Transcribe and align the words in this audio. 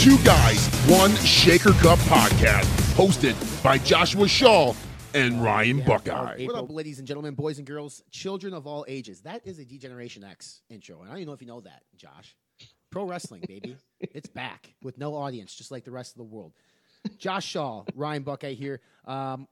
Two 0.00 0.16
Guys, 0.24 0.66
One 0.88 1.14
Shaker 1.16 1.72
Cup 1.72 1.98
podcast, 1.98 2.64
hosted 2.94 3.62
by 3.62 3.76
Joshua 3.76 4.26
Shaw 4.26 4.72
and 5.12 5.44
Ryan 5.44 5.76
Yeah, 5.76 5.84
Buckeye. 5.84 6.46
What 6.46 6.54
up, 6.56 6.70
ladies 6.70 7.00
and 7.00 7.06
gentlemen, 7.06 7.34
boys 7.34 7.58
and 7.58 7.66
girls, 7.66 8.02
children 8.10 8.54
of 8.54 8.66
all 8.66 8.86
ages? 8.88 9.20
That 9.20 9.46
is 9.46 9.58
a 9.58 9.64
D-Generation 9.66 10.24
X 10.24 10.62
intro. 10.70 11.00
And 11.00 11.08
I 11.08 11.10
don't 11.10 11.18
even 11.18 11.26
know 11.26 11.34
if 11.34 11.42
you 11.42 11.48
know 11.48 11.60
that, 11.60 11.82
Josh. 11.98 12.34
Pro 12.90 13.04
wrestling, 13.04 13.44
baby. 13.46 13.76
it's 14.00 14.30
back 14.30 14.72
with 14.82 14.96
no 14.96 15.14
audience, 15.14 15.54
just 15.54 15.70
like 15.70 15.84
the 15.84 15.90
rest 15.90 16.12
of 16.12 16.16
the 16.16 16.24
world. 16.24 16.54
Josh 17.18 17.44
Shaw, 17.44 17.84
Ryan 17.94 18.22
Buckeye 18.22 18.54
here. 18.54 18.80
Um, 19.04 19.48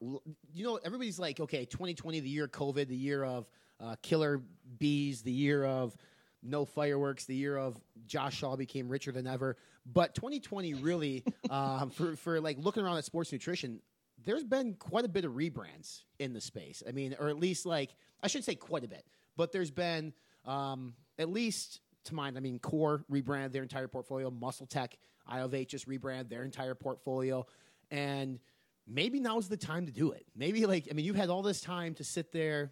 you 0.51 0.63
know, 0.63 0.79
everybody's 0.83 1.19
like, 1.19 1.39
okay, 1.39 1.65
2020, 1.65 2.21
the 2.21 2.27
year 2.27 2.45
of 2.45 2.51
COVID, 2.51 2.87
the 2.87 2.95
year 2.95 3.23
of 3.23 3.47
uh, 3.79 3.97
killer 4.01 4.41
bees, 4.79 5.21
the 5.21 5.31
year 5.31 5.63
of 5.63 5.95
no 6.41 6.65
fireworks, 6.65 7.25
the 7.25 7.35
year 7.35 7.57
of 7.57 7.79
Josh 8.07 8.37
Shaw 8.37 8.55
became 8.55 8.89
richer 8.89 9.11
than 9.11 9.27
ever. 9.27 9.57
But 9.85 10.15
2020 10.15 10.75
really, 10.75 11.23
um, 11.49 11.89
for, 11.89 12.15
for 12.15 12.39
like 12.39 12.57
looking 12.59 12.83
around 12.83 12.97
at 12.97 13.05
sports 13.05 13.31
nutrition, 13.31 13.81
there's 14.25 14.43
been 14.43 14.75
quite 14.75 15.05
a 15.05 15.09
bit 15.09 15.25
of 15.25 15.33
rebrands 15.33 16.03
in 16.19 16.33
the 16.33 16.41
space. 16.41 16.83
I 16.87 16.91
mean, 16.91 17.15
or 17.19 17.29
at 17.29 17.37
least 17.37 17.65
like, 17.65 17.95
I 18.21 18.27
should 18.27 18.43
say 18.43 18.55
quite 18.55 18.83
a 18.83 18.87
bit, 18.87 19.05
but 19.37 19.51
there's 19.51 19.71
been 19.71 20.13
um, 20.45 20.93
at 21.17 21.29
least 21.29 21.81
to 22.05 22.15
mind, 22.15 22.37
I 22.37 22.39
mean, 22.41 22.59
Core 22.59 23.03
rebranded 23.09 23.53
their 23.53 23.63
entire 23.63 23.87
portfolio, 23.87 24.29
Muscle 24.29 24.65
Tech, 24.65 24.97
Iovate 25.31 25.67
just 25.67 25.87
rebranded 25.87 26.29
their 26.29 26.43
entire 26.43 26.75
portfolio. 26.75 27.45
And 27.91 28.39
maybe 28.87 29.19
now's 29.19 29.47
the 29.47 29.57
time 29.57 29.85
to 29.85 29.91
do 29.91 30.11
it. 30.11 30.25
Maybe 30.35 30.65
like, 30.65 30.87
I 30.89 30.93
mean, 30.93 31.05
you've 31.05 31.15
had 31.15 31.29
all 31.29 31.41
this 31.41 31.61
time 31.61 31.93
to 31.95 32.03
sit 32.03 32.31
there 32.31 32.71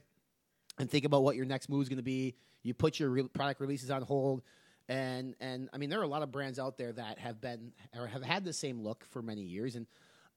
and 0.79 0.89
think 0.89 1.05
about 1.05 1.23
what 1.23 1.35
your 1.35 1.45
next 1.45 1.69
move 1.69 1.83
is 1.83 1.89
going 1.89 1.97
to 1.97 2.03
be. 2.03 2.35
You 2.63 2.73
put 2.73 2.99
your 2.99 3.09
re- 3.09 3.27
product 3.27 3.61
releases 3.61 3.91
on 3.91 4.01
hold, 4.01 4.41
and 4.89 5.35
and 5.39 5.69
I 5.73 5.77
mean 5.77 5.89
there 5.89 5.99
are 5.99 6.03
a 6.03 6.07
lot 6.07 6.21
of 6.21 6.31
brands 6.31 6.59
out 6.59 6.77
there 6.77 6.93
that 6.93 7.19
have 7.19 7.41
been 7.41 7.73
or 7.97 8.07
have 8.07 8.23
had 8.23 8.43
the 8.43 8.53
same 8.53 8.81
look 8.81 9.05
for 9.09 9.21
many 9.21 9.41
years. 9.41 9.75
And 9.75 9.85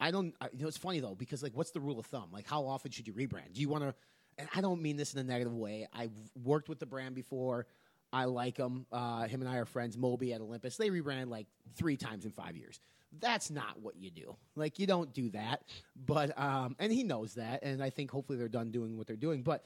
I 0.01 0.11
don't, 0.11 0.35
I, 0.41 0.49
you 0.53 0.63
know, 0.63 0.69
it's 0.69 0.79
funny 0.79 1.01
though 1.01 1.15
because 1.15 1.43
like, 1.43 1.55
what's 1.55 1.71
the 1.73 1.81
rule 1.81 1.99
of 1.99 2.07
thumb? 2.07 2.29
Like, 2.33 2.49
how 2.49 2.67
often 2.67 2.91
should 2.91 3.07
you 3.07 3.13
rebrand? 3.13 3.53
Do 3.53 3.61
you 3.61 3.69
want 3.69 3.85
to? 3.85 3.95
And 4.39 4.49
I 4.55 4.61
don't 4.61 4.81
mean 4.81 4.97
this 4.97 5.13
in 5.13 5.21
a 5.21 5.25
negative 5.25 5.55
way. 5.55 5.87
I've 5.93 6.13
worked 6.43 6.69
with 6.69 6.79
the 6.79 6.87
brand 6.87 7.15
before. 7.15 7.67
I 8.13 8.25
like 8.25 8.57
him. 8.57 8.87
Uh, 8.91 9.29
him 9.29 9.43
and 9.43 9.51
I 9.51 9.57
are 9.57 9.67
friends. 9.67 9.99
Moby 9.99 10.33
at 10.33 10.41
Olympus. 10.41 10.77
They 10.77 10.91
rebranded 10.91 11.29
like 11.29 11.47
three 11.77 11.97
times 11.97 12.25
in 12.25 12.33
five 12.33 12.57
years. 12.57 12.81
That's 13.21 13.51
not 13.51 13.81
what 13.81 13.97
you 13.97 14.11
do. 14.11 14.37
Like 14.57 14.79
you 14.79 14.87
don't 14.87 15.13
do 15.13 15.31
that. 15.31 15.65
But 16.07 16.37
um, 16.39 16.77
and 16.79 16.91
he 16.91 17.05
knows 17.05 17.35
that. 17.35 17.63
And 17.63 17.83
I 17.83 17.91
think 17.91 18.11
hopefully 18.11 18.39
they're 18.39 18.49
done 18.49 18.71
doing 18.71 18.97
what 18.97 19.07
they're 19.07 19.17
doing. 19.17 19.43
But 19.43 19.65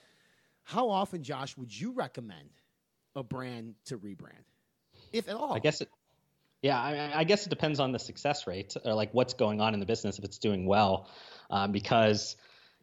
how 0.64 0.90
often, 0.90 1.22
Josh, 1.22 1.56
would 1.56 1.78
you 1.78 1.92
recommend 1.92 2.50
a 3.14 3.22
brand 3.22 3.74
to 3.84 3.98
rebrand, 3.98 4.44
if 5.14 5.28
at 5.28 5.36
all? 5.36 5.54
I 5.54 5.58
guess 5.58 5.80
it. 5.80 5.88
Yeah, 6.62 6.80
I, 6.80 7.20
I 7.20 7.24
guess 7.24 7.46
it 7.46 7.50
depends 7.50 7.78
on 7.78 7.92
the 7.92 7.98
success 7.98 8.46
rate 8.46 8.74
or 8.84 8.94
like 8.94 9.12
what's 9.12 9.34
going 9.34 9.60
on 9.60 9.74
in 9.74 9.80
the 9.80 9.86
business 9.86 10.18
if 10.18 10.24
it's 10.24 10.38
doing 10.38 10.64
well, 10.64 11.10
um, 11.50 11.72
because 11.72 12.36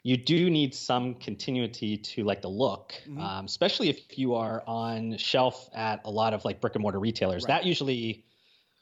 you 0.04 0.18
do 0.18 0.50
need 0.50 0.76
some 0.76 1.16
continuity 1.16 1.98
to 1.98 2.24
like 2.24 2.42
the 2.42 2.48
look, 2.48 2.94
um, 3.20 3.46
especially 3.46 3.90
if 3.90 4.18
you 4.18 4.36
are 4.36 4.64
on 4.68 5.18
shelf 5.18 5.70
at 5.74 6.02
a 6.06 6.12
lot 6.12 6.34
of 6.34 6.46
like 6.46 6.62
brick 6.62 6.76
and 6.76 6.82
mortar 6.82 7.00
retailers. 7.00 7.44
Right. 7.44 7.62
That 7.62 7.66
usually 7.66 8.24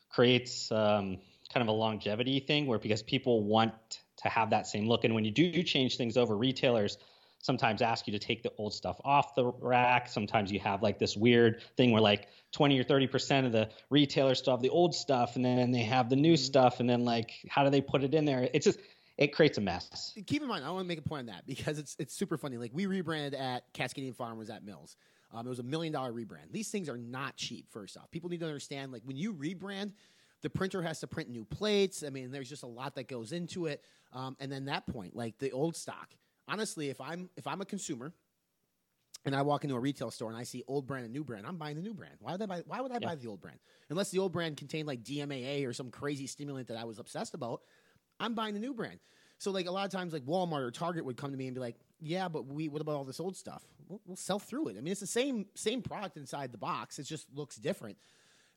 creates 0.10 0.72
um, 0.72 1.18
kind 1.54 1.62
of 1.62 1.68
a 1.68 1.72
longevity 1.72 2.40
thing 2.42 2.68
where 2.68 2.80
because 2.80 3.02
people 3.02 3.44
want 3.44 3.74
to 4.18 4.30
have 4.30 4.50
that 4.50 4.68
same 4.68 4.88
look, 4.88 5.06
and 5.06 5.16
when 5.16 5.24
you 5.24 5.32
do 5.32 5.64
change 5.64 5.98
things 5.98 6.18
over, 6.18 6.36
retailers 6.36 6.98
sometimes 7.40 7.82
ask 7.82 8.06
you 8.06 8.14
to 8.14 8.20
take 8.20 8.44
the 8.44 8.52
old 8.58 8.74
stuff 8.74 9.00
off 9.04 9.34
the 9.36 9.46
rack. 9.62 10.08
Sometimes 10.08 10.52
you 10.52 10.60
have 10.60 10.84
like 10.84 11.00
this 11.00 11.16
weird 11.16 11.64
thing 11.78 11.92
where 11.92 12.02
like 12.02 12.28
20 12.52 12.80
or 12.80 12.84
30% 12.84 13.46
of 13.46 13.52
the 13.52 13.70
retailers 13.90 14.40
still 14.40 14.54
have 14.54 14.62
the 14.62 14.70
old 14.70 14.94
stuff 14.94 15.36
and 15.36 15.44
then 15.44 15.72
they 15.72 15.84
have 15.84 16.10
the 16.10 16.16
new 16.16 16.36
stuff. 16.36 16.80
And 16.80 16.90
then 16.90 17.06
like, 17.06 17.32
how 17.48 17.64
do 17.64 17.70
they 17.70 17.82
put 17.82 18.04
it 18.04 18.14
in 18.14 18.26
there? 18.26 18.50
It's 18.54 18.66
just, 18.66 18.80
it 19.18 19.34
creates 19.34 19.58
a 19.58 19.62
mess. 19.62 20.14
keep 20.28 20.42
in 20.42 20.48
mind, 20.48 20.64
I 20.64 20.72
want 20.72 20.84
to 20.84 20.88
make 20.88 21.00
a 21.00 21.02
point 21.02 21.22
on 21.22 21.26
that 21.28 21.46
because 21.46 21.78
it's 21.78 21.98
it's 22.00 22.14
super 22.14 22.38
funny. 22.38 22.56
Like 22.56 22.72
we 22.74 22.86
rebranded 22.86 23.34
at 23.34 23.72
Cascadian 23.74 24.16
Farmers 24.16 24.50
at 24.50 24.64
Mills. 24.64 24.96
Um, 25.34 25.46
it 25.46 25.50
was 25.50 25.60
a 25.60 25.64
million 25.64 25.92
dollar 25.92 26.14
rebrand. 26.14 26.52
These 26.52 26.70
things 26.70 26.88
are 26.88 26.98
not 26.98 27.36
cheap. 27.36 27.66
First 27.70 27.98
off, 27.98 28.10
people 28.12 28.30
need 28.30 28.40
to 28.40 28.46
understand 28.46 28.94
like 28.94 29.02
when 29.04 29.18
you 29.18 29.34
rebrand, 29.34 29.92
the 30.42 30.50
printer 30.50 30.82
has 30.82 31.02
to 31.02 31.08
print 31.08 31.30
new 31.30 31.44
plates. 31.44 32.02
I 32.06 32.10
mean, 32.10 32.32
there's 32.32 32.50
just 32.50 32.64
a 32.64 32.68
lot 32.68 32.96
that 32.96 33.10
goes 33.10 33.34
into 33.34 33.66
it. 33.66 33.84
Um, 34.14 34.38
and 34.40 34.50
then 34.50 34.66
that 34.66 34.88
point, 34.88 35.16
like 35.16 35.38
the 35.38 35.52
old 35.52 35.76
stock. 35.76 36.10
Honestly, 36.50 36.90
if 36.90 37.00
I'm 37.00 37.30
if 37.38 37.46
I'm 37.48 37.62
a 37.62 37.66
consumer 37.66 38.12
and 39.26 39.36
I 39.36 39.42
walk 39.42 39.64
into 39.64 39.76
a 39.76 39.80
retail 39.80 40.10
store 40.12 40.30
and 40.30 40.38
I 40.38 40.44
see 40.44 40.64
old 40.68 40.88
brand 40.88 41.06
and 41.06 41.14
new 41.14 41.24
brand, 41.24 41.46
I'm 41.46 41.58
buying 41.58 41.76
the 41.76 41.82
new 41.82 41.94
brand. 41.94 42.16
Why 42.20 42.32
would 42.32 42.42
I 42.42 42.46
buy? 42.46 42.64
Why 42.66 42.82
would 42.82 42.92
I 42.92 42.96
Yeah. 42.96 43.10
buy 43.10 43.16
the 43.16 43.28
old 43.28 43.42
brand? 43.42 43.60
Unless 43.90 44.12
the 44.12 44.20
old 44.20 44.32
brand 44.32 44.58
contained 44.58 44.88
like 44.88 45.04
DMAA 45.04 45.66
or 45.66 45.74
some 45.74 45.92
crazy 45.92 46.26
stimulant 46.28 46.68
that 46.70 46.78
I 46.78 46.86
was 46.86 47.00
obsessed 47.00 47.34
about, 47.34 47.62
I'm 48.20 48.34
buying 48.34 48.54
the 48.54 48.60
new 48.60 48.74
brand. 48.74 49.00
So 49.38 49.52
like 49.52 49.68
a 49.68 49.72
lot 49.72 49.86
of 49.86 49.92
times, 49.92 50.12
like 50.12 50.24
Walmart 50.26 50.62
or 50.62 50.72
Target 50.72 51.06
would 51.06 51.18
come 51.18 51.32
to 51.32 51.38
me 51.38 51.48
and 51.48 51.54
be 51.56 51.62
like, 51.62 51.78
"Yeah, 52.00 52.28
but 52.28 52.46
we 52.48 52.68
what 52.68 52.82
about 52.82 52.96
all 52.96 53.06
this 53.06 53.20
old 53.20 53.38
stuff? 53.38 53.64
We'll, 53.88 54.02
we'll 54.06 54.18
sell 54.18 54.40
through 54.40 54.70
it. 54.70 54.78
I 54.78 54.82
mean, 54.82 54.92
it's 54.92 55.02
the 55.02 55.08
same 55.08 55.46
same 55.56 55.82
product 55.82 56.18
inside 56.18 56.52
the 56.52 56.58
box. 56.58 56.98
It 57.00 57.04
just 57.04 57.28
looks 57.34 57.56
different." 57.58 57.98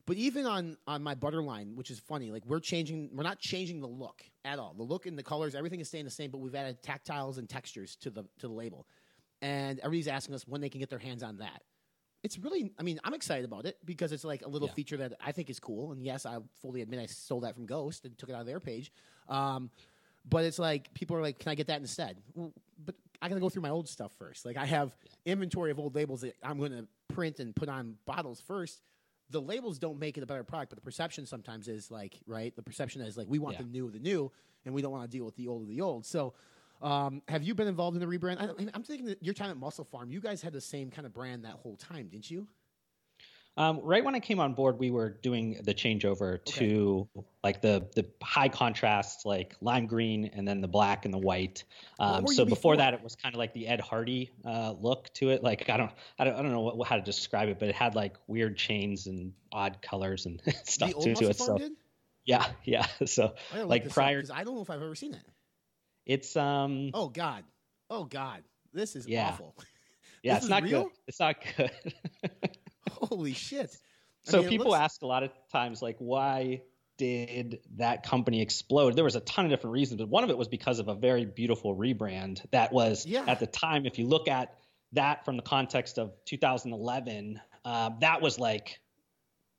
But 0.05 0.17
even 0.17 0.45
on 0.45 0.77
on 0.85 1.01
my 1.01 1.15
butter 1.15 1.41
line, 1.41 1.75
which 1.75 1.89
is 1.89 1.99
funny, 1.99 2.29
like 2.31 2.45
we're 2.45 2.59
changing, 2.59 3.09
we're 3.13 3.23
not 3.23 3.39
changing 3.39 3.79
the 3.79 3.87
look 3.87 4.23
at 4.43 4.59
all. 4.59 4.73
The 4.73 4.83
look 4.83 5.05
and 5.05 5.17
the 5.17 5.23
colors, 5.23 5.55
everything 5.55 5.79
is 5.79 5.87
staying 5.87 6.05
the 6.05 6.11
same, 6.11 6.29
but 6.29 6.39
we've 6.39 6.55
added 6.55 6.83
tactiles 6.83 7.37
and 7.37 7.47
textures 7.49 7.95
to 7.97 8.09
the 8.09 8.23
to 8.39 8.47
the 8.47 8.53
label. 8.53 8.85
And 9.41 9.79
everybody's 9.79 10.07
asking 10.07 10.35
us 10.35 10.47
when 10.47 10.61
they 10.61 10.69
can 10.69 10.79
get 10.79 10.89
their 10.89 10.99
hands 10.99 11.23
on 11.23 11.37
that. 11.37 11.63
It's 12.21 12.39
really, 12.39 12.71
I 12.79 12.83
mean, 12.83 13.01
I'm 13.03 13.13
excited 13.13 13.43
about 13.43 13.65
it 13.65 13.77
because 13.83 14.13
it's 14.13 14.23
like 14.23 14.43
a 14.43 14.47
little 14.47 14.69
Yeah. 14.69 14.73
feature 14.73 14.95
that 14.97 15.13
I 15.19 15.33
think 15.33 15.49
is 15.49 15.59
cool. 15.59 15.91
And 15.91 16.01
yes, 16.05 16.25
I 16.25 16.37
fully 16.61 16.81
admit 16.81 17.01
I 17.01 17.05
stole 17.05 17.41
that 17.41 17.53
from 17.53 17.65
Ghost 17.65 18.05
and 18.05 18.17
took 18.17 18.29
it 18.29 18.33
out 18.33 18.39
of 18.41 18.47
their 18.47 18.61
page. 18.61 18.93
Um, 19.27 19.69
but 20.23 20.45
it's 20.45 20.57
like 20.57 20.93
people 20.93 21.17
are 21.17 21.21
like, 21.21 21.39
"Can 21.39 21.49
I 21.49 21.55
get 21.55 21.67
that 21.67 21.81
instead?" 21.81 22.17
Well, 22.33 22.53
but 22.85 22.95
I 23.21 23.27
got 23.27 23.35
to 23.35 23.41
go 23.41 23.49
through 23.49 23.63
my 23.63 23.69
old 23.69 23.89
stuff 23.89 24.13
first. 24.17 24.45
Like 24.45 24.55
I 24.57 24.65
have 24.65 24.95
inventory 25.25 25.71
of 25.71 25.79
old 25.79 25.95
labels 25.95 26.21
that 26.21 26.35
I'm 26.41 26.57
going 26.57 26.71
to 26.71 26.87
print 27.13 27.39
and 27.39 27.53
put 27.53 27.67
on 27.69 27.97
bottles 28.05 28.39
first. 28.41 28.81
The 29.29 29.41
labels 29.41 29.79
don't 29.79 29.99
make 29.99 30.17
it 30.17 30.23
a 30.23 30.25
better 30.25 30.43
product, 30.43 30.69
but 30.69 30.77
the 30.77 30.83
perception 30.83 31.25
sometimes 31.25 31.67
is 31.67 31.89
like, 31.89 32.19
right? 32.27 32.55
The 32.55 32.61
perception 32.61 33.01
is 33.01 33.17
like, 33.17 33.27
we 33.27 33.39
want 33.39 33.55
Yeah. 33.55 33.63
the 33.63 33.69
new 33.69 33.85
of 33.87 33.93
the 33.93 33.99
new, 33.99 34.31
and 34.65 34.73
we 34.73 34.81
don't 34.81 34.91
want 34.91 35.09
to 35.09 35.17
deal 35.17 35.25
with 35.25 35.35
the 35.35 35.47
old 35.47 35.63
of 35.63 35.67
the 35.67 35.81
old. 35.81 36.05
So, 36.05 36.33
um, 36.81 37.21
have 37.29 37.43
you 37.43 37.55
been 37.55 37.67
involved 37.67 37.95
in 37.95 38.01
the 38.07 38.17
rebrand? 38.17 38.41
I, 38.41 38.67
I'm 38.73 38.83
thinking 38.83 39.07
that 39.07 39.23
your 39.23 39.33
time 39.33 39.49
at 39.49 39.57
MusclePharm, 39.57 40.11
you 40.11 40.19
guys 40.19 40.41
had 40.41 40.53
the 40.53 40.61
same 40.61 40.91
kind 40.91 41.05
of 41.05 41.13
brand 41.13 41.45
that 41.45 41.53
whole 41.53 41.77
time, 41.77 42.07
didn't 42.09 42.29
you? 42.29 42.47
Um, 43.55 43.81
right 43.83 44.03
when 44.03 44.15
I 44.15 44.19
came 44.19 44.39
on 44.39 44.53
board, 44.55 44.79
we 44.79 44.89
were 44.89 45.09
doing 45.09 45.59
the 45.63 45.75
changeover 45.75 46.43
to 46.45 47.07
like 47.43 47.61
the 47.61 47.87
the 47.95 48.07
high 48.21 48.49
contrast, 48.49 49.25
like 49.25 49.55
lime 49.61 49.85
green, 49.85 50.31
and 50.33 50.47
then 50.47 50.59
the 50.61 50.67
black 50.67 51.05
and 51.05 51.13
the 51.13 51.19
white. 51.19 51.63
Um, 51.99 52.25
so 52.25 52.45
before 52.45 52.55
before? 52.55 52.77
that, 52.77 52.95
it 52.95 53.03
was 53.03 53.15
kind 53.15 53.35
of 53.35 53.39
like 53.39 53.53
the 53.53 53.67
Ed 53.67 53.79
Hardy 53.79 54.31
uh, 54.43 54.73
look 54.79 55.13
to 55.15 55.29
it. 55.29 55.43
Like 55.43 55.69
I 55.69 55.77
don't, 55.77 55.91
I 56.17 56.23
don't, 56.23 56.33
I 56.33 56.41
don't 56.41 56.51
know 56.51 56.61
what, 56.61 56.87
how 56.87 56.95
to 56.95 57.01
describe 57.03 57.49
it, 57.49 57.59
but 57.59 57.69
it 57.69 57.75
had 57.75 57.93
like 57.93 58.15
weird 58.25 58.57
chains 58.57 59.05
and 59.05 59.33
odd 59.51 59.83
colors 59.83 60.25
and 60.25 60.41
stuff 60.63 60.91
to, 60.91 61.29
it. 61.29 61.37
So 61.37 61.57
did? 61.57 61.73
yeah, 62.25 62.45
yeah. 62.63 62.87
So 63.05 63.35
I 63.51 63.55
gotta 63.55 63.67
like 63.67 63.83
this 63.83 63.93
prior, 63.93 64.17
because 64.17 64.31
I 64.31 64.43
don't 64.43 64.55
know 64.55 64.61
if 64.61 64.69
I've 64.71 64.81
ever 64.81 64.95
seen 64.95 65.13
it. 65.13 65.23
it's 66.07 66.35
um, 66.35 66.89
Oh 66.95 67.09
God, 67.09 67.43
oh 67.91 68.05
God, 68.05 68.43
this 68.73 68.95
is 68.95 69.05
Yeah. 69.07 69.27
awful. 69.27 69.55
yeah, 70.23 70.35
this 70.35 70.43
it's 70.43 70.49
not 70.49 70.63
real? 70.63 70.83
good. 70.85 70.91
It's 71.07 71.19
not 71.19 71.35
good. 71.55 71.71
Holy 72.91 73.33
shit! 73.33 73.75
I 74.27 74.31
So 74.31 74.39
mean, 74.41 74.49
people 74.49 74.67
looks- 74.71 74.79
ask 74.79 75.01
a 75.01 75.07
lot 75.07 75.23
of 75.23 75.31
times, 75.51 75.81
like, 75.81 75.97
why 75.99 76.61
did 76.97 77.59
that 77.77 78.03
company 78.03 78.41
explode? 78.41 78.95
There 78.95 79.03
was 79.03 79.15
a 79.15 79.21
ton 79.21 79.45
of 79.45 79.51
different 79.51 79.73
reasons, 79.73 79.99
but 79.99 80.09
one 80.09 80.23
of 80.23 80.29
it 80.29 80.37
was 80.37 80.47
because 80.47 80.79
of 80.79 80.87
a 80.87 80.95
very 80.95 81.25
beautiful 81.25 81.75
rebrand 81.75 82.45
that 82.51 82.71
was 82.71 83.05
Yeah. 83.05 83.25
at 83.27 83.39
the 83.39 83.47
time. 83.47 83.85
If 83.85 83.97
you 83.97 84.05
look 84.07 84.27
at 84.27 84.55
that 84.91 85.25
from 85.25 85.35
the 85.37 85.41
context 85.43 85.97
of 85.97 86.13
2011, 86.25 87.41
uh, 87.65 87.89
that 87.99 88.21
was 88.21 88.37
like 88.37 88.79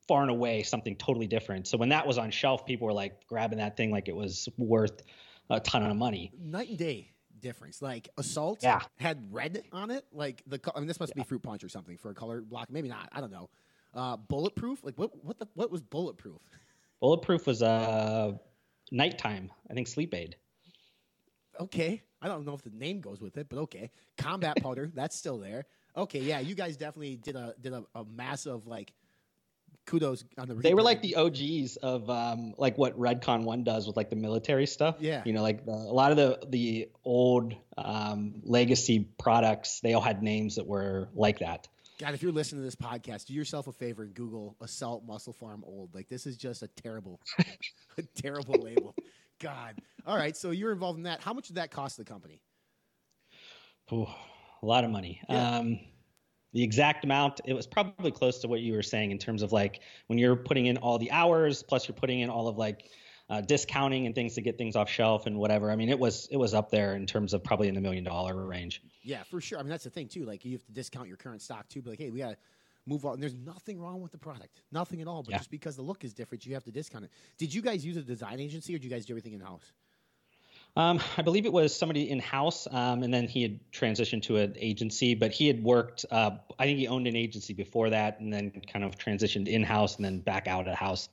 far 0.07 0.21
and 0.21 0.31
away 0.31 0.63
something 0.63 0.95
totally 0.95 1.27
different. 1.27 1.67
So 1.67 1.77
when 1.77 1.89
that 1.89 2.07
was 2.07 2.17
on 2.17 2.31
shelf, 2.31 2.65
people 2.65 2.87
were 2.87 2.93
like 2.93 3.25
grabbing 3.27 3.57
that 3.57 3.75
thing 3.75 3.91
like 3.91 4.07
it 4.07 4.15
was 4.15 4.47
worth 4.57 5.03
a 5.49 5.59
ton 5.59 5.83
of 5.83 5.95
money. 5.97 6.31
night 6.39 6.69
and 6.69 6.77
day 6.77 7.11
difference. 7.45 7.81
Like 7.81 8.09
assault 8.17 8.59
Yeah. 8.61 8.81
had 8.97 9.17
red 9.31 9.63
on 9.71 9.91
it. 9.91 10.03
Like 10.11 10.41
the 10.47 10.59
I 10.75 10.79
mean, 10.79 10.87
this 10.87 10.99
must 10.99 11.15
be 11.15 11.23
fruit 11.23 11.43
punch 11.43 11.63
or 11.63 11.69
something 11.69 11.97
for 11.97 12.09
a 12.09 12.13
color 12.13 12.41
block. 12.41 12.69
Maybe 12.69 12.89
not. 12.89 13.07
I 13.13 13.21
don't 13.21 13.31
know. 13.31 13.49
Uh, 13.93 14.17
bulletproof. 14.17 14.83
Like 14.83 14.95
what? 14.97 15.11
What 15.23 15.39
the? 15.39 15.47
What 15.53 15.71
was 15.71 15.81
bulletproof? 15.81 16.41
Bulletproof 17.01 17.45
was 17.45 17.61
uh, 17.61 18.31
nighttime, 18.91 19.51
I 19.69 19.73
think 19.73 19.87
sleep 19.87 20.13
aid. 20.15 20.37
Okay, 21.59 22.01
I 22.21 22.27
don't 22.27 22.45
know 22.45 22.53
if 22.53 22.63
the 22.63 22.71
name 22.71 22.99
goes 23.01 23.21
with 23.21 23.37
it, 23.37 23.47
but 23.49 23.59
okay. 23.59 23.91
Combat 24.17 24.55
powder. 24.63 24.89
that's 24.93 25.15
still 25.15 25.37
there. 25.37 25.65
Okay, 25.95 26.19
yeah, 26.19 26.39
you 26.39 26.55
guys 26.55 26.75
definitely 26.77 27.17
did 27.17 27.35
a 27.35 27.53
did 27.61 27.73
a, 27.73 27.83
a 27.95 28.03
massive 28.05 28.65
like 28.65 28.91
kudos 29.85 30.23
on 30.37 30.47
the. 30.47 30.55
They 30.55 30.73
were 30.73 30.81
like 30.81 31.01
the 31.01 31.15
OGs 31.15 31.77
of 31.77 32.09
um, 32.09 32.53
like 32.57 32.77
what 32.77 32.97
Redcon 32.99 33.43
One 33.43 33.63
does 33.63 33.87
with 33.87 33.95
like 33.97 34.09
the 34.09 34.15
military 34.15 34.65
stuff. 34.65 34.97
Yeah. 34.99 35.21
you 35.25 35.33
know, 35.33 35.41
like 35.41 35.65
the, 35.65 35.71
a 35.71 35.73
lot 35.73 36.11
of 36.11 36.17
the 36.17 36.39
the 36.47 36.89
old 37.03 37.55
um, 37.77 38.41
legacy 38.43 39.07
products, 39.17 39.79
they 39.81 39.93
all 39.93 40.01
had 40.01 40.21
names 40.23 40.55
that 40.55 40.67
were 40.67 41.09
like 41.13 41.39
that. 41.39 41.67
God, 41.97 42.13
if 42.13 42.21
you're 42.21 42.33
listening 42.33 42.61
to 42.61 42.65
this 42.65 42.75
podcast, 42.75 43.27
do 43.27 43.33
yourself 43.33 43.67
a 43.67 43.71
favor 43.71 44.03
and 44.03 44.13
Google 44.13 44.57
Assault 44.59 45.07
MusclePharm 45.07 45.61
Old. 45.63 45.95
Like 45.95 46.09
this 46.09 46.25
is 46.25 46.35
just 46.35 46.61
a 46.61 46.67
terrible, 46.67 47.21
a 47.97 48.01
terrible 48.21 48.55
label. 48.61 48.93
God. 49.39 49.81
All 50.05 50.17
right, 50.17 50.35
so 50.35 50.51
you're 50.51 50.71
involved 50.71 50.97
in 50.97 51.03
that. 51.03 51.21
How 51.21 51.33
much 51.33 51.47
did 51.47 51.55
that 51.55 51.71
cost 51.71 51.97
the 51.97 52.03
company? 52.03 52.41
Ooh, 53.93 54.07
a 54.61 54.65
lot 54.65 54.83
of 54.83 54.91
money. 54.91 55.21
Yeah. 55.29 55.57
Um, 55.57 55.79
the 56.55 56.63
exact 56.63 57.03
amount, 57.03 57.41
it 57.43 57.53
was 57.53 57.67
probably 57.67 58.11
close 58.11 58.39
to 58.39 58.47
what 58.47 58.61
you 58.61 58.71
were 58.71 58.81
saying 58.81 59.11
in 59.11 59.17
terms 59.17 59.41
of 59.41 59.51
like 59.51 59.81
when 60.07 60.17
you're 60.17 60.37
putting 60.37 60.67
in 60.67 60.77
all 60.77 60.97
the 60.97 61.11
hours, 61.11 61.61
plus 61.61 61.85
you're 61.85 61.95
putting 61.95 62.21
in 62.21 62.29
all 62.29 62.47
of 62.47 62.57
like 62.57 62.91
uh, 63.29 63.41
discounting 63.41 64.05
and 64.05 64.15
things 64.15 64.35
to 64.35 64.41
get 64.41 64.57
things 64.57 64.77
off 64.77 64.89
shelf 64.89 65.25
and 65.25 65.37
whatever. 65.37 65.69
I 65.69 65.75
mean, 65.75 65.89
it 65.89 65.99
was 65.99 66.29
it 66.31 66.37
was 66.37 66.53
up 66.53 66.71
there 66.71 66.95
in 66.95 67.05
terms 67.05 67.33
of 67.33 67.43
probably 67.43 67.67
in 67.67 67.75
the 67.75 67.81
million 67.81 68.05
dollar 68.05 68.45
range. 68.45 68.81
Yeah, 69.03 69.23
for 69.23 69.41
sure. 69.41 69.59
I 69.59 69.63
mean, 69.63 69.69
that's 69.69 69.83
the 69.83 69.89
thing 69.89 70.07
too. 70.07 70.23
Like 70.23 70.45
you 70.45 70.53
have 70.53 70.63
to 70.63 70.71
discount 70.71 71.09
your 71.09 71.17
current 71.17 71.41
stock 71.41 71.67
too. 71.67 71.81
But 71.81 71.89
like, 71.89 71.99
hey, 71.99 72.09
we 72.09 72.19
got 72.19 72.29
to 72.29 72.37
move 72.85 73.05
on. 73.05 73.15
And 73.15 73.21
there's 73.21 73.35
nothing 73.35 73.77
wrong 73.77 73.99
with 73.99 74.13
the 74.13 74.17
product, 74.17 74.61
nothing 74.71 75.01
at 75.01 75.07
all. 75.07 75.23
But 75.23 75.31
yeah. 75.31 75.39
just 75.39 75.51
because 75.51 75.75
the 75.75 75.81
look 75.81 76.05
is 76.05 76.13
different, 76.13 76.45
you 76.45 76.53
have 76.53 76.63
to 76.63 76.71
discount 76.71 77.03
it. 77.03 77.11
Did 77.37 77.53
you 77.53 77.61
guys 77.61 77.85
use 77.85 77.97
a 77.97 78.01
design 78.01 78.39
agency, 78.39 78.73
or 78.73 78.77
did 78.77 78.85
you 78.85 78.91
guys 78.91 79.05
do 79.05 79.11
everything 79.11 79.33
in 79.33 79.41
house? 79.41 79.73
Um, 80.77 80.99
I 81.17 81.21
believe 81.21 81.45
it 81.45 81.53
was 81.53 81.75
somebody 81.75 82.09
in 82.09 82.19
house, 82.19 82.67
um, 82.69 83.03
and 83.03 83.13
then 83.13 83.27
he 83.27 83.41
had 83.41 83.59
transitioned 83.71 84.23
to 84.23 84.37
an 84.37 84.55
agency. 84.57 85.15
But 85.15 85.31
he 85.31 85.47
had 85.47 85.63
worked. 85.63 86.05
Uh, 86.11 86.31
I 86.59 86.65
think 86.65 86.79
he 86.79 86.87
owned 86.87 87.07
an 87.07 87.15
agency 87.15 87.53
before 87.53 87.89
that, 87.89 88.19
and 88.19 88.31
then 88.31 88.51
kind 88.71 88.83
of 88.83 88.97
transitioned 88.97 89.47
in 89.47 89.63
house, 89.63 89.95
and 89.95 90.03
then 90.03 90.19
back 90.19 90.47
out 90.47 90.67
of 90.67 90.75
house. 90.75 91.09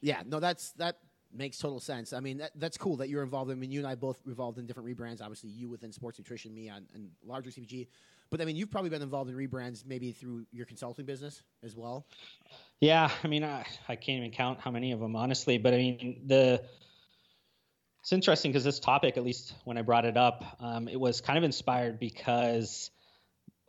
Yeah, 0.00 0.22
no, 0.26 0.38
that's 0.38 0.72
that 0.72 0.98
makes 1.34 1.58
total 1.58 1.80
sense. 1.80 2.12
I 2.12 2.20
mean, 2.20 2.38
that, 2.38 2.52
that's 2.54 2.78
cool 2.78 2.96
that 2.98 3.08
you're 3.08 3.22
involved. 3.22 3.50
I 3.50 3.54
mean, 3.54 3.70
you 3.70 3.80
and 3.80 3.86
I 3.86 3.94
both 3.94 4.20
involved 4.26 4.58
in 4.58 4.66
different 4.66 4.88
rebrands. 4.88 5.20
Obviously, 5.20 5.50
you 5.50 5.68
within 5.68 5.92
sports 5.92 6.18
nutrition, 6.18 6.54
me 6.54 6.68
on 6.68 6.86
and 6.94 7.10
larger 7.24 7.50
CPG. 7.50 7.88
But 8.30 8.40
I 8.40 8.44
mean, 8.44 8.56
you've 8.56 8.70
probably 8.70 8.90
been 8.90 9.02
involved 9.02 9.30
in 9.30 9.36
rebrands 9.36 9.84
maybe 9.86 10.12
through 10.12 10.46
your 10.52 10.66
consulting 10.66 11.06
business 11.06 11.42
as 11.64 11.74
well. 11.74 12.06
Yeah, 12.80 13.10
I 13.24 13.26
mean, 13.26 13.42
I, 13.42 13.66
I 13.88 13.96
can't 13.96 14.18
even 14.18 14.30
count 14.30 14.60
how 14.60 14.70
many 14.70 14.92
of 14.92 15.00
them, 15.00 15.16
honestly. 15.16 15.58
But 15.58 15.74
I 15.74 15.78
mean, 15.78 16.22
the 16.26 16.62
it's 18.08 18.12
interesting 18.14 18.50
because 18.50 18.64
this 18.64 18.80
topic, 18.80 19.18
at 19.18 19.22
least 19.22 19.52
when 19.64 19.76
I 19.76 19.82
brought 19.82 20.06
it 20.06 20.16
up, 20.16 20.42
um, 20.60 20.88
it 20.88 20.98
was 20.98 21.20
kind 21.20 21.36
of 21.36 21.44
inspired 21.44 22.00
because 22.00 22.90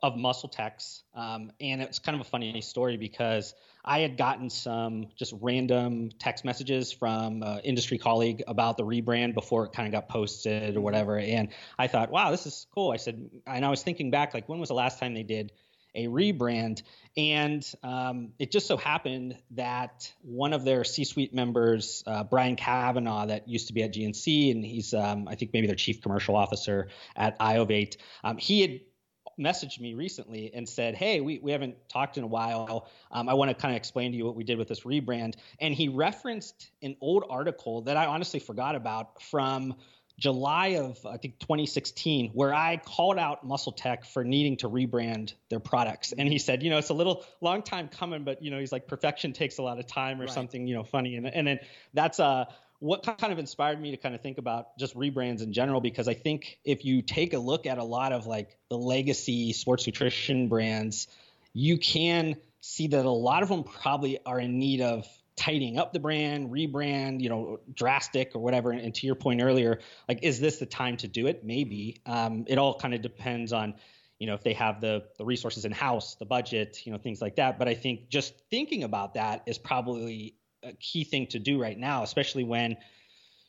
of 0.01 0.13
MuscleTech's, 0.13 1.03
um, 1.13 1.51
and 1.59 1.81
it's 1.81 1.99
kind 1.99 2.15
of 2.15 2.25
a 2.25 2.29
funny 2.29 2.61
story 2.61 2.95
because 2.95 3.53
I 3.83 3.99
had 3.99 4.15
gotten 4.15 4.49
some 4.49 5.07
just 5.17 5.33
random 5.41 6.11
text 6.19 6.45
messages 6.45 6.93
from 6.93 7.43
an 7.43 7.59
industry 7.65 7.97
colleague 7.97 8.41
about 8.47 8.77
the 8.77 8.83
rebrand 8.83 9.33
before 9.33 9.65
it 9.65 9.73
kind 9.73 9.89
of 9.89 9.91
got 9.91 10.07
posted 10.07 10.77
or 10.77 10.79
whatever. 10.79 11.19
And 11.19 11.49
I 11.77 11.87
thought, 11.87 12.09
wow, 12.09 12.31
this 12.31 12.45
is 12.45 12.65
cool. 12.73 12.91
I 12.91 12.95
said, 12.95 13.29
and 13.45 13.65
I 13.65 13.69
was 13.69 13.83
thinking 13.83 14.09
back, 14.09 14.33
like, 14.33 14.47
when 14.47 14.57
was 14.57 14.69
the 14.69 14.73
last 14.73 14.99
time 14.99 15.15
they 15.15 15.23
did 15.23 15.51
a 15.95 16.07
rebrand? 16.07 16.83
And 17.17 17.65
um, 17.83 18.33
it 18.39 18.51
just 18.51 18.67
so 18.67 18.77
happened 18.77 19.37
that 19.51 20.11
one 20.21 20.53
of 20.53 20.63
their 20.63 20.83
C 20.83 21.03
suite 21.03 21.33
members, 21.33 22.03
uh, 22.07 22.23
Brian 22.23 22.55
Kavanaugh, 22.55 23.25
that 23.27 23.47
used 23.47 23.67
to 23.67 23.73
be 23.73 23.83
at 23.83 23.93
GNC, 23.93 24.51
and 24.51 24.63
he's, 24.63 24.93
um, 24.93 25.27
I 25.27 25.35
think, 25.35 25.51
maybe 25.53 25.67
their 25.67 25.75
chief 25.75 26.01
commercial 26.01 26.35
officer 26.35 26.89
at 27.15 27.39
Iovate, 27.39 27.97
um, 28.23 28.37
he 28.37 28.61
had 28.61 28.79
messaged 29.39 29.79
me 29.79 29.93
recently 29.93 30.51
and 30.53 30.67
said, 30.67 30.95
Hey, 30.95 31.21
we, 31.21 31.39
we 31.39 31.51
haven't 31.51 31.75
talked 31.87 32.17
in 32.17 32.23
a 32.23 32.27
while. 32.27 32.89
Um, 33.11 33.29
I 33.29 33.33
want 33.33 33.49
to 33.49 33.55
kind 33.55 33.73
of 33.73 33.77
explain 33.77 34.11
to 34.11 34.17
you 34.17 34.25
what 34.25 34.35
we 34.35 34.43
did 34.43 34.57
with 34.57 34.67
this 34.67 34.81
rebrand. 34.81 35.35
And 35.59 35.73
he 35.73 35.87
referenced 35.87 36.69
an 36.81 36.97
old 37.01 37.23
article 37.29 37.83
that 37.83 37.97
I 37.97 38.05
honestly 38.05 38.39
forgot 38.39 38.75
about 38.75 39.21
from 39.23 39.75
July 40.19 40.67
of, 40.77 41.03
I 41.05 41.17
think, 41.17 41.39
2016, 41.39 42.31
where 42.33 42.53
I 42.53 42.77
called 42.77 43.17
out 43.17 43.47
MuscleTech 43.47 44.05
for 44.05 44.23
needing 44.23 44.57
to 44.57 44.69
rebrand 44.69 45.33
their 45.49 45.61
products. 45.61 46.13
And 46.15 46.27
he 46.27 46.37
said, 46.37 46.61
You 46.61 46.69
know, 46.69 46.77
it's 46.77 46.89
a 46.89 46.93
little 46.93 47.25
long 47.41 47.63
time 47.63 47.87
coming, 47.87 48.23
but, 48.23 48.43
you 48.43 48.51
know, 48.51 48.59
he's 48.59 48.71
like, 48.71 48.87
perfection 48.87 49.33
takes 49.33 49.57
a 49.57 49.63
lot 49.63 49.79
of 49.79 49.87
time 49.87 50.19
or 50.19 50.25
right. 50.25 50.33
something, 50.33 50.67
you 50.67 50.75
know, 50.75 50.83
funny. 50.83 51.15
And, 51.15 51.25
and 51.25 51.47
then 51.47 51.59
that's, 51.93 52.19
uh, 52.19 52.45
what 52.79 53.03
kind 53.03 53.33
of 53.33 53.39
inspired 53.39 53.79
me 53.81 53.91
to 53.91 53.97
kind 53.97 54.15
of 54.15 54.21
think 54.21 54.37
about 54.37 54.77
just 54.77 54.95
rebrands 54.95 55.41
in 55.41 55.51
general 55.51 55.81
because 55.81 56.07
I 56.07 56.13
think 56.13 56.59
if 56.63 56.85
you 56.85 57.01
take 57.01 57.33
a 57.33 57.37
look 57.37 57.65
at 57.65 57.77
a 57.77 57.83
lot 57.83 58.13
of 58.13 58.25
like 58.25 58.57
the 58.69 58.77
legacy 58.77 59.51
sports 59.51 59.85
nutrition 59.85 60.47
brands, 60.47 61.07
you 61.53 61.77
can 61.77 62.37
see 62.61 62.87
that 62.87 63.03
a 63.03 63.09
lot 63.09 63.43
of 63.43 63.49
them 63.49 63.63
probably 63.63 64.19
are 64.25 64.39
in 64.39 64.59
need 64.59 64.79
of 64.79 65.05
tidying 65.39 65.77
up 65.77 65.93
the 65.93 65.99
brand, 65.99 66.51
rebrand, 66.51 67.21
you 67.21 67.29
know, 67.29 67.59
drastic 67.73 68.35
or 68.35 68.39
whatever. 68.39 68.71
And, 68.71 68.93
to 68.93 69.07
your 69.07 69.15
point 69.15 69.41
earlier, 69.41 69.79
like, 70.09 70.19
is 70.21 70.39
this 70.39 70.57
the 70.57 70.65
time 70.65 70.97
to 70.97 71.07
do 71.07 71.27
it? 71.27 71.45
Maybe. 71.45 72.01
Um, 72.05 72.43
it 72.47 72.57
all 72.57 72.77
kind 72.77 72.93
of 72.93 73.01
depends 73.01 73.53
on, 73.53 73.75
you 74.19 74.27
know, 74.27 74.33
if 74.33 74.43
they 74.43 74.53
have 74.53 74.81
the 74.81 75.05
the 75.17 75.23
resources 75.23 75.63
in 75.63 75.71
house, 75.71 76.15
the 76.15 76.25
budget, 76.25 76.85
you 76.85 76.91
know, 76.91 76.97
things 76.97 77.21
like 77.21 77.37
that. 77.37 77.57
But 77.57 77.69
I 77.69 77.73
think 77.73 78.09
just 78.09 78.33
thinking 78.49 78.83
about 78.83 79.13
that 79.13 79.43
is 79.45 79.57
probably 79.57 80.35
a 80.61 80.73
key 80.73 81.05
thing 81.05 81.25
to 81.27 81.39
do 81.39 81.59
right 81.59 81.77
now, 81.77 82.03
especially 82.03 82.43
when 82.43 82.75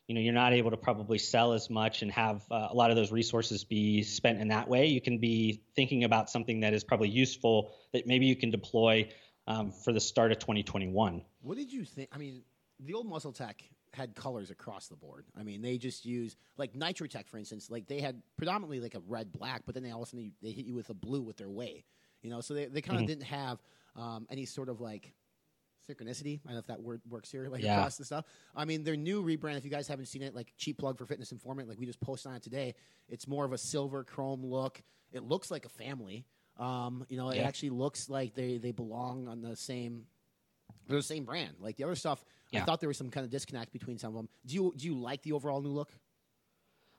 you 0.06 0.14
know 0.14 0.20
you're 0.20 0.32
not 0.32 0.52
able 0.52 0.70
to 0.70 0.76
probably 0.76 1.18
sell 1.18 1.52
as 1.54 1.70
much 1.70 2.02
and 2.02 2.12
have 2.12 2.42
uh, 2.52 2.68
a 2.70 2.74
lot 2.74 2.90
of 2.90 2.96
those 2.96 3.10
resources 3.10 3.64
be 3.64 4.04
spent 4.04 4.40
in 4.40 4.48
that 4.48 4.68
way. 4.68 4.86
You 4.86 5.00
can 5.00 5.18
be 5.18 5.60
thinking 5.74 6.04
about 6.04 6.30
something 6.30 6.60
that 6.60 6.72
is 6.72 6.84
probably 6.84 7.08
useful 7.08 7.72
that 7.92 8.06
maybe 8.06 8.26
you 8.26 8.36
can 8.36 8.50
deploy 8.50 9.08
um, 9.46 9.72
for 9.72 9.92
the 9.92 10.00
start 10.00 10.32
of 10.32 10.38
2021. 10.38 11.22
What 11.42 11.56
did 11.56 11.72
you 11.72 11.84
think? 11.84 12.08
I 12.12 12.18
mean, 12.18 12.42
the 12.78 12.94
old 12.94 13.10
MuscleTech 13.10 13.54
had 13.92 14.14
colors 14.14 14.50
across 14.50 14.88
the 14.88 14.96
board. 14.96 15.26
I 15.38 15.42
mean, 15.42 15.62
they 15.62 15.76
just 15.78 16.04
use 16.04 16.36
like 16.56 16.74
Nitrotech, 16.74 17.28
for 17.28 17.38
instance. 17.38 17.70
Like 17.70 17.86
they 17.86 18.00
had 18.00 18.22
predominantly 18.36 18.80
like 18.80 18.94
a 18.94 19.00
red 19.00 19.32
black, 19.32 19.62
but 19.66 19.74
then 19.74 19.82
they 19.82 19.90
all 19.90 20.02
of 20.02 20.08
a 20.08 20.10
sudden 20.10 20.32
they 20.42 20.52
hit 20.52 20.66
you 20.66 20.74
with 20.74 20.90
a 20.90 20.94
blue 20.94 21.22
with 21.22 21.36
their 21.36 21.50
way. 21.50 21.84
You 22.22 22.30
know, 22.30 22.40
so 22.40 22.54
they 22.54 22.66
they 22.66 22.80
kind 22.80 22.98
of 22.98 23.02
mm-hmm. 23.02 23.08
didn't 23.08 23.24
have 23.24 23.62
um, 23.96 24.26
any 24.30 24.44
sort 24.44 24.68
of 24.68 24.80
like 24.80 25.12
synchronicity. 25.88 26.40
I 26.44 26.48
don't 26.48 26.54
know 26.54 26.58
if 26.58 26.66
that 26.66 26.80
word 26.80 27.00
works 27.08 27.30
here, 27.30 27.48
like 27.48 27.62
yeah. 27.62 27.78
across 27.78 27.96
the 27.96 28.04
stuff. 28.04 28.26
I 28.54 28.64
mean, 28.64 28.84
their 28.84 28.96
new 28.96 29.22
rebrand, 29.22 29.56
if 29.56 29.64
you 29.64 29.70
guys 29.70 29.88
haven't 29.88 30.06
seen 30.06 30.22
it, 30.22 30.34
like 30.34 30.52
cheap 30.56 30.78
plug 30.78 30.98
for 30.98 31.06
Fitness 31.06 31.32
Informant, 31.32 31.68
like 31.68 31.78
we 31.78 31.86
just 31.86 32.00
posted 32.00 32.30
on 32.30 32.36
it 32.36 32.42
today. 32.42 32.74
It's 33.08 33.26
more 33.26 33.44
of 33.44 33.52
a 33.52 33.58
silver 33.58 34.04
chrome 34.04 34.44
look. 34.44 34.82
It 35.12 35.24
looks 35.24 35.50
like 35.50 35.64
a 35.64 35.68
family. 35.68 36.26
Um, 36.58 37.06
you 37.08 37.16
know, 37.16 37.32
yeah. 37.32 37.42
it 37.42 37.44
actually 37.44 37.70
looks 37.70 38.08
like 38.08 38.34
they 38.34 38.58
they 38.58 38.72
belong 38.72 39.28
on 39.28 39.40
the 39.40 39.56
same 39.56 40.06
they're 40.86 40.98
the 40.98 41.02
same 41.02 41.24
brand. 41.24 41.54
Like 41.60 41.76
the 41.76 41.84
other 41.84 41.94
stuff, 41.94 42.24
yeah. 42.50 42.62
I 42.62 42.64
thought 42.64 42.80
there 42.80 42.88
was 42.88 42.98
some 42.98 43.10
kind 43.10 43.24
of 43.24 43.30
disconnect 43.30 43.72
between 43.72 43.98
some 43.98 44.08
of 44.08 44.16
them. 44.16 44.28
Do 44.46 44.54
you 44.54 44.74
do 44.76 44.86
you 44.86 44.94
like 44.94 45.22
the 45.22 45.32
overall 45.32 45.62
new 45.62 45.70
look? 45.70 45.92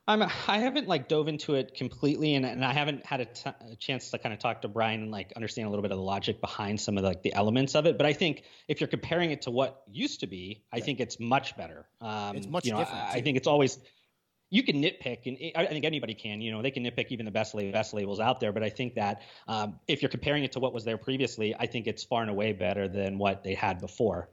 I'm, 0.07 0.24
I 0.24 0.57
haven't 0.57 0.88
like 0.88 1.07
dove 1.07 1.27
into 1.27 1.53
it 1.53 1.75
completely, 1.75 2.34
and, 2.34 2.46
and 2.46 2.65
I 2.65 2.74
haven't 2.74 3.05
had 3.05 3.22
a, 3.22 3.25
t- 3.25 3.50
a 3.72 3.75
chance 3.75 4.10
to 4.12 4.17
kind 4.17 4.34
of 4.34 4.39
talk 4.39 4.63
to 4.63 4.67
Brian 4.67 5.03
and 5.03 5.12
like 5.12 5.31
understand 5.36 5.67
a 5.67 5.70
little 5.70 5.84
bit 5.84 5.91
of 5.91 5.98
the 5.98 6.03
logic 6.03 6.41
behind 6.41 6.81
some 6.81 6.98
of 6.98 7.03
the, 7.03 7.10
like 7.10 7.22
the 7.22 7.34
elements 7.34 7.75
of 7.75 7.86
it. 7.86 7.98
But 7.98 8.08
I 8.08 8.13
think 8.13 8.43
if 8.67 8.81
you're 8.81 8.88
comparing 8.88 9.29
it 9.29 9.43
to 9.43 9.51
what 9.51 9.84
used 9.88 10.22
to 10.22 10.27
be, 10.27 10.63
I 10.74 10.77
right. 10.77 10.84
think 10.84 11.00
it's 11.00 11.20
much 11.20 11.55
better. 11.55 11.86
Um, 12.01 12.36
it's 12.36 12.48
much 12.48 12.65
you 12.65 12.72
know, 12.72 12.79
different. 12.79 13.00
I, 13.00 13.12
I, 13.13 13.22
think 13.22 13.38
it's 13.38 13.48
always 13.48 13.77
you 14.51 14.63
can 14.63 14.81
nitpick, 14.81 15.25
and 15.25 15.38
I 15.55 15.65
think 15.65 15.86
anybody 15.86 16.13
can. 16.13 16.41
You 16.41 16.51
know, 16.51 16.62
they 16.62 16.72
can 16.72 16.84
nitpick 16.84 17.08
even 17.08 17.25
the 17.25 17.31
best 17.31 17.55
best 17.55 17.93
labels 17.93 18.20
out 18.20 18.41
there. 18.41 18.51
But 18.51 18.63
I 18.63 18.70
think 18.70 18.93
that 18.96 19.22
um, 19.48 19.79
if 19.88 20.01
you're 20.01 20.10
comparing 20.10 20.43
it 20.43 20.51
to 20.51 20.60
what 20.60 20.74
was 20.74 20.84
there 20.84 20.98
previously, 20.98 21.55
I 21.58 21.65
think 21.65 21.88
it's 21.88 22.03
far 22.03 22.22
and 22.22 22.29
away 22.29 22.51
better 22.51 22.89
than 22.89 23.17
what 23.17 23.43
they 23.43 23.55
had 23.55 23.79
before. 23.79 24.29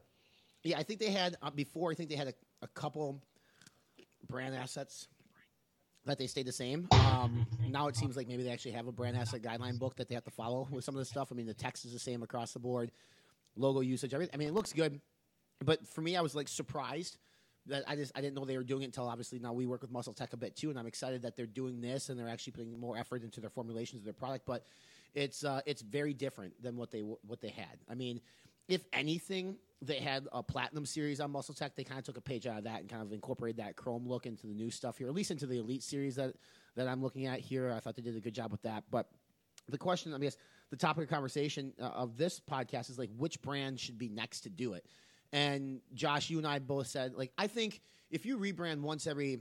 Yeah, 0.65 0.77
I 0.77 0.83
think 0.83 0.99
they 0.99 1.13
had 1.13 1.37
uh, 1.41 1.51
before. 1.51 1.93
I 1.93 1.95
think 1.95 2.11
they 2.11 2.17
had 2.17 2.27
a, 2.27 2.35
a 2.63 2.69
couple 2.69 3.23
brand 4.29 4.57
assets 4.57 5.07
that 6.05 6.19
they 6.19 6.27
stayed 6.27 6.47
the 6.47 6.53
same. 6.53 6.89
Um, 6.91 7.47
now 7.69 7.87
it 7.87 7.97
seems 7.97 8.17
like 8.17 8.27
maybe 8.27 8.43
they 8.43 8.51
actually 8.51 8.73
have 8.73 8.89
a 8.89 8.93
brand 8.93 9.17
asset 9.17 9.41
guideline 9.41 9.79
book 9.79 9.95
that 9.97 10.09
they 10.09 10.17
have 10.17 10.25
to 10.25 10.31
follow 10.31 10.67
with 10.71 10.85
some 10.85 10.97
of 10.97 10.99
the 10.99 11.05
stuff. 11.05 11.29
I 11.31 11.37
mean, 11.37 11.47
the 11.47 11.55
text 11.55 11.85
is 11.85 11.93
the 11.93 11.99
same 11.99 12.25
across 12.25 12.53
the 12.53 12.59
board, 12.59 12.91
logo 13.57 13.81
usage, 13.81 14.15
everything. 14.15 14.35
I 14.35 14.37
mean, 14.37 14.49
it 14.49 14.55
looks 14.55 14.73
good, 14.73 15.01
but 15.65 15.87
for 15.87 16.01
me, 16.01 16.17
I 16.17 16.23
was 16.23 16.35
like 16.35 16.49
surprised 16.49 17.19
I 17.87 17.97
just 17.97 18.13
I 18.17 18.21
didn't 18.21 18.35
know 18.35 18.45
they 18.45 18.57
were 18.57 18.65
doing 18.65 18.83
it 18.83 18.87
until 18.87 19.09
obviously 19.09 19.39
now 19.39 19.53
we 19.53 19.67
work 19.67 19.83
with 19.83 19.93
MuscleTech 19.93 20.33
a 20.33 20.37
bit 20.37 20.57
too, 20.57 20.71
and 20.71 20.79
I'm 20.79 20.87
excited 20.87 21.23
that 21.23 21.37
they're 21.37 21.47
doing 21.47 21.81
this 21.81 22.09
and 22.09 22.19
they're 22.19 22.29
actually 22.29 22.53
putting 22.53 22.79
more 22.79 22.97
effort 22.97 23.23
into 23.23 23.41
their 23.41 23.51
formulations 23.51 24.01
of 24.01 24.05
their 24.05 24.15
product. 24.15 24.47
But 24.47 24.65
it's 25.15 25.45
uh, 25.45 25.61
it's 25.67 25.83
very 25.83 26.15
different 26.15 26.61
than 26.63 26.77
what 26.77 26.91
they 26.91 27.01
what 27.01 27.41
they 27.41 27.51
had. 27.51 27.79
I 27.89 27.95
mean, 27.95 28.21
if 28.69 28.85
anything, 28.93 29.57
they 29.83 29.97
had 29.97 30.27
a 30.33 30.43
platinum 30.43 30.87
series 30.87 31.21
on 31.21 31.33
MuscleTech. 31.33 31.75
They 31.75 31.85
kind 31.85 31.99
of 31.99 32.05
took 32.05 32.17
a 32.17 32.23
page 32.23 32.47
out 32.47 32.59
of 32.59 32.65
that 32.65 32.81
and 32.81 32.89
kind 32.89 33.03
of 33.03 33.13
incorporated 33.13 33.59
that 33.59 33.77
chrome 33.77 34.07
look 34.07 34.27
into 34.27 34.47
the 34.47 34.55
new 34.55 34.71
stuff 34.71 34.99
here, 34.99 35.09
at 35.09 35.15
least 35.15 35.31
into 35.31 35.47
the 35.47 35.59
elite 35.59 35.83
series 35.83 36.17
that 36.17 36.35
that 36.77 36.89
I'm 36.89 37.03
looking 37.03 37.27
at 37.27 37.41
here. 37.41 37.73
I 37.73 37.81
thought 37.81 37.97
they 37.97 38.03
did 38.03 38.17
a 38.17 38.21
good 38.21 38.35
job 38.35 38.51
with 38.53 38.63
that. 38.63 38.85
But 38.91 39.09
the 39.69 39.79
question, 39.79 40.15
I 40.15 40.19
guess, 40.19 40.37
the 40.71 40.77
topic 40.77 41.05
of 41.05 41.11
conversation 41.11 41.73
uh, 41.81 41.87
of 41.87 42.17
this 42.17 42.41
podcast 42.41 42.91
is 42.91 42.99
like, 42.99 43.11
which 43.17 43.41
brand 43.43 43.81
should 43.81 43.99
be 43.99 44.09
next 44.09 44.41
to 44.41 44.51
do 44.51 44.75
it? 44.75 44.87
And 45.33 45.81
Josh, 45.95 46.31
you 46.31 46.39
and 46.39 46.47
I 46.47 46.59
both 46.59 46.87
said, 46.87 47.15
like, 47.15 47.33
I 47.37 47.47
think 47.47 47.81
if 48.11 48.25
you 48.25 48.39
rebrand 48.39 48.81
once 48.81 49.07
every 49.07 49.41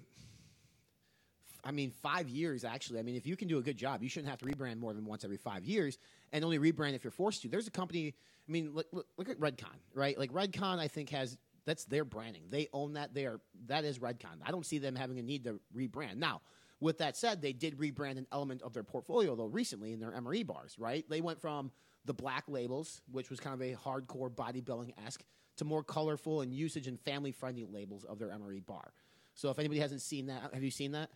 I 1.63 1.71
mean, 1.71 1.91
five 1.91 2.29
years 2.29 2.63
actually. 2.63 2.99
I 2.99 3.03
mean, 3.03 3.15
if 3.15 3.27
you 3.27 3.35
can 3.35 3.49
do 3.49 3.57
a 3.57 3.61
good 3.61 3.75
job, 3.75 4.01
you 4.01 4.07
shouldn't 4.07 4.29
have 4.29 4.39
to 4.39 4.45
rebrand 4.45 4.79
more 4.79 4.93
than 4.93 5.05
once 5.05 5.25
every 5.25 5.35
five 5.35 5.65
years, 5.65 5.97
and 6.31 6.45
only 6.45 6.59
rebrand 6.59 6.93
if 6.93 7.03
you're 7.03 7.11
forced 7.11 7.41
to. 7.41 7.49
There's 7.49 7.67
a 7.67 7.71
company. 7.71 8.15
I 8.47 8.51
mean, 8.51 8.73
look, 8.73 8.87
look, 8.93 9.05
look 9.17 9.27
at 9.27 9.37
Redcon, 9.37 9.75
right? 9.93 10.17
Like 10.17 10.31
Redcon, 10.31 10.79
I 10.79 10.87
think 10.87 11.09
has 11.09 11.37
that's 11.65 11.83
their 11.83 12.05
branding. 12.05 12.43
They 12.49 12.69
own 12.71 12.93
that. 12.93 13.13
They 13.13 13.25
are 13.25 13.41
that 13.65 13.83
is 13.83 13.99
Redcon. 13.99 14.39
I 14.45 14.51
don't 14.51 14.65
see 14.65 14.77
them 14.77 14.95
having 14.95 15.19
a 15.19 15.21
need 15.21 15.43
to 15.43 15.59
rebrand 15.75 16.15
now. 16.15 16.41
With 16.79 16.99
that 16.99 17.17
said, 17.17 17.41
they 17.41 17.53
did 17.53 17.77
rebrand 17.77 18.17
an 18.17 18.27
element 18.31 18.61
of 18.61 18.73
their 18.73 18.83
portfolio 18.83 19.35
though 19.35 19.45
recently 19.45 19.91
in 19.91 19.99
their 19.99 20.11
MRE 20.11 20.47
bars, 20.47 20.75
right? 20.79 21.03
They 21.09 21.19
went 21.19 21.41
from 21.41 21.71
the 22.07 22.13
black 22.13 22.45
labels, 22.47 23.01
which 23.11 23.29
was 23.29 23.39
kind 23.39 23.53
of 23.53 23.61
a 23.61 23.75
hardcore 23.75 24.29
bodybuilding 24.29 24.93
esque, 25.05 25.23
to 25.57 25.65
more 25.65 25.83
colorful 25.83 26.41
and 26.41 26.53
usage 26.53 26.87
and 26.87 26.99
family 27.01 27.31
friendly 27.31 27.65
labels 27.65 28.03
of 28.03 28.17
their 28.17 28.29
MRE 28.29 28.65
bar. 28.65 28.93
So 29.35 29.49
if 29.51 29.59
anybody 29.59 29.79
hasn't 29.79 30.01
seen 30.01 30.27
that, 30.27 30.49
have 30.53 30.63
you 30.63 30.71
seen 30.71 30.93
that? 30.93 31.09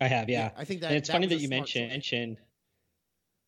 I 0.00 0.08
have, 0.08 0.28
yeah. 0.28 0.46
yeah 0.46 0.50
I 0.60 0.64
think 0.64 0.80
that. 0.80 0.88
And 0.88 0.96
it's 0.96 1.08
that 1.08 1.14
funny 1.14 1.26
that 1.28 1.40
you 1.40 1.48
mentioned. 1.48 1.88
mentioned 1.88 2.38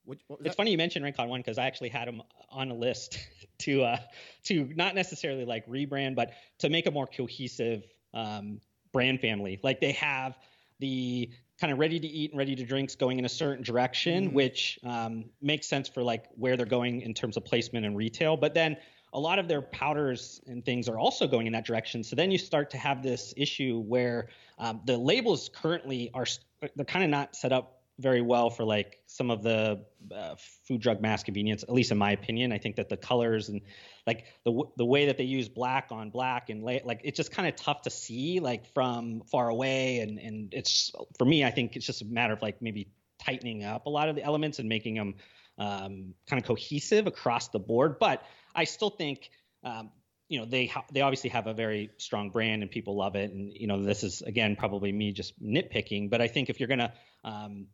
what, 0.05 0.19
what 0.27 0.41
it's 0.41 0.51
that? 0.51 0.57
funny 0.57 0.73
you 0.73 0.79
mentioned 0.79 1.05
Redcon 1.05 1.29
one 1.29 1.41
because 1.41 1.59
I 1.59 1.67
actually 1.67 1.89
had 1.89 2.09
them 2.09 2.23
on 2.51 2.71
a 2.71 2.75
list 2.75 3.19
to 3.61 3.83
uh, 3.83 3.99
to 4.45 4.69
not 4.75 4.95
necessarily 4.95 5.45
like 5.45 5.67
rebrand, 5.67 6.17
but 6.17 6.33
to 6.59 6.69
make 6.69 6.87
a 6.87 6.91
more 6.91 7.07
cohesive 7.07 7.85
um, 8.13 8.61
brand 8.93 9.21
family. 9.21 9.61
Like 9.63 9.81
they 9.81 9.93
have 9.93 10.37
the 10.81 11.31
kind 11.63 11.73
of 11.73 11.79
ready 11.79 12.01
to 12.01 12.09
eat 12.09 12.33
and 12.33 12.39
ready 12.39 12.57
to 12.57 12.65
drinks 12.65 12.97
going 12.97 13.21
in 13.21 13.25
a 13.25 13.29
certain 13.29 13.63
direction, 13.63 14.27
mm-hmm. 14.27 14.35
which 14.35 14.81
um, 14.83 15.25
makes 15.41 15.69
sense 15.69 15.89
for 15.89 16.03
like 16.03 16.25
where 16.35 16.57
they're 16.57 16.67
going 16.67 17.03
in 17.03 17.15
terms 17.15 17.37
of 17.37 17.45
placement 17.45 17.87
and 17.87 17.97
retail. 17.97 18.37
But 18.37 18.53
then 18.53 18.77
a 19.13 19.21
lot 19.21 19.39
of 19.39 19.47
their 19.47 19.63
powders 19.63 20.41
and 20.49 20.65
things 20.65 20.89
are 20.89 20.99
also 20.99 21.29
going 21.29 21.47
in 21.47 21.53
that 21.53 21.65
direction. 21.65 22.03
So 22.03 22.17
then 22.17 22.33
you 22.33 22.39
start 22.39 22.69
to 22.71 22.79
have 22.79 23.01
this 23.01 23.33
issue 23.37 23.79
where 23.79 24.29
um, 24.59 24.81
the 24.87 24.99
labels 24.99 25.51
currently 25.55 26.11
are 26.15 26.27
they're 26.75 26.85
kind 26.85 27.05
of 27.05 27.11
not 27.11 27.37
set 27.37 27.53
up 27.53 27.82
very 27.99 28.23
well 28.23 28.51
for 28.51 28.65
like 28.65 28.99
some 29.07 29.31
of 29.31 29.43
the 29.43 29.85
uh, 30.15 30.35
food 30.67 30.81
drug 30.81 31.01
mass 31.01 31.23
convenience 31.23 31.63
at 31.63 31.73
least 31.73 31.93
in 31.93 31.99
my 31.99 32.13
opinion. 32.13 32.53
I 32.53 32.59
think 32.59 32.77
that 32.77 32.89
the 32.89 32.97
colors 32.97 33.49
and 33.49 33.61
like 34.07 34.25
the 34.45 34.65
the 34.77 34.85
way 34.85 35.07
that 35.07 35.19
they 35.19 35.25
use 35.25 35.49
black 35.49 35.89
on 35.91 36.11
black 36.11 36.51
and 36.51 36.63
like 36.63 37.01
it's 37.05 37.17
just 37.17 37.31
kind 37.31 37.49
of 37.49 37.57
tough 37.57 37.83
to 37.83 37.91
see 37.91 38.41
like 38.41 38.73
from 38.75 39.23
far 39.31 39.49
away. 39.49 40.01
And 40.01 40.19
and 40.19 40.55
it's 40.55 40.93
for 41.19 41.25
me 41.25 41.45
i 41.45 41.51
think 41.51 41.77
it's 41.77 41.87
just 41.87 42.03
a 42.03 42.07
matter 42.07 42.33
of 42.33 42.43
like 42.43 42.63
maybe 42.63 42.89
tightening 43.19 43.65
up 43.65 43.87
a 43.87 43.91
lot 43.91 44.09
of 44.09 44.17
the 44.17 44.23
elements 44.23 44.59
and 44.59 44.69
making 44.69 44.95
them 44.95 45.15
um, 45.59 46.15
kind 46.29 46.43
of 46.43 46.45
cohesive 46.45 47.07
across 47.07 47.49
the 47.49 47.59
board. 47.59 47.99
But 47.99 48.25
i 48.55 48.65
still 48.65 48.91
think 48.91 49.31
um, 49.65 49.91
you 50.29 50.41
know 50.41 50.47
they 50.47 50.67
ha- 50.67 50.87
they 50.91 51.03
obviously 51.03 51.31
have 51.31 51.47
a 51.47 51.53
very 51.53 51.91
strong 51.99 52.31
brand 52.31 52.63
and 52.63 52.71
people 52.71 52.97
love 52.97 53.17
it. 53.17 53.31
And 53.31 53.53
you 53.53 53.67
know 53.67 53.83
this 53.83 54.03
is 54.03 54.23
again 54.23 54.57
probably 54.57 54.91
me 54.91 55.13
just 55.13 55.41
nitpicking. 55.43 56.09
But 56.09 56.23
i 56.23 56.27
think 56.27 56.49
if 56.49 56.59
you're 56.59 56.71
gonna 56.71 56.95
um, 57.23 57.67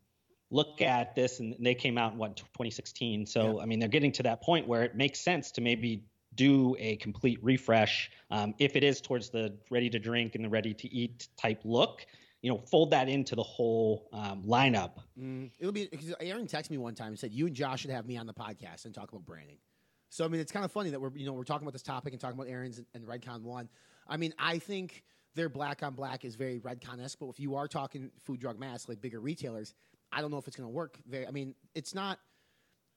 look 0.51 0.81
at 0.81 1.15
this 1.15 1.41
and 1.41 1.55
they 1.61 1.75
came 1.75 1.99
out 1.99 2.13
in 2.13 2.19
what 2.19 2.37
2016 2.37 3.27
so 3.27 3.57
yeah. 3.57 3.63
i 3.63 3.67
mean 3.67 3.79
they're 3.79 3.89
getting 3.89 4.13
to 4.13 4.23
that 4.23 4.43
point 4.43 4.67
where 4.67 4.83
it 4.83 4.95
makes 4.95 5.21
sense 5.21 5.51
to 5.51 5.61
maybe 5.61 6.05
do 6.35 6.77
a 6.79 6.97
complete 6.97 7.39
refresh 7.43 8.11
um, 8.31 8.55
if 8.59 8.77
it 8.77 8.85
is 8.85 9.01
towards 9.01 9.31
the 9.31 9.57
ready 9.71 9.91
to 9.91 9.99
drink 9.99 10.35
and 10.35 10.45
the 10.45 10.49
ready 10.49 10.75
to 10.75 10.89
eat 10.93 11.29
type 11.37 11.61
look 11.65 12.07
you 12.43 12.51
know 12.51 12.59
fold 12.59 12.91
that 12.91 13.09
into 13.09 13.35
the 13.35 13.43
whole 13.43 14.09
um, 14.13 14.43
lineup. 14.47 14.93
Mm, 15.21 15.51
it'll 15.59 15.73
be 15.73 15.89
because 15.91 16.15
aaron 16.21 16.47
texted 16.47 16.71
me 16.71 16.79
one 16.79 16.95
time 16.95 17.09
and 17.09 17.19
said 17.19 17.33
you 17.33 17.47
and 17.47 17.55
josh 17.55 17.81
should 17.81 17.91
have 17.91 18.07
me 18.07 18.17
on 18.17 18.27
the 18.27 18.35
podcast 18.35 18.85
and 18.85 18.95
talk 18.95 19.11
about 19.11 19.25
branding. 19.25 19.59
So 20.11 20.25
i 20.25 20.29
mean 20.29 20.41
it's 20.41 20.53
kind 20.53 20.65
of 20.65 20.73
funny 20.73 20.91
that 20.91 21.01
we're 21.01 21.11
you 21.15 21.27
know 21.27 21.33
we're 21.33 21.45
talking 21.45 21.67
about 21.67 21.73
this 21.73 21.83
topic 21.83 22.13
and 22.13 22.21
talking 22.21 22.39
about 22.39 22.51
aaron's 22.51 22.79
and, 22.79 22.87
and 22.95 23.07
redcon 23.07 23.43
one. 23.43 23.69
I 24.07 24.17
mean 24.17 24.33
i 24.39 24.59
think 24.59 25.05
their 25.35 25.49
black 25.49 25.83
on 25.83 25.95
black 25.95 26.25
is 26.25 26.35
very 26.35 26.59
redcon-esque 26.61 27.19
but 27.19 27.29
if 27.29 27.41
you 27.41 27.55
are 27.57 27.69
talking 27.69 28.11
food 28.25 28.41
drug 28.41 28.59
mass 28.59 28.89
like 28.89 29.01
bigger 29.01 29.21
retailers 29.21 29.75
I 30.13 30.21
don't 30.21 30.31
know 30.31 30.39
if 30.39 30.47
it's 30.47 30.57
going 30.57 30.69
to 30.69 30.75
work. 30.75 30.99
Very, 31.07 31.27
I 31.27 31.31
mean, 31.31 31.55
it's 31.75 31.95
not. 31.95 32.19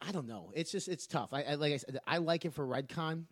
I 0.02 0.12
don't 0.12 0.28
know. 0.28 0.52
It's 0.56 0.72
just 0.72 0.88
it's 0.88 1.06
tough. 1.06 1.30
I, 1.32 1.44
I 1.44 1.54
like 1.56 1.74
I 1.74 1.78
said, 1.78 2.00
I 2.08 2.18
like 2.18 2.46
it 2.46 2.54
for 2.54 2.66
Redcon, 2.66 3.26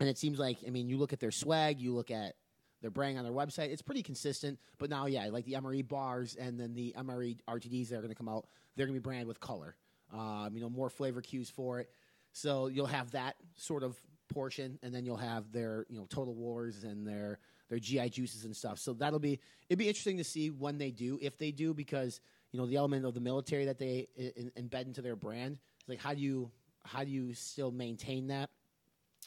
and 0.00 0.08
it 0.08 0.16
seems 0.16 0.38
like 0.38 0.58
I 0.66 0.70
mean, 0.70 0.88
you 0.88 0.96
look 0.96 1.12
at 1.12 1.20
their 1.20 1.30
swag, 1.30 1.80
you 1.80 1.94
look 1.94 2.10
at 2.10 2.34
their 2.80 2.90
brand 2.90 3.18
on 3.18 3.24
their 3.24 3.32
website. 3.32 3.70
It's 3.70 3.82
pretty 3.82 4.02
consistent. 4.02 4.58
But 4.78 4.90
now, 4.90 5.06
yeah, 5.06 5.28
like 5.30 5.44
the 5.44 5.54
MRE 5.54 5.86
bars 5.86 6.36
and 6.36 6.58
then 6.58 6.74
the 6.74 6.94
MRE 6.96 7.38
RTDs 7.48 7.88
that 7.88 7.96
are 7.96 8.00
going 8.00 8.10
to 8.10 8.14
come 8.14 8.28
out, 8.28 8.46
they're 8.76 8.86
going 8.86 8.94
to 8.94 9.00
be 9.00 9.04
branded 9.04 9.26
with 9.28 9.40
color. 9.40 9.76
Um, 10.12 10.50
you 10.54 10.60
know, 10.60 10.70
more 10.70 10.88
flavor 10.88 11.20
cues 11.20 11.50
for 11.50 11.80
it. 11.80 11.90
So 12.32 12.68
you'll 12.68 12.86
have 12.86 13.10
that 13.10 13.36
sort 13.56 13.82
of 13.82 13.98
portion, 14.28 14.78
and 14.82 14.94
then 14.94 15.04
you'll 15.04 15.16
have 15.16 15.50
their 15.52 15.86
you 15.88 15.98
know 15.98 16.06
Total 16.08 16.34
Wars 16.34 16.84
and 16.84 17.06
their 17.06 17.38
their 17.68 17.78
GI 17.78 18.10
juices 18.10 18.44
and 18.44 18.56
stuff. 18.56 18.78
So 18.78 18.94
that'll 18.94 19.18
be 19.18 19.40
it'd 19.68 19.78
be 19.78 19.88
interesting 19.88 20.18
to 20.18 20.24
see 20.24 20.50
when 20.50 20.78
they 20.78 20.90
do, 20.90 21.18
if 21.20 21.36
they 21.38 21.50
do, 21.50 21.74
because 21.74 22.20
you 22.52 22.58
know 22.58 22.66
the 22.66 22.76
element 22.76 23.04
of 23.04 23.14
the 23.14 23.20
military 23.20 23.66
that 23.66 23.78
they 23.78 24.08
in, 24.16 24.50
embed 24.58 24.86
into 24.86 25.02
their 25.02 25.16
brand. 25.16 25.58
It's 25.80 25.88
like 25.88 26.00
how 26.00 26.14
do 26.14 26.20
you 26.20 26.50
how 26.84 27.04
do 27.04 27.10
you 27.10 27.34
still 27.34 27.70
maintain 27.70 28.28
that? 28.28 28.50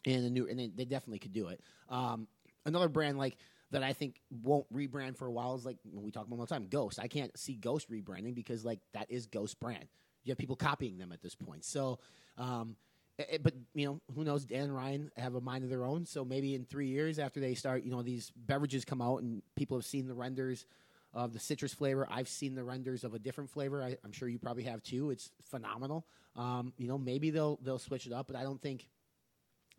And 0.05 0.25
the 0.25 0.29
new 0.29 0.47
and 0.47 0.59
they, 0.59 0.67
they 0.67 0.85
definitely 0.85 1.19
could 1.19 1.33
do 1.33 1.47
it. 1.47 1.61
Um, 1.89 2.27
another 2.65 2.89
brand 2.89 3.17
like 3.17 3.37
that 3.71 3.83
I 3.83 3.93
think 3.93 4.19
won't 4.43 4.71
rebrand 4.73 5.17
for 5.17 5.27
a 5.27 5.31
while 5.31 5.55
is 5.55 5.65
like 5.65 5.77
when 5.83 6.03
we 6.03 6.11
talk 6.11 6.27
about 6.27 6.39
all 6.39 6.45
the 6.45 6.53
time 6.53 6.67
Ghost. 6.67 6.99
I 6.99 7.07
can't 7.07 7.37
see 7.37 7.53
Ghost 7.53 7.89
rebranding 7.89 8.35
because 8.35 8.65
like 8.65 8.79
that 8.93 9.09
is 9.09 9.27
Ghost 9.27 9.59
brand. 9.59 9.85
You 10.23 10.31
have 10.31 10.37
people 10.37 10.55
copying 10.55 10.97
them 10.97 11.11
at 11.11 11.21
this 11.21 11.35
point. 11.35 11.65
So. 11.65 11.99
Um, 12.37 12.75
it, 13.17 13.27
eh, 13.29 13.35
eh, 13.35 13.37
but 13.43 13.53
you 13.73 13.85
know, 13.85 14.01
who 14.15 14.23
knows? 14.23 14.45
Dan 14.45 14.63
and 14.63 14.75
Ryan 14.75 15.11
have 15.17 15.35
a 15.35 15.41
mind 15.41 15.65
of 15.65 15.69
their 15.69 15.83
own. 15.83 16.05
So 16.05 16.23
maybe 16.23 16.55
in 16.55 16.63
three 16.63 16.87
years 16.87 17.19
after 17.19 17.39
they 17.39 17.55
start, 17.55 17.83
you 17.83 17.91
know, 17.91 18.01
these 18.01 18.31
beverages 18.35 18.85
come 18.85 19.01
out 19.01 19.21
and 19.21 19.41
people 19.55 19.77
have 19.77 19.85
seen 19.85 20.07
the 20.07 20.13
renders 20.13 20.65
of 21.13 21.33
the 21.33 21.39
citrus 21.39 21.73
flavor. 21.73 22.07
I've 22.09 22.29
seen 22.29 22.55
the 22.55 22.63
renders 22.63 23.03
of 23.03 23.13
a 23.13 23.19
different 23.19 23.49
flavor. 23.49 23.83
I, 23.83 23.97
am 24.05 24.11
sure 24.11 24.29
you 24.29 24.39
probably 24.39 24.63
have 24.63 24.81
too. 24.83 25.11
It's 25.11 25.31
phenomenal. 25.43 26.05
Um, 26.35 26.73
you 26.77 26.87
know, 26.87 26.97
maybe 26.97 27.29
they'll 27.29 27.59
they'll 27.61 27.79
switch 27.79 28.07
it 28.07 28.13
up, 28.13 28.27
but 28.27 28.35
I 28.35 28.43
don't 28.43 28.61
think 28.61 28.87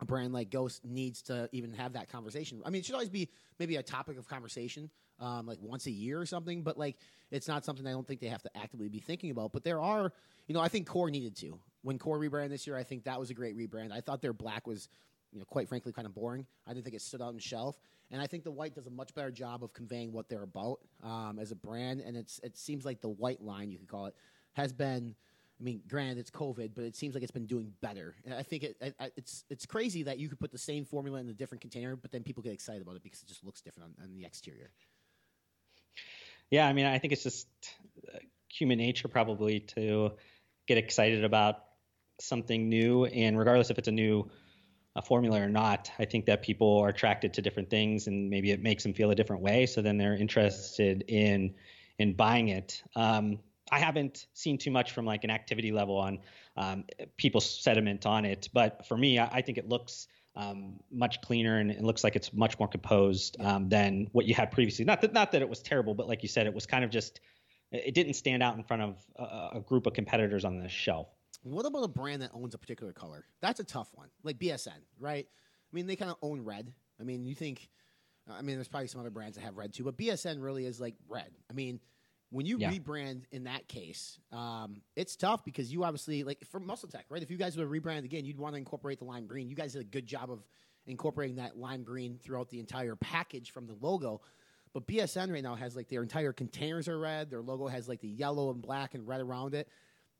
a 0.01 0.05
brand 0.05 0.33
like 0.33 0.51
Ghost 0.51 0.85
needs 0.85 1.23
to 1.23 1.49
even 1.53 1.73
have 1.75 1.95
that 1.95 2.11
conversation. 2.11 2.61
I 2.67 2.71
mean, 2.71 2.81
it 2.81 2.87
should 2.87 2.95
always 2.95 3.09
be 3.09 3.31
maybe 3.59 3.77
a 3.77 3.83
topic 3.83 4.19
of 4.19 4.29
conversation, 4.29 4.91
um, 5.21 5.47
like 5.47 5.59
once 5.62 5.87
a 5.87 5.91
year 5.91 6.21
or 6.21 6.27
something. 6.27 6.62
But 6.62 6.77
like, 6.77 6.97
it's 7.31 7.49
not 7.49 7.65
something 7.65 7.87
I 7.87 7.93
don't 7.93 8.07
think 8.07 8.21
they 8.21 8.27
have 8.27 8.43
to 8.43 8.51
actively 8.57 8.89
be 8.89 8.99
thinking 8.99 9.31
about. 9.31 9.53
But 9.53 9.65
there 9.65 9.81
are, 9.81 10.12
you 10.49 10.55
know, 10.55 10.61
I 10.61 10.69
think 10.69 10.87
Core 10.89 11.11
needed 11.11 11.37
to. 11.37 11.59
When 11.83 11.99
Core 11.99 12.19
rebranded 12.19 12.53
this 12.53 12.67
year, 12.67 12.77
I 12.77 12.83
think 12.83 13.05
that 13.05 13.19
was 13.19 13.31
a 13.31 13.35
great 13.35 13.57
rebrand. 13.57 13.93
I 13.93 14.01
thought 14.01 14.23
their 14.23 14.33
black 14.33 14.67
was, 14.67 14.89
you 15.33 15.39
know, 15.39 15.45
quite 15.47 15.69
frankly, 15.69 15.93
kind 15.93 16.07
of 16.07 16.15
boring. 16.15 16.47
I 16.67 16.73
didn't 16.73 16.85
think 16.85 16.97
it 16.97 17.03
stood 17.03 17.23
out 17.23 17.29
on 17.29 17.35
the 17.35 17.41
shelf. 17.41 17.79
And 18.11 18.21
I 18.21 18.27
think 18.27 18.45
the 18.45 18.51
white 18.51 18.75
does 18.75 18.87
a 18.87 18.91
much 18.91 19.15
better 19.15 19.31
job 19.31 19.65
of 19.65 19.73
conveying 19.73 20.12
what 20.12 20.29
they're 20.29 20.43
about 20.43 20.81
um, 21.03 21.39
as 21.41 21.51
a 21.51 21.55
brand. 21.57 22.01
And 22.01 22.17
it's 22.17 22.39
it 22.43 22.59
seems 22.59 22.85
like 22.85 23.01
the 23.01 23.09
white 23.09 23.43
line, 23.43 23.71
you 23.71 23.79
could 23.79 23.89
call 23.89 24.07
it, 24.07 24.15
has 24.53 24.73
been. 24.73 25.15
I 25.61 25.65
mean, 25.65 25.81
granted, 25.89 26.19
it's 26.19 26.31
COVID, 26.31 26.71
but 26.75 26.83
it 26.83 26.97
seems 26.97 27.15
like 27.15 27.23
it's 27.23 27.31
been 27.31 27.47
doing 27.47 27.73
better. 27.81 28.17
And 28.25 28.35
I 28.35 28.43
think 28.43 28.65
it, 28.65 28.77
it, 28.81 28.97
it's 29.17 29.45
it's 29.49 29.65
crazy 29.65 30.03
that 30.03 30.19
you 30.19 30.29
could 30.29 30.41
put 30.41 30.51
the 30.51 30.59
same 30.59 30.85
formula 30.85 31.21
in 31.21 31.29
a 31.29 31.33
different 31.33 31.61
container, 31.61 31.95
but 31.95 32.11
then 32.11 32.25
people 32.25 32.43
get 32.43 32.53
excited 32.53 32.83
about 32.83 32.97
it 32.97 33.03
because 33.03 33.23
it 33.23 33.29
just 33.29 33.45
looks 33.45 33.61
different 33.61 33.95
on, 33.97 34.05
on 34.05 34.12
the 34.12 34.25
exterior. 34.25 34.71
Yeah, 36.51 36.67
I 36.67 36.73
mean, 36.73 36.85
I 36.85 36.99
think 36.99 37.12
it's 37.12 37.23
just 37.23 37.47
uh, 38.12 38.19
human 38.49 38.79
nature 38.79 39.07
probably 39.09 39.61
to 39.77 40.12
get 40.67 40.79
excited 40.79 41.25
about 41.25 41.62
something 42.21 42.69
new, 42.69 43.05
and 43.07 43.39
regardless 43.39 43.71
if 43.71 43.79
it's 43.79 43.89
a 43.89 43.93
new 43.93 44.31
a 44.95 45.03
formula 45.03 45.41
or 45.41 45.49
not, 45.49 45.91
I 45.99 46.05
think 46.05 46.27
that 46.27 46.43
people 46.43 46.79
are 46.81 46.89
attracted 46.89 47.35
to 47.35 47.43
different 47.43 47.71
things, 47.71 48.07
and 48.07 48.29
maybe 48.29 48.51
it 48.51 48.63
makes 48.63 48.83
them 48.83 48.93
feel 48.93 49.11
a 49.11 49.15
different 49.15 49.43
way. 49.43 49.67
So 49.67 49.83
then 49.83 49.97
they're 49.97 50.17
interested 50.17 51.05
in 51.09 51.55
in 51.99 52.15
buying 52.15 52.49
it. 52.49 52.83
Um, 52.97 53.39
I 53.71 53.79
haven't 53.79 54.27
seen 54.35 54.59
too 54.59 54.71
much 54.71 54.93
from 54.93 55.07
like 55.07 55.25
an 55.25 55.31
activity 55.31 55.73
level 55.73 55.97
on 55.97 56.19
um, 56.57 56.85
people's 57.17 57.49
sentiment 57.49 58.05
on 58.07 58.25
it, 58.25 58.49
but 58.53 58.87
for 58.87 58.97
me, 58.97 59.19
I, 59.19 59.27
I 59.27 59.43
think 59.43 59.57
it 59.57 59.69
looks 59.69 60.09
um, 60.35 60.81
much 60.91 61.21
cleaner 61.21 61.59
and 61.59 61.71
it 61.71 61.83
looks 61.83 62.05
like 62.05 62.17
it's 62.17 62.33
much 62.33 62.59
more 62.59 62.69
composed 62.69 63.37
um, 63.41 63.69
than 63.69 64.09
what 64.13 64.27
you 64.27 64.35
had 64.35 64.51
previously. 64.51 64.85
Not 64.85 65.01
that 65.03 65.13
not 65.13 65.33
that 65.33 65.43
it 65.43 65.49
was 65.49 65.61
terrible, 65.61 65.95
but 65.95 66.09
like 66.09 66.23
you 66.23 66.29
said, 66.29 66.47
it 66.47 66.55
was 66.55 66.67
kind 66.67 66.85
of 66.85 66.91
just 66.91 67.21
it 67.71 67.95
didn't 67.95 68.15
stand 68.15 68.43
out 68.43 68.57
in 68.57 68.63
front 68.63 68.83
of 68.83 68.97
a, 69.17 69.57
a 69.57 69.61
group 69.61 69.87
of 69.87 69.95
competitors 69.95 70.45
on 70.45 70.59
the 70.59 70.69
shelf. 70.69 71.09
What 71.43 71.67
about 71.67 71.85
a 71.85 71.89
brand 71.89 72.23
that 72.23 72.31
owns 72.33 72.55
a 72.55 72.59
particular 72.59 72.93
color? 72.93 73.25
That's 73.41 73.61
a 73.61 73.65
tough 73.65 73.89
one. 73.95 74.09
Like 74.23 74.39
BSN, 74.39 74.79
right? 74.99 75.27
I 75.27 75.75
mean, 75.75 75.87
they 75.87 75.97
kind 75.97 76.11
of 76.11 76.17
own 76.23 76.43
red. 76.45 76.73
I 77.01 77.05
mean, 77.05 77.25
you 77.25 77.35
think, 77.35 77.69
I 78.31 78.43
mean, 78.43 78.57
there's 78.57 78.69
probably 78.69 78.87
some 78.87 79.01
other 79.01 79.11
brands 79.11 79.37
that 79.37 79.43
have 79.43 79.57
red 79.57 79.73
too, 79.73 79.85
but 79.85 79.97
BSN 79.97 80.43
really 80.43 80.67
is 80.67 80.81
like 80.81 80.95
red. 81.09 81.31
I 81.51 81.55
mean, 81.55 81.81
when 82.31 82.47
you 82.47 82.59
yeah. 82.59 82.71
rebrand 82.71 83.25
in 83.33 83.45
that 83.45 83.67
case, 83.69 84.19
um, 84.31 84.83
it's 84.97 85.17
tough 85.17 85.45
because 85.45 85.73
you 85.73 85.85
obviously, 85.85 86.23
like 86.23 86.45
for 86.51 86.61
Muscle 86.61 86.89
Tech, 86.89 87.07
right? 87.11 87.23
If 87.23 87.31
you 87.31 87.37
guys 87.37 87.57
were 87.57 87.67
rebrand 87.67 88.05
again, 88.05 88.25
you'd 88.25 88.39
want 88.39 88.55
to 88.55 88.59
incorporate 88.59 88.99
the 88.99 89.05
lime 89.05 89.27
green. 89.27 89.49
You 89.49 89.57
guys 89.57 89.73
did 89.73 89.83
a 89.83 89.85
good 89.85 90.07
job 90.07 90.31
of 90.31 90.47
incorporating 90.87 91.37
that 91.37 91.59
lime 91.59 91.83
green 91.83 92.19
throughout 92.23 92.49
the 92.51 92.61
entire 92.61 92.97
package 92.97 93.51
from 93.51 93.67
the 93.67 93.77
logo. 93.81 94.21
But 94.73 94.87
BSN 94.87 95.33
right 95.33 95.43
now 95.43 95.55
has 95.55 95.77
like 95.77 95.89
their 95.89 96.03
entire 96.03 96.33
containers 96.33 96.89
are 96.89 96.99
red. 96.99 97.31
Their 97.31 97.43
logo 97.43 97.67
has 97.67 97.89
like 97.89 98.01
the 98.01 98.09
yellow 98.09 98.51
and 98.51 98.63
black 98.63 98.95
and 98.95 99.07
red 99.07 99.21
around 99.21 99.55
it 99.55 99.69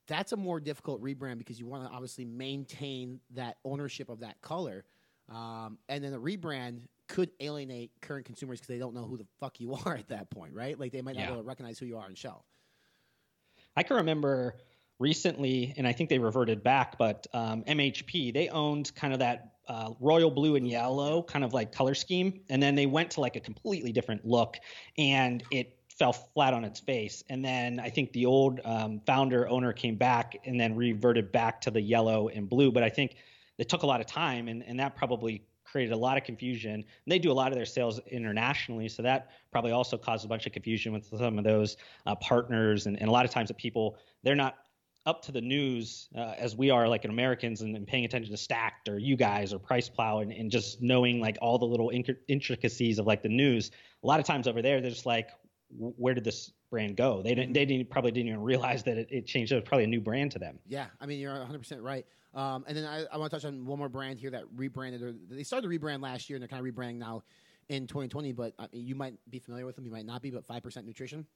that's 0.09 0.32
a 0.32 0.37
more 0.37 0.61
difficult 0.61 1.02
rebrand 1.02 1.38
because 1.38 1.59
you 1.59 1.66
want 1.66 1.85
to 1.85 1.90
obviously 1.90 2.25
maintain 2.25 3.21
that 3.35 3.56
ownership 3.64 4.09
of 4.09 4.21
that 4.21 4.40
color. 4.40 4.85
Um, 5.28 5.78
and 5.88 6.02
then 6.02 6.12
a 6.14 6.18
rebrand 6.18 6.80
could 7.09 7.30
alienate 7.40 7.90
current 8.00 8.26
consumers 8.26 8.59
because 8.59 8.68
they 8.68 8.78
don't 8.78 8.94
know 8.94 9.04
who 9.04 9.16
the 9.16 9.26
fuck 9.40 9.61
you 9.61 9.75
are 9.87 9.94
at 9.94 10.09
that 10.09 10.30
point, 10.30 10.54
right? 10.54 10.78
Like 10.78 10.92
they 10.92 11.02
might 11.02 11.14
not 11.14 11.23
yeah. 11.23 11.26
be 11.26 11.32
able 11.32 11.42
to 11.42 11.49
recognize 11.49 11.78
who 11.78 11.87
you 11.87 11.97
are 11.97 12.04
on 12.04 12.14
shelf. 12.14 12.44
I 13.76 13.82
can 13.82 13.97
remember 13.97 14.56
recently, 14.99 15.75
and 15.76 15.87
I 15.87 15.92
think 15.92 16.11
they 16.11 16.18
reverted 16.18 16.62
back, 16.62 16.99
but 16.99 17.26
um, 17.32 17.62
MHP 17.64 18.32
they 18.32 18.49
owned 18.49 18.94
kind 18.94 19.12
of 19.12 19.18
that 19.21 19.52
uh, 19.68 19.90
royal 20.00 20.30
blue 20.30 20.56
and 20.56 20.68
yellow 20.68 21.23
kind 21.23 21.44
of 21.44 21.52
like 21.52 21.73
color 21.73 21.94
scheme, 21.94 22.40
and 22.50 22.62
then 22.62 22.75
they 22.75 22.87
went 22.87 23.11
to 23.12 23.21
like 23.21 23.37
a 23.37 23.40
completely 23.40 23.92
different 23.92 24.25
look, 24.25 24.56
and 24.99 25.42
it 25.50 25.76
fell 26.02 26.12
flat 26.12 26.52
on 26.52 26.64
its 26.64 26.80
face. 26.80 27.23
And 27.28 27.44
then 27.44 27.78
I 27.78 27.88
think 27.88 28.12
the 28.12 28.26
old 28.26 28.59
um, 28.64 29.00
founder 29.06 29.49
owner 29.49 29.73
came 29.73 29.94
back 29.94 30.37
and 30.44 30.59
then 30.59 30.75
reverted 30.75 31.30
back 31.30 31.61
to 31.61 31.71
the 31.71 31.80
yellow 31.80 32.26
and 32.26 32.49
blue. 32.49 32.73
But 32.73 32.82
I 32.82 32.88
think 32.88 33.14
it 33.56 33.68
took 33.68 33.85
a 33.85 33.87
lot 33.87 34.00
of 34.00 34.09
time, 34.09 34.49
and, 34.49 34.64
and 34.64 34.80
that 34.80 34.97
probably 34.97 35.44
created 35.62 35.92
a 35.92 35.97
lot 35.97 36.16
of 36.16 36.25
confusion. 36.25 36.75
And 36.75 36.85
they 37.06 37.21
do 37.21 37.30
a 37.30 37.32
lot 37.32 37.52
of 37.52 37.54
their 37.54 37.66
sales 37.66 38.00
internationally, 38.11 38.88
so 38.88 39.00
that 39.02 39.30
probably 39.52 39.71
also 39.71 39.97
caused 39.97 40.25
a 40.25 40.28
bunch 40.28 40.44
of 40.44 40.52
confusion 40.52 40.92
with 40.92 41.06
some 41.06 41.38
of 41.38 41.44
those 41.44 41.76
uh, 42.04 42.16
partners. 42.16 42.87
And, 42.87 42.99
and 42.99 43.09
a 43.09 43.12
lot 43.12 43.25
of 43.25 43.30
times, 43.30 43.47
the 43.47 43.54
people 43.54 43.97
they're 44.25 44.35
not 44.35 44.56
up 45.06 45.23
to 45.23 45.32
the 45.32 45.40
news 45.40 46.09
uh, 46.16 46.35
as 46.37 46.56
we 46.56 46.71
are 46.71 46.88
like 46.88 47.04
in 47.04 47.12
Americans 47.12 47.61
and, 47.61 47.76
and, 47.76 47.87
paying 47.87 48.04
attention 48.04 48.35
to 48.35 48.40
Stack3d 48.40 48.88
or 48.88 48.99
you 48.99 49.16
guys 49.16 49.52
or 49.52 49.59
PricePlow 49.59 50.23
and, 50.23 50.32
and 50.32 50.50
just 50.50 50.80
knowing 50.80 51.21
like 51.21 51.38
all 51.42 51.59
the 51.59 51.64
little 51.64 51.90
intricacies 52.28 53.00
of 53.00 53.06
like 53.06 53.21
the 53.23 53.28
news 53.28 53.73
a 54.04 54.06
lot 54.06 54.21
of 54.21 54.26
times 54.26 54.47
over 54.47 54.62
there 54.62 54.80
they're 54.80 54.90
just 54.90 55.04
like 55.04 55.30
where 55.79 56.14
did 56.14 56.25
this 56.25 56.52
brand 56.71 56.97
go 56.97 57.23
they 57.23 57.35
didn't 57.35 57.52
they 57.52 57.64
didn't 57.64 57.88
probably 57.91 58.11
didn't 58.11 58.29
even 58.29 58.43
realize 58.43 58.83
that 58.83 58.97
it, 58.97 59.09
it 59.11 59.26
changed 59.26 59.52
it 59.52 59.57
was 59.57 59.64
probably 59.64 59.85
a 59.85 59.88
new 59.88 60.00
brand 60.00 60.31
to 60.31 60.38
them 60.38 60.59
yeah 60.67 60.87
i 61.00 61.07
mean 61.07 61.19
you're 61.19 61.33
100% 61.33 61.83
right 61.83 62.07
um, 62.35 62.64
and 62.67 62.75
then 62.75 62.87
I, 62.87 63.05
I 63.12 63.19
want 63.19 63.31
to 63.31 63.37
touch 63.37 63.45
on 63.45 63.67
one 63.67 63.79
more 63.79 63.91
brand 63.91 64.19
here 64.19 64.31
that 64.31 64.45
rebranded 64.57 65.02
or 65.02 65.12
they 65.31 65.43
started 65.43 65.69
to 65.69 65.79
rebrand 65.79 66.00
last 66.00 66.31
year 66.31 66.37
and 66.37 66.43
they're 66.43 66.49
kind 66.49 66.67
of 66.67 66.75
rebranding 66.75 66.97
now 66.97 67.23
in 67.69 67.87
2020 67.87 68.33
but 68.33 68.55
uh, 68.59 68.69
you 68.73 68.95
might 68.95 69.14
be 69.29 69.38
familiar 69.38 69.67
with 69.67 69.76
them 69.76 69.85
you 69.85 69.93
might 69.93 70.07
not 70.07 70.23
be 70.23 70.31
but 70.31 70.47
5% 70.47 70.85
nutrition 70.85 71.26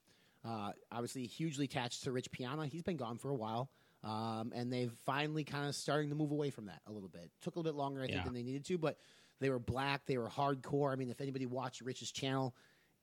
uh, 0.46 0.70
obviously 0.92 1.26
hugely 1.26 1.64
attached 1.64 2.04
to 2.04 2.12
Rich 2.12 2.30
Piana. 2.30 2.66
He's 2.66 2.82
been 2.82 2.96
gone 2.96 3.18
for 3.18 3.30
a 3.30 3.34
while. 3.34 3.70
Um, 4.04 4.52
and 4.54 4.72
they've 4.72 4.92
finally 5.04 5.42
kind 5.42 5.66
of 5.66 5.74
starting 5.74 6.10
to 6.10 6.14
move 6.14 6.30
away 6.30 6.50
from 6.50 6.66
that 6.66 6.80
a 6.86 6.92
little 6.92 7.08
bit. 7.08 7.30
Took 7.42 7.56
a 7.56 7.58
little 7.58 7.72
bit 7.72 7.76
longer, 7.76 8.02
I 8.02 8.06
think, 8.06 8.18
yeah. 8.18 8.24
than 8.24 8.34
they 8.34 8.42
needed 8.42 8.64
to, 8.66 8.78
but 8.78 8.98
they 9.40 9.50
were 9.50 9.58
black, 9.58 10.06
they 10.06 10.16
were 10.16 10.28
hardcore. 10.28 10.92
I 10.92 10.96
mean, 10.96 11.10
if 11.10 11.20
anybody 11.20 11.46
watched 11.46 11.80
Rich's 11.80 12.12
channel, 12.12 12.54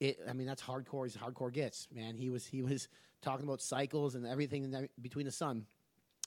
it, 0.04 0.20
I 0.30 0.34
mean, 0.34 0.46
that's 0.46 0.62
hardcore 0.62 1.06
as 1.06 1.16
hardcore 1.16 1.52
gets, 1.52 1.88
man. 1.94 2.18
He 2.18 2.30
was 2.30 2.46
he 2.46 2.62
was 2.62 2.90
talking 3.22 3.46
about 3.46 3.62
cycles 3.62 4.16
and 4.16 4.28
everything 4.28 4.70
the, 4.70 4.90
between 5.02 5.26
the 5.26 5.32
sun. 5.32 5.66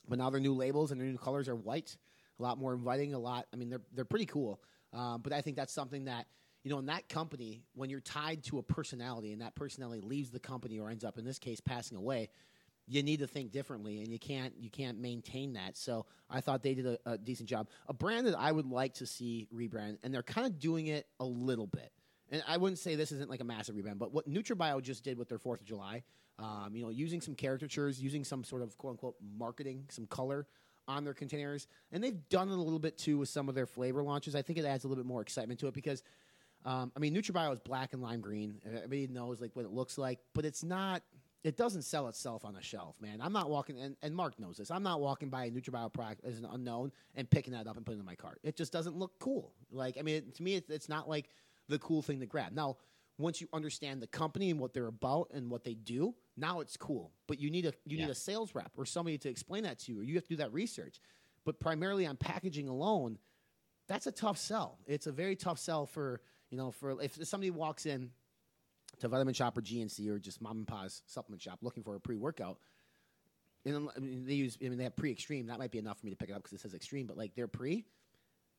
But 0.09 0.19
now 0.19 0.31
their 0.31 0.41
new 0.41 0.55
labels 0.55 0.93
and 0.93 1.01
their 1.01 1.09
new 1.09 1.19
colors 1.19 1.47
are 1.47 1.55
white, 1.55 1.97
a 2.39 2.43
lot 2.43 2.59
more 2.59 2.73
inviting. 2.73 3.13
A 3.13 3.19
lot. 3.19 3.47
I 3.53 3.57
mean, 3.57 3.69
they're 3.69 3.83
they're 3.95 4.07
pretty 4.07 4.25
cool. 4.25 4.63
Um, 4.95 5.21
but 5.21 5.35
I 5.35 5.43
think 5.43 5.57
that's 5.57 5.75
something 5.75 6.07
that 6.07 6.27
you 6.63 6.71
know 6.71 6.79
in 6.79 6.87
that 6.87 7.11
company 7.11 7.65
when 7.75 7.91
you're 7.91 8.01
tied 8.01 8.45
to 8.45 8.59
a 8.59 8.63
personality 8.63 9.33
and 9.33 9.43
that 9.43 9.55
personality 9.55 10.01
leaves 10.01 10.31
the 10.31 10.41
company 10.41 10.79
or 10.79 10.89
ends 10.89 11.05
up 11.05 11.19
in 11.19 11.25
this 11.25 11.39
case 11.39 11.61
passing 11.61 11.99
away 11.99 12.31
you 12.89 13.03
need 13.03 13.19
to 13.19 13.27
think 13.27 13.53
differently 13.53 14.01
and 14.01 14.11
you 14.11 14.19
can't 14.19 14.55
you 14.59 14.71
can't 14.71 14.99
maintain 14.99 15.53
that 15.53 15.77
so 15.77 16.07
i 16.29 16.41
thought 16.41 16.63
they 16.63 16.75
did 16.75 16.87
a, 16.87 16.99
a 17.07 17.19
decent 17.19 17.49
job 17.49 17.69
a 17.89 17.93
brand 17.93 18.27
that 18.27 18.37
i 18.39 18.51
would 18.51 18.67
like 18.67 18.95
to 18.95 19.07
see 19.07 19.47
rebrand 19.55 19.99
and 20.03 20.13
they're 20.13 20.23
kind 20.23 20.47
of 20.47 20.59
doing 20.59 20.87
it 20.89 21.07
a 21.21 21.25
little 21.25 21.67
bit 21.67 21.93
and 22.31 22.43
i 22.49 22.57
wouldn't 22.57 22.79
say 22.79 22.95
this 22.95 23.13
isn't 23.13 23.31
like 23.31 23.41
a 23.41 23.45
massive 23.45 23.75
rebrand 23.75 23.99
but 23.99 24.13
what 24.13 24.29
NutraBio 24.29 24.83
just 24.83 25.05
did 25.05 25.19
with 25.19 25.29
their 25.29 25.39
fourth 25.39 25.61
of 25.61 25.67
july 25.67 26.03
um, 26.39 26.73
you 26.75 26.83
know 26.83 26.91
using 26.91 27.21
some 27.21 27.35
caricatures 27.35 28.01
using 28.03 28.25
some 28.25 28.45
sort 28.45 28.63
of 28.63 28.77
quote 28.79 28.93
unquote 28.93 29.17
marketing 29.39 29.85
some 29.89 30.07
color 30.07 30.47
on 30.89 31.05
their 31.05 31.15
containers 31.15 31.67
and 31.93 32.03
they've 32.03 32.29
done 32.29 32.49
it 32.49 32.53
a 32.53 32.57
little 32.57 32.79
bit 32.79 32.97
too 32.97 33.19
with 33.19 33.29
some 33.29 33.49
of 33.49 33.55
their 33.55 33.67
flavor 33.67 34.03
launches 34.03 34.35
i 34.35 34.43
think 34.43 34.59
it 34.59 34.65
adds 34.65 34.85
a 34.85 34.89
little 34.89 35.03
bit 35.03 35.09
more 35.09 35.23
excitement 35.23 35.59
to 35.61 35.67
it 35.67 35.75
because 35.75 36.03
um, 36.65 36.91
I 36.97 36.99
mean, 36.99 37.15
NutraBio 37.15 37.53
is 37.53 37.61
black 37.61 37.93
and 37.93 38.03
lime 38.03 38.21
green. 38.21 38.61
Everybody 38.67 39.07
knows 39.07 39.41
like 39.41 39.55
what 39.55 39.65
it 39.65 39.71
looks 39.71 39.99
like, 39.99 40.19
but 40.35 40.45
it's 40.45 40.65
not 40.65 41.01
it 41.47 41.57
doesn't 41.57 41.83
sell 41.83 42.09
itself 42.09 42.45
on 42.45 42.57
a 42.57 42.63
shelf, 42.63 42.97
man. 43.01 43.21
I'm 43.21 43.33
not 43.33 43.49
walking, 43.49 43.79
and, 43.79 43.97
and 44.03 44.17
Mark 44.17 44.37
knows 44.41 44.57
this. 44.57 44.69
I'm 44.69 44.83
not 44.83 45.01
walking 45.01 45.31
by 45.31 45.45
a 45.45 45.51
NutraBio 45.51 45.93
product 45.93 46.25
as 46.25 46.41
an 46.41 46.45
unknown 46.45 46.91
and 47.15 47.31
picking 47.31 47.53
that 47.53 47.69
up 47.69 47.77
and 47.77 47.87
putting 47.87 48.01
it 48.01 48.03
in 48.03 48.07
my 48.07 48.17
cart. 48.17 48.41
It 48.43 48.57
just 48.57 48.73
doesn't 48.73 48.97
look 48.97 49.13
cool. 49.21 49.53
Like, 49.71 49.97
I 49.97 50.03
mean, 50.03 50.17
it, 50.17 50.35
to 50.35 50.43
me, 50.43 50.57
it, 50.57 50.65
it's 50.69 50.89
not 50.89 51.09
like 51.09 51.29
the 51.69 51.79
cool 51.79 52.03
thing 52.03 52.21
to 52.21 52.27
grab. 52.27 52.53
Now, 52.53 52.77
once 53.19 53.41
you 53.41 53.49
understand 53.53 54.03
the 54.03 54.07
company 54.07 54.51
and 54.51 54.61
what 54.61 54.75
they're 54.75 54.87
about 54.87 55.31
and 55.33 55.51
what 55.51 55.65
they 55.65 55.75
do, 55.75 56.15
now 56.37 56.61
it's 56.61 56.77
cool. 56.77 57.13
But 57.27 57.41
you 57.41 57.51
need 57.51 57.65
a 57.65 57.73
you 57.85 57.97
yeah. 57.97 58.07
need 58.07 58.11
a 58.11 58.15
sales 58.15 58.55
rep 58.55 58.73
or 58.77 58.85
somebody 58.85 59.19
to 59.19 59.29
explain 59.29 59.63
that 59.65 59.79
to 59.81 59.93
you, 59.93 60.01
or 60.01 60.03
you 60.03 60.15
have 60.15 60.25
to 60.25 60.31
do 60.31 60.37
that 60.37 60.53
research. 60.53 61.01
But 61.45 61.61
primarily 61.61 62.07
on 62.07 62.17
packaging 62.17 62.69
alone, 62.69 63.19
that's 63.89 64.07
a 64.07 64.13
tough 64.13 64.37
sell. 64.37 64.79
It's 64.87 65.07
a 65.07 65.13
very 65.13 65.37
tough 65.37 65.59
sell 65.59 65.87
for 65.87 66.21
you 66.51 66.59
know 66.59 66.71
for 66.71 67.01
if 67.03 67.17
somebody 67.27 67.51
walks 67.51 67.87
in 67.87 68.11
to 69.01 69.09
Vitamin 69.09 69.35
Shoppe 69.35 69.59
or 69.59 69.63
GNC 69.63 70.09
or 70.09 70.19
just 70.19 70.41
mom 70.41 70.59
and 70.59 70.67
pa's 70.67 71.03
supplement 71.07 71.43
shop 71.43 71.59
looking 71.63 71.83
for 71.83 71.95
a 71.97 72.01
pre 72.01 72.17
workout. 72.17 72.59
And 73.65 73.89
I 73.97 73.99
mean, 73.99 74.25
they 74.25 74.35
use, 74.35 74.57
I 74.65 74.69
mean, 74.69 74.79
they 74.79 74.85
have 74.85 74.97
pre 74.97 75.11
extreme. 75.11 75.47
That 75.47 75.59
might 75.59 75.73
be 75.73 75.79
enough 75.79 75.99
for 75.99 76.07
me 76.07 76.13
to 76.13 76.17
pick 76.17 76.31
it 76.31 76.33
up 76.33 76.43
because 76.43 76.53
it 76.53 76.61
says 76.61 76.75
extreme, 76.75 77.07
but 77.07 77.17
like 77.17 77.35
they're 77.35 77.49
pre, 77.49 77.85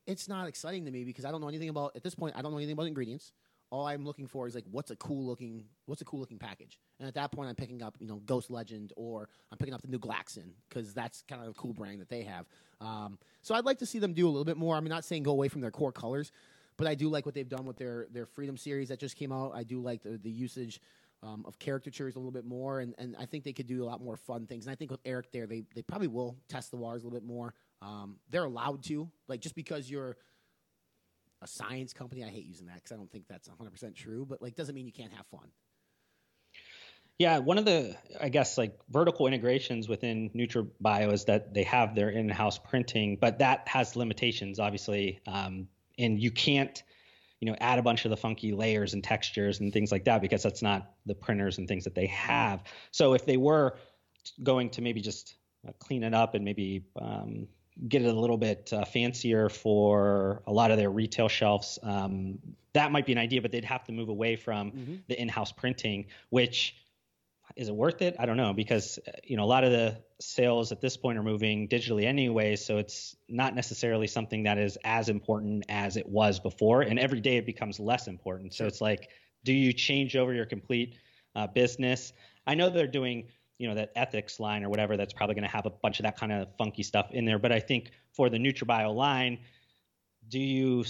it's 0.08 0.28
not 0.28 0.48
exciting 0.48 0.86
to 0.86 0.92
me 0.92 1.04
because 1.04 1.26
I 1.26 1.32
don't 1.32 1.42
know 1.42 1.50
anything 1.50 1.70
about, 1.70 1.96
at 1.96 2.04
this 2.04 2.16
point, 2.16 2.36
I 2.36 2.42
don't 2.42 2.52
know 2.52 2.58
anything 2.58 2.74
about 2.74 2.88
ingredients. 2.88 3.34
All 3.70 3.86
I'm 3.86 4.06
looking 4.06 4.28
for 4.28 4.48
is 4.48 4.56
like, 4.56 4.64
what's 4.72 4.92
a 4.92 4.96
cool 4.96 5.26
looking, 5.26 5.66
what's 5.86 6.02
a 6.02 6.06
cool 6.06 6.22
looking 6.22 6.40
package? 6.40 6.80
And 7.00 7.08
at 7.08 7.14
that 7.16 7.34
point, 7.34 7.50
I'm 7.50 7.56
picking 7.56 7.84
up, 7.84 7.98
you 8.00 8.08
know, 8.08 8.22
Ghost 8.26 8.50
Legend 8.50 8.94
or 8.96 9.28
I'm 9.52 9.58
picking 9.58 9.74
up 9.74 9.82
the 9.82 9.90
new 9.90 10.00
Glaxon 10.00 10.52
because 10.70 10.94
that's 10.94 11.24
kind 11.28 11.42
of 11.42 11.50
a 11.50 11.54
cool 11.54 11.74
brand 11.74 12.00
that 12.00 12.08
they 12.08 12.24
have. 12.24 12.46
Um, 12.80 13.20
so 13.42 13.54
I'd 13.56 13.66
like 13.66 13.80
to 13.80 13.86
see 13.86 14.00
them 14.00 14.14
do 14.14 14.26
a 14.26 14.32
little 14.32 14.46
bit 14.46 14.56
more. 14.56 14.78
I'm 14.78 14.86
not 14.86 15.04
saying 15.04 15.24
go 15.24 15.32
away 15.32 15.50
from 15.50 15.60
their 15.60 15.72
core 15.72 15.92
colors, 15.92 16.32
but 16.78 16.88
I 16.88 16.96
do 16.96 17.10
like 17.10 17.26
what 17.26 17.36
they've 17.36 17.50
done 17.50 17.66
with 17.66 17.78
their 17.78 18.08
their 18.12 18.26
Freedom 18.26 18.56
series 18.56 18.88
that 18.88 19.00
just 19.00 19.18
came 19.18 19.34
out. 19.34 19.52
I 19.54 19.64
do 19.64 19.82
like 19.82 20.02
the, 20.04 20.18
the 20.18 20.30
usage 20.30 20.80
um, 21.24 21.44
of 21.48 21.60
caricatures 21.60 22.16
a 22.16 22.20
little 22.20 22.32
bit 22.32 22.46
more, 22.46 22.80
and, 22.80 22.94
and 22.98 23.16
I 23.20 23.26
think 23.26 23.44
they 23.44 23.54
could 23.54 23.68
do 23.68 23.84
a 23.84 23.88
lot 23.88 24.02
more 24.02 24.16
fun 24.16 24.46
things. 24.46 24.66
And 24.66 24.72
I 24.72 24.76
think 24.76 24.92
with 24.92 25.00
Eric 25.04 25.32
there, 25.32 25.48
they 25.48 25.64
they 25.76 25.82
probably 25.82 26.08
will 26.08 26.38
test 26.48 26.72
the 26.72 26.78
waters 26.78 27.02
a 27.02 27.06
little 27.06 27.20
bit 27.20 27.28
more. 27.28 27.54
Um, 27.82 28.18
they're 28.30 28.46
allowed 28.46 28.84
to, 28.86 29.10
like 29.28 29.42
just 29.42 29.56
because 29.56 29.90
you're 29.90 30.18
a 31.42 31.48
science 31.48 31.94
company. 31.94 32.24
I 32.24 32.30
hate 32.30 32.46
using 32.46 32.68
that 32.68 32.76
because 32.76 32.92
I 32.92 32.96
don't 32.96 33.12
think 33.12 33.26
that's 33.30 33.48
100 33.48 33.70
percent 33.72 33.96
true, 33.96 34.26
but 34.28 34.42
like 34.42 34.56
doesn't 34.56 34.74
mean 34.74 34.86
you 34.86 34.94
can't 34.94 35.14
have 35.14 35.26
fun. 35.28 35.48
Yeah, 37.20 37.40
one 37.40 37.58
of 37.58 37.66
the 37.66 37.96
I 38.20 38.30
guess 38.30 38.58
like 38.58 38.78
vertical 38.90 39.28
integrations 39.28 39.88
within 39.88 40.30
NutraBio 40.32 41.12
is 41.14 41.26
that 41.26 41.54
they 41.54 41.64
have 41.64 41.96
their 41.96 42.10
in-house 42.10 42.60
printing, 42.60 43.18
but 43.20 43.40
that 43.40 43.68
has 43.68 43.96
limitations. 43.96 44.60
Obviously, 44.60 45.20
um, 45.28 45.68
and 45.98 46.20
you 46.20 46.32
can't 46.32 46.84
you 47.40 47.50
know 47.50 47.56
add 47.60 47.80
a 47.80 47.82
bunch 47.82 48.06
of 48.06 48.12
the 48.12 48.18
funky 48.18 48.52
layers 48.52 48.94
and 48.94 49.04
textures 49.04 49.60
and 49.60 49.72
things 49.74 49.92
like 49.92 50.06
that 50.06 50.22
because 50.22 50.44
that's 50.44 50.62
not 50.62 50.92
the 51.06 51.16
printers 51.16 51.58
and 51.58 51.68
things 51.68 51.84
that 51.84 51.96
they 51.96 52.08
have 52.08 52.64
so 52.92 53.14
if 53.14 53.26
they 53.26 53.38
were 53.38 53.78
going 54.42 54.70
to 54.70 54.82
maybe 54.82 55.02
just 55.02 55.36
uh, 55.68 55.72
clean 55.80 56.04
it 56.04 56.14
up 56.14 56.36
and 56.36 56.44
maybe 56.44 56.84
um, 57.00 57.48
get 57.88 58.02
it 58.02 58.08
a 58.08 58.20
little 58.20 58.38
bit 58.38 58.72
uh, 58.74 58.86
fancier 58.86 59.50
for 59.50 60.42
a 60.48 60.52
lot 60.52 60.72
of 60.72 60.78
their 60.78 60.90
retail 60.90 61.28
shelves 61.28 61.80
um, 61.84 62.40
that 62.74 62.92
might 62.92 63.06
be 63.06 63.12
an 63.12 63.18
idea 63.18 63.42
but 63.42 63.52
they'd 63.52 63.66
have 63.66 63.84
to 63.84 63.92
move 63.92 64.10
away 64.10 64.36
from 64.36 64.72
mm-hmm. 64.72 64.96
the 65.08 65.20
in-house 65.20 65.52
printing 65.52 66.06
which 66.30 66.76
is 67.56 67.70
it 67.70 67.76
worth 67.76 68.02
it? 68.02 68.16
I 68.20 68.26
don't 68.26 68.38
know 68.38 68.54
because 68.54 69.00
you 69.24 69.38
know 69.38 69.44
a 69.44 69.46
lot 69.46 69.64
of 69.64 69.72
the 69.72 69.98
sales 70.20 70.72
at 70.72 70.82
this 70.82 70.98
point 70.98 71.18
are 71.18 71.24
moving 71.24 71.68
digitally 71.68 72.06
anyway, 72.06 72.56
so 72.56 72.78
it's 72.78 73.16
not 73.28 73.56
necessarily 73.56 74.08
something 74.08 74.44
that 74.44 74.58
is 74.58 74.78
as 74.84 75.10
important 75.10 75.66
as 75.70 75.98
it 75.98 76.08
was 76.08 76.40
before, 76.40 76.82
and 76.82 77.00
every 77.00 77.22
day 77.22 77.38
it 77.38 77.46
becomes 77.46 77.80
less 77.80 78.08
important. 78.08 78.54
So 78.54 78.66
it's 78.66 78.82
like, 78.82 79.10
do 79.44 79.54
you 79.54 79.74
change 79.74 80.16
over 80.16 80.34
your 80.34 80.46
complete 80.46 80.98
uh, 81.36 81.48
business? 81.48 82.14
I 82.46 82.56
know 82.56 82.70
they're 82.70 82.88
doing 82.88 83.28
you 83.58 83.68
know 83.68 83.76
that 83.76 83.92
ethics 83.96 84.40
line 84.40 84.64
or 84.64 84.70
whatever 84.70 84.98
that's 84.98 85.14
probably 85.14 85.36
going 85.36 85.46
to 85.46 85.50
have 85.50 85.66
a 85.66 85.70
bunch 85.70 86.00
of 86.00 86.04
that 86.04 86.18
kind 86.18 86.32
of 86.32 86.48
funky 86.58 86.84
stuff 86.84 87.12
in 87.12 87.26
there, 87.26 87.40
but 87.40 87.52
I 87.52 87.60
think 87.60 87.92
for 88.12 88.30
the 88.30 88.38
NutraBio 88.38 88.94
line, 88.94 89.40
do 90.28 90.40
you 90.40 90.84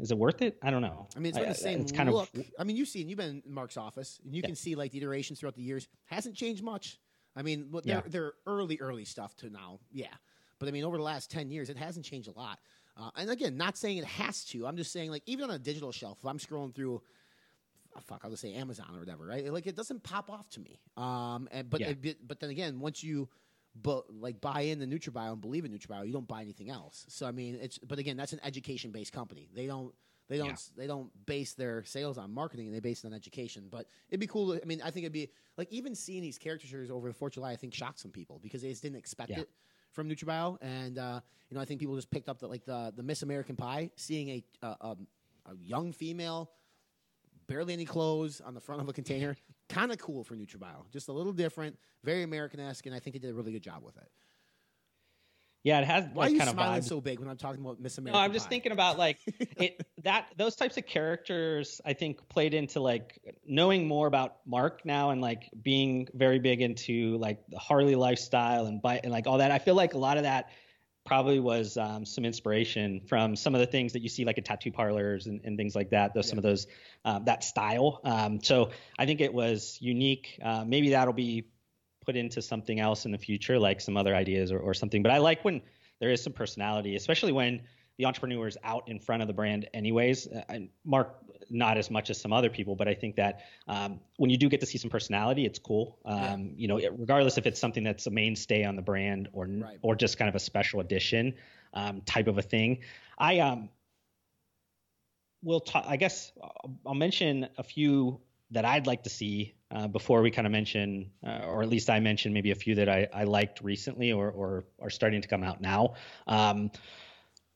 is 0.00 0.10
it 0.10 0.18
worth 0.18 0.42
it? 0.42 0.58
I 0.62 0.70
don't 0.70 0.82
know. 0.82 1.06
I 1.16 1.20
mean, 1.20 1.30
it's 1.30 1.38
been 1.38 1.48
the 1.48 1.54
same 1.54 1.80
it's 1.80 1.92
kind 1.92 2.10
look. 2.10 2.28
Of, 2.34 2.44
I 2.58 2.64
mean, 2.64 2.76
you've 2.76 2.88
seen, 2.88 3.08
you've 3.08 3.18
been 3.18 3.42
in 3.46 3.54
Mark's 3.54 3.76
office, 3.76 4.20
and 4.24 4.34
you 4.34 4.42
yeah. 4.42 4.48
can 4.48 4.56
see 4.56 4.74
like 4.74 4.90
the 4.90 4.98
iterations 4.98 5.40
throughout 5.40 5.54
the 5.54 5.62
years 5.62 5.86
hasn't 6.06 6.34
changed 6.34 6.64
much. 6.64 6.98
I 7.36 7.42
mean, 7.42 7.68
they're, 7.70 7.80
yeah. 7.84 8.00
they're 8.06 8.32
early, 8.46 8.78
early 8.80 9.04
stuff 9.04 9.34
to 9.36 9.50
now, 9.50 9.80
yeah. 9.92 10.06
But 10.58 10.68
I 10.68 10.72
mean, 10.72 10.84
over 10.84 10.96
the 10.96 11.02
last 11.02 11.30
ten 11.30 11.50
years, 11.50 11.70
it 11.70 11.76
hasn't 11.76 12.04
changed 12.04 12.28
a 12.28 12.32
lot. 12.38 12.58
Uh, 12.96 13.10
and 13.16 13.30
again, 13.30 13.56
not 13.56 13.76
saying 13.76 13.98
it 13.98 14.04
has 14.04 14.44
to. 14.46 14.66
I'm 14.66 14.76
just 14.76 14.92
saying, 14.92 15.10
like, 15.10 15.22
even 15.26 15.50
on 15.50 15.56
a 15.56 15.58
digital 15.58 15.90
shelf, 15.90 16.18
if 16.20 16.26
I'm 16.26 16.38
scrolling 16.38 16.74
through, 16.74 17.02
oh, 17.96 18.00
fuck, 18.00 18.20
I'll 18.24 18.30
just 18.30 18.42
say 18.42 18.54
Amazon 18.54 18.90
or 18.94 19.00
whatever, 19.00 19.26
right? 19.26 19.52
Like, 19.52 19.66
it 19.66 19.76
doesn't 19.76 20.02
pop 20.02 20.30
off 20.30 20.48
to 20.50 20.60
me. 20.60 20.80
Um, 20.96 21.48
and 21.52 21.68
but 21.68 21.80
yeah. 21.80 21.94
it, 22.02 22.26
but 22.26 22.40
then 22.40 22.50
again, 22.50 22.80
once 22.80 23.02
you 23.02 23.28
but 23.80 24.12
like 24.12 24.40
buy 24.40 24.62
in 24.62 24.78
the 24.78 24.86
NutraBio 24.86 25.32
and 25.32 25.40
believe 25.40 25.64
in 25.64 25.72
NutraBio, 25.72 26.06
you 26.06 26.12
don't 26.12 26.28
buy 26.28 26.42
anything 26.42 26.70
else. 26.70 27.06
So 27.08 27.26
I 27.26 27.32
mean, 27.32 27.58
it's 27.60 27.78
but 27.78 27.98
again, 27.98 28.16
that's 28.16 28.32
an 28.32 28.40
education 28.44 28.90
based 28.90 29.12
company. 29.12 29.48
They 29.54 29.66
don't 29.66 29.92
they 30.28 30.38
don't 30.38 30.48
yeah. 30.48 30.56
they 30.76 30.86
don't 30.86 31.10
base 31.26 31.54
their 31.54 31.84
sales 31.84 32.16
on 32.16 32.32
marketing; 32.32 32.72
they 32.72 32.80
base 32.80 33.04
it 33.04 33.08
on 33.08 33.14
education. 33.14 33.66
But 33.70 33.86
it'd 34.08 34.20
be 34.20 34.26
cool. 34.26 34.54
To, 34.54 34.62
I 34.62 34.64
mean, 34.64 34.80
I 34.82 34.90
think 34.90 35.04
it'd 35.04 35.12
be 35.12 35.30
like 35.58 35.70
even 35.72 35.94
seeing 35.94 36.22
these 36.22 36.38
caricatures 36.38 36.90
over 36.90 37.08
the 37.08 37.14
Fourth 37.14 37.32
of 37.32 37.34
July. 37.34 37.52
I 37.52 37.56
think 37.56 37.74
shocked 37.74 37.98
some 37.98 38.10
people 38.10 38.38
because 38.42 38.62
they 38.62 38.70
just 38.70 38.82
didn't 38.82 38.98
expect 38.98 39.30
yeah. 39.30 39.40
it 39.40 39.50
from 39.90 40.08
NutraBio, 40.08 40.58
and 40.62 40.98
uh, 40.98 41.20
you 41.50 41.54
know, 41.56 41.60
I 41.60 41.64
think 41.64 41.80
people 41.80 41.96
just 41.96 42.10
picked 42.10 42.28
up 42.28 42.40
that 42.40 42.48
like 42.48 42.64
the 42.64 42.92
the 42.96 43.02
Miss 43.02 43.22
American 43.22 43.56
Pie, 43.56 43.90
seeing 43.96 44.28
a 44.30 44.44
uh, 44.62 44.74
um, 44.80 45.06
a 45.46 45.56
young 45.56 45.92
female, 45.92 46.50
barely 47.46 47.72
any 47.72 47.84
clothes 47.84 48.40
on 48.40 48.54
the 48.54 48.60
front 48.60 48.80
of 48.80 48.88
a 48.88 48.92
container, 48.92 49.36
kind 49.68 49.92
of 49.92 49.98
cool 49.98 50.24
for 50.24 50.34
NutraBio. 50.36 50.90
Just 50.92 51.08
a 51.08 51.12
little 51.12 51.32
different, 51.32 51.78
very 52.02 52.22
American 52.22 52.60
esque, 52.60 52.86
and 52.86 52.94
I 52.94 52.98
think 52.98 53.14
they 53.14 53.20
did 53.20 53.30
a 53.30 53.34
really 53.34 53.52
good 53.52 53.62
job 53.62 53.82
with 53.82 53.96
it. 53.96 54.08
Yeah, 55.64 55.80
it 55.80 55.86
has. 55.86 56.04
Why 56.12 56.24
like, 56.24 56.30
are 56.30 56.32
you 56.34 56.38
kind 56.40 56.50
smiling 56.50 56.78
of 56.78 56.84
vibes. 56.84 56.88
so 56.88 57.00
big 57.00 57.20
when 57.20 57.28
I'm 57.28 57.38
talking 57.38 57.62
about 57.62 57.80
Miss 57.80 57.96
America? 57.96 58.18
No, 58.18 58.22
I'm 58.22 58.34
just 58.34 58.46
Pie? 58.46 58.50
thinking 58.50 58.72
about 58.72 58.98
like 58.98 59.18
it 59.56 59.80
that 60.02 60.26
those 60.36 60.56
types 60.56 60.76
of 60.76 60.84
characters 60.84 61.80
I 61.86 61.94
think 61.94 62.28
played 62.28 62.52
into 62.52 62.80
like 62.80 63.18
knowing 63.46 63.88
more 63.88 64.06
about 64.06 64.36
Mark 64.46 64.84
now 64.84 65.08
and 65.08 65.22
like 65.22 65.48
being 65.62 66.06
very 66.12 66.38
big 66.38 66.60
into 66.60 67.16
like 67.16 67.38
the 67.48 67.58
Harley 67.58 67.94
lifestyle 67.94 68.66
and 68.66 68.82
bike 68.82 69.00
and 69.04 69.12
like 69.12 69.26
all 69.26 69.38
that. 69.38 69.50
I 69.50 69.58
feel 69.58 69.74
like 69.74 69.94
a 69.94 69.98
lot 69.98 70.18
of 70.18 70.24
that 70.24 70.50
probably 71.04 71.38
was 71.38 71.76
um, 71.76 72.04
some 72.04 72.24
inspiration 72.24 73.00
from 73.06 73.36
some 73.36 73.54
of 73.54 73.60
the 73.60 73.66
things 73.66 73.92
that 73.92 74.00
you 74.00 74.08
see 74.08 74.24
like 74.24 74.38
at 74.38 74.44
tattoo 74.44 74.72
parlors 74.72 75.26
and, 75.26 75.40
and 75.44 75.56
things 75.56 75.74
like 75.74 75.90
that. 75.90 76.14
Those 76.14 76.28
some 76.28 76.38
of 76.38 76.44
those 76.44 76.66
um, 77.04 77.24
that 77.26 77.44
style. 77.44 78.00
Um, 78.04 78.42
so 78.42 78.70
I 78.98 79.06
think 79.06 79.20
it 79.20 79.32
was 79.32 79.78
unique. 79.80 80.38
Uh, 80.42 80.64
maybe 80.66 80.90
that'll 80.90 81.12
be 81.12 81.44
put 82.04 82.16
into 82.16 82.40
something 82.42 82.80
else 82.80 83.04
in 83.04 83.12
the 83.12 83.18
future, 83.18 83.58
like 83.58 83.80
some 83.80 83.96
other 83.96 84.14
ideas 84.14 84.50
or, 84.50 84.58
or 84.58 84.74
something. 84.74 85.02
But 85.02 85.12
I 85.12 85.18
like 85.18 85.44
when 85.44 85.62
there 86.00 86.10
is 86.10 86.22
some 86.22 86.32
personality, 86.32 86.96
especially 86.96 87.32
when 87.32 87.62
the 87.98 88.06
entrepreneur 88.06 88.46
is 88.46 88.58
out 88.64 88.88
in 88.88 88.98
front 88.98 89.22
of 89.22 89.28
the 89.28 89.34
brand, 89.34 89.68
anyways. 89.72 90.26
Uh, 90.26 90.58
Mark, 90.84 91.16
not 91.50 91.78
as 91.78 91.90
much 91.90 92.10
as 92.10 92.20
some 92.20 92.32
other 92.32 92.50
people, 92.50 92.76
but 92.76 92.88
I 92.88 92.94
think 92.94 93.16
that 93.16 93.40
um, 93.68 94.00
when 94.16 94.30
you 94.30 94.36
do 94.36 94.48
get 94.48 94.60
to 94.60 94.66
see 94.66 94.78
some 94.78 94.90
personality, 94.90 95.44
it's 95.44 95.58
cool. 95.58 95.98
Um, 96.04 96.18
Yeah. 96.18 96.36
You 96.56 96.68
know, 96.68 96.76
regardless 96.96 97.38
if 97.38 97.46
it's 97.46 97.60
something 97.60 97.84
that's 97.84 98.06
a 98.06 98.10
mainstay 98.10 98.64
on 98.64 98.76
the 98.76 98.82
brand 98.82 99.28
or 99.32 99.46
Right. 99.46 99.78
or 99.82 99.94
just 99.94 100.18
kind 100.18 100.28
of 100.28 100.34
a 100.34 100.40
special 100.40 100.80
edition 100.80 101.34
um, 101.72 102.02
type 102.02 102.26
of 102.28 102.38
a 102.38 102.42
thing. 102.42 102.80
I 103.18 103.38
um 103.40 103.68
will 105.42 105.60
talk. 105.60 105.84
I 105.86 105.96
guess 105.96 106.32
I'll, 106.42 106.78
I'll 106.86 106.94
mention 106.94 107.48
a 107.58 107.62
few 107.62 108.20
that 108.50 108.64
I'd 108.64 108.86
like 108.86 109.02
to 109.04 109.10
see 109.10 109.54
uh, 109.70 109.88
before 109.88 110.22
we 110.22 110.30
kind 110.30 110.46
of 110.46 110.52
mention, 110.52 111.10
uh, 111.26 111.40
or 111.46 111.62
at 111.62 111.68
least 111.68 111.90
I 111.90 112.00
mentioned 112.00 112.34
maybe 112.34 112.50
a 112.50 112.54
few 112.54 112.76
that 112.76 112.88
I, 112.88 113.08
I 113.12 113.24
liked 113.24 113.60
recently 113.62 114.12
or, 114.12 114.30
or 114.30 114.64
are 114.80 114.90
starting 114.90 115.22
to 115.22 115.28
come 115.28 115.42
out 115.42 115.60
now. 115.60 115.94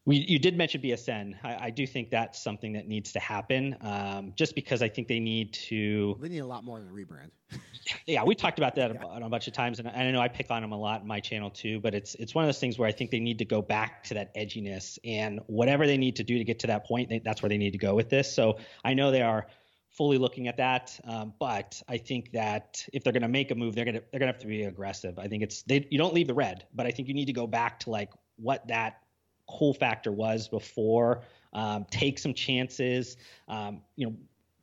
We, 0.09 0.25
you 0.27 0.39
did 0.39 0.57
mention 0.57 0.81
BSN. 0.81 1.35
I, 1.45 1.67
I 1.67 1.71
do 1.71 1.87
think 1.87 2.09
that's 2.09 2.43
something 2.43 2.73
that 2.73 2.89
needs 2.89 3.13
to 3.13 3.21
happen, 3.21 3.77
um, 3.83 4.33
just 4.37 4.55
because 4.55 4.81
I 4.81 4.89
think 4.89 5.07
they 5.07 5.21
need 5.21 5.53
to 5.69 6.17
They 6.19 6.31
need 6.31 6.39
a 6.39 6.47
lot 6.47 6.65
more 6.65 6.79
than 6.81 6.89
a 6.89 6.93
rebrand. 6.93 7.29
yeah, 8.07 8.25
we 8.25 8.35
talked 8.35 8.59
about 8.59 8.75
that 8.77 8.91
a, 9.03 9.07
a 9.23 9.29
bunch 9.29 9.49
of 9.49 9.53
times, 9.53 9.81
and 9.81 9.87
I 9.87 9.93
I 9.93 10.11
know 10.11 10.23
I 10.23 10.29
pick 10.29 10.51
on 10.51 10.63
them 10.63 10.73
a 10.73 10.79
lot 10.79 11.03
in 11.03 11.07
my 11.07 11.21
channel 11.21 11.51
too. 11.51 11.79
But 11.81 11.95
it's 11.95 12.15
it's 12.15 12.35
one 12.35 12.43
of 12.43 12.49
those 12.49 12.59
things 12.59 12.79
where 12.79 12.89
I 12.89 12.93
think 12.93 13.11
they 13.11 13.21
need 13.21 13.37
to 13.41 13.45
go 13.45 13.61
back 13.61 14.03
to 14.05 14.15
that 14.15 14.35
edginess, 14.35 14.99
and 15.05 15.41
whatever 15.47 15.87
they 15.87 15.99
need 15.99 16.17
to 16.17 16.25
do 16.25 16.39
to 16.39 16.45
get 16.45 16.61
to 16.61 16.69
that 16.69 16.87
point, 16.87 17.11
they, 17.11 17.19
that's 17.19 17.43
where 17.43 17.51
they 17.51 17.59
need 17.59 17.73
to 17.73 17.79
go 17.79 17.95
with 17.95 18.09
this. 18.09 18.33
So 18.33 18.61
I 18.83 18.95
know 18.95 19.11
they 19.11 19.21
are 19.21 19.47
fully 19.91 20.17
looking 20.17 20.49
at 20.49 20.57
that, 20.57 20.99
um, 21.05 21.35
but 21.39 21.83
I 21.87 21.99
think 21.99 22.33
that 22.33 22.83
if 22.95 23.05
they're 23.05 23.13
going 23.13 23.21
to 23.21 23.29
make 23.29 23.51
a 23.51 23.55
move, 23.55 23.75
they're 23.75 23.85
going 23.85 23.97
to 23.97 24.05
they're 24.11 24.21
going 24.21 24.29
to 24.29 24.33
have 24.33 24.41
to 24.41 24.47
be 24.47 24.63
aggressive. 24.63 25.19
I 25.19 25.29
think 25.29 25.43
it's 25.43 25.65
they 25.65 25.87
you 25.91 25.99
don't 25.99 26.15
leave 26.15 26.29
the 26.29 26.35
red, 26.35 26.65
but 26.75 26.87
I 26.87 26.93
think 26.93 27.09
you 27.09 27.15
need 27.15 27.27
to 27.27 27.35
go 27.35 27.47
back 27.47 27.81
to 27.81 27.91
like 27.91 28.11
what 28.37 28.69
that 28.69 29.03
cool 29.49 29.75
factor 29.75 30.13
was 30.13 30.49
before. 30.49 31.23
Um, 31.53 31.87
take 31.91 32.19
some 32.19 32.35
chances. 32.35 33.17
Um, 33.49 33.81
you 33.97 34.07
know, 34.07 34.15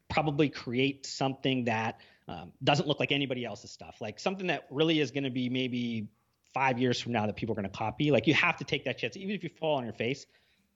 probably 0.10 0.50
create 0.50 1.06
something 1.06 1.66
that 1.66 2.00
um, 2.28 2.52
doesn't 2.64 2.88
look 2.88 3.00
like 3.00 3.12
anybody 3.12 3.46
else's 3.46 3.72
stuff, 3.72 3.98
like 4.02 4.20
something 4.20 4.48
that 4.48 4.66
really 4.70 5.00
is 5.00 5.12
going 5.12 5.24
to 5.24 5.30
be 5.30 5.50
maybe 5.50 6.08
five 6.54 6.80
years 6.80 7.00
from 7.00 7.12
now 7.12 7.26
that 7.26 7.36
people 7.36 7.54
are 7.54 7.62
going 7.62 7.70
to 7.70 7.78
copy. 7.78 8.12
Like 8.12 8.28
you 8.28 8.34
have 8.34 8.58
to 8.58 8.64
take 8.64 8.86
that 8.86 8.98
chance, 8.98 9.18
even 9.18 9.36
if 9.36 9.44
you 9.44 9.50
fall 9.50 9.78
on 9.78 9.84
your 9.84 9.94
face. 9.94 10.26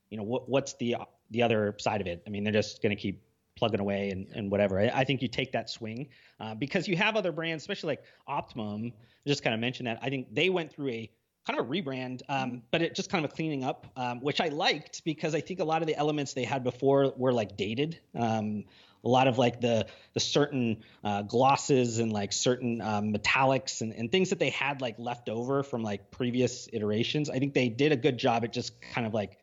You 0.09 0.17
know 0.17 0.23
what, 0.23 0.49
what's 0.49 0.73
the 0.73 0.97
the 1.31 1.43
other 1.43 1.75
side 1.77 2.01
of 2.01 2.07
it? 2.07 2.23
I 2.25 2.29
mean, 2.29 2.43
they're 2.43 2.53
just 2.53 2.81
going 2.81 2.95
to 2.95 3.01
keep 3.01 3.21
plugging 3.55 3.79
away 3.79 4.09
and, 4.09 4.27
and 4.33 4.51
whatever. 4.51 4.79
I, 4.79 4.87
I 4.87 5.03
think 5.03 5.21
you 5.21 5.27
take 5.27 5.51
that 5.51 5.69
swing 5.69 6.07
uh, 6.39 6.55
because 6.55 6.87
you 6.87 6.95
have 6.95 7.15
other 7.15 7.31
brands, 7.31 7.63
especially 7.63 7.87
like 7.89 8.03
Optimum. 8.27 8.93
Just 9.27 9.43
kind 9.43 9.53
of 9.53 9.59
mentioned 9.59 9.87
that. 9.87 9.99
I 10.01 10.09
think 10.09 10.33
they 10.33 10.49
went 10.49 10.71
through 10.71 10.89
a 10.89 11.11
kind 11.45 11.59
of 11.59 11.67
a 11.67 11.69
rebrand, 11.69 12.21
um, 12.29 12.61
but 12.71 12.81
it 12.81 12.95
just 12.95 13.09
kind 13.09 13.25
of 13.25 13.31
a 13.31 13.33
cleaning 13.33 13.63
up, 13.63 13.87
um, 13.95 14.21
which 14.21 14.41
I 14.41 14.49
liked 14.49 15.03
because 15.03 15.33
I 15.33 15.41
think 15.41 15.59
a 15.59 15.63
lot 15.63 15.81
of 15.81 15.87
the 15.87 15.95
elements 15.95 16.33
they 16.33 16.43
had 16.43 16.63
before 16.63 17.13
were 17.17 17.33
like 17.33 17.57
dated. 17.57 17.99
Um, 18.15 18.65
a 19.03 19.07
lot 19.07 19.27
of 19.27 19.37
like 19.37 19.61
the 19.61 19.87
the 20.13 20.19
certain 20.19 20.83
uh, 21.03 21.21
glosses 21.21 21.99
and 21.99 22.11
like 22.11 22.33
certain 22.33 22.81
um, 22.81 23.13
metallics 23.13 23.81
and, 23.81 23.93
and 23.93 24.11
things 24.11 24.29
that 24.29 24.39
they 24.39 24.49
had 24.49 24.81
like 24.81 24.99
left 24.99 25.29
over 25.29 25.63
from 25.63 25.83
like 25.83 26.11
previous 26.11 26.67
iterations. 26.73 27.29
I 27.29 27.39
think 27.39 27.53
they 27.53 27.69
did 27.69 27.91
a 27.91 27.97
good 27.97 28.17
job 28.17 28.43
at 28.43 28.51
just 28.51 28.81
kind 28.81 29.07
of 29.07 29.13
like 29.13 29.37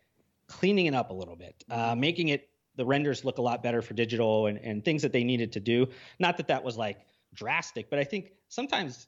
cleaning 0.47 0.87
it 0.87 0.95
up 0.95 1.11
a 1.11 1.15
little 1.15 1.37
bit, 1.37 1.65
uh, 1.71 1.95
making 1.95 2.29
it 2.29 2.49
the 2.77 2.85
renders 2.85 3.25
look 3.25 3.39
a 3.39 3.43
lot 3.43 3.63
better 3.63 3.81
for 3.81 3.95
digital 3.95 4.47
and, 4.47 4.59
and 4.59 4.85
things 4.85 5.03
that 5.03 5.13
they 5.13 5.25
needed 5.25 5.53
to 5.53 5.61
do. 5.61 5.89
Not 6.19 6.37
that 6.37 6.49
that 6.49 6.63
was 6.63 6.77
like 6.77 6.99
drastic, 7.35 7.89
but 7.89 7.99
I 7.99 8.05
think 8.05 8.33
sometimes 8.49 9.07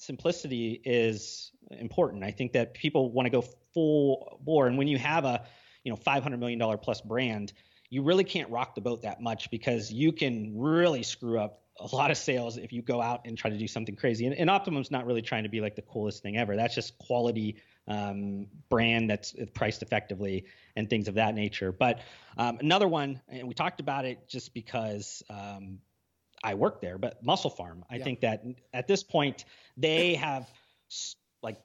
simplicity 0.00 0.80
is 0.84 1.52
important. 1.70 2.24
I 2.24 2.30
think 2.30 2.52
that 2.52 2.74
people 2.74 3.12
want 3.12 3.26
to 3.26 3.30
go 3.30 3.44
full 3.72 4.40
bore, 4.42 4.66
and 4.66 4.76
when 4.76 4.88
you 4.88 4.98
have 4.98 5.24
a 5.24 5.44
you 5.84 5.90
know 5.90 5.96
500 5.96 6.38
million 6.38 6.58
dollar 6.58 6.76
plus 6.76 7.00
brand, 7.00 7.52
you 7.90 8.02
really 8.02 8.24
can't 8.24 8.50
rock 8.50 8.74
the 8.74 8.80
boat 8.80 9.02
that 9.02 9.20
much 9.20 9.50
because 9.50 9.92
you 9.92 10.12
can 10.12 10.58
really 10.58 11.02
screw 11.02 11.38
up 11.38 11.62
a 11.78 11.94
lot 11.94 12.10
of 12.10 12.16
sales 12.16 12.56
if 12.56 12.72
you 12.72 12.82
go 12.82 13.00
out 13.00 13.22
and 13.24 13.38
try 13.38 13.50
to 13.50 13.56
do 13.56 13.66
something 13.66 13.96
crazy. 13.96 14.26
And, 14.26 14.34
and 14.34 14.50
Optimum's 14.50 14.90
not 14.90 15.06
really 15.06 15.22
trying 15.22 15.44
to 15.44 15.48
be 15.48 15.60
like 15.60 15.76
the 15.76 15.82
coolest 15.82 16.22
thing 16.22 16.36
ever. 16.36 16.56
That's 16.56 16.74
just 16.74 16.98
quality 16.98 17.56
um, 17.88 18.46
brand 18.68 19.08
that's 19.08 19.34
priced 19.54 19.82
effectively 19.82 20.44
and 20.76 20.88
things 20.90 21.08
of 21.08 21.14
that 21.14 21.34
nature. 21.34 21.72
But 21.72 22.00
um, 22.36 22.58
another 22.60 22.86
one, 22.86 23.20
and 23.28 23.48
we 23.48 23.54
talked 23.54 23.80
about 23.80 24.04
it 24.04 24.28
just 24.28 24.52
because 24.52 25.22
um, 25.30 25.78
I 26.42 26.54
work 26.54 26.80
there, 26.80 26.98
but 26.98 27.22
MusclePharm. 27.24 27.82
I 27.90 27.96
Yeah. 27.96 28.04
think 28.04 28.20
that 28.20 28.44
at 28.72 28.86
this 28.86 29.02
point 29.02 29.44
they 29.76 30.14
have 30.26 30.48
like 31.42 31.58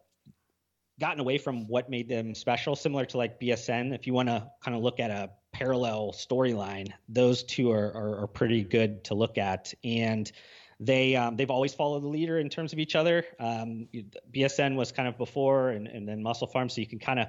gotten 0.99 1.19
away 1.19 1.37
from 1.37 1.67
what 1.67 1.89
made 1.89 2.09
them 2.09 2.35
special, 2.35 2.75
similar 2.75 3.05
to 3.05 3.17
like 3.17 3.39
BSN. 3.39 3.93
If 3.93 4.07
you 4.07 4.13
want 4.13 4.29
to 4.29 4.49
kind 4.63 4.75
of 4.75 4.83
look 4.83 4.99
at 4.99 5.11
a 5.11 5.31
parallel 5.53 6.11
storyline, 6.11 6.91
those 7.07 7.43
two 7.43 7.71
are, 7.71 7.91
are, 7.93 8.23
are 8.23 8.27
pretty 8.27 8.63
good 8.63 9.03
to 9.05 9.15
look 9.15 9.37
at. 9.37 9.73
And 9.83 10.31
they 10.79 11.15
um, 11.15 11.37
they've 11.37 11.51
always 11.51 11.73
followed 11.73 12.03
the 12.03 12.07
leader 12.07 12.37
in 12.39 12.49
terms 12.49 12.73
of 12.73 12.79
each 12.79 12.95
other. 12.95 13.23
Um, 13.39 13.87
BSN 14.33 14.75
was 14.75 14.91
kind 14.91 15.07
of 15.07 15.17
before, 15.17 15.69
and, 15.69 15.87
and 15.87 16.07
then 16.07 16.21
MusclePharm, 16.21 16.69
so 16.69 16.81
you 16.81 16.87
can 16.87 16.99
kind 16.99 17.19
of 17.19 17.27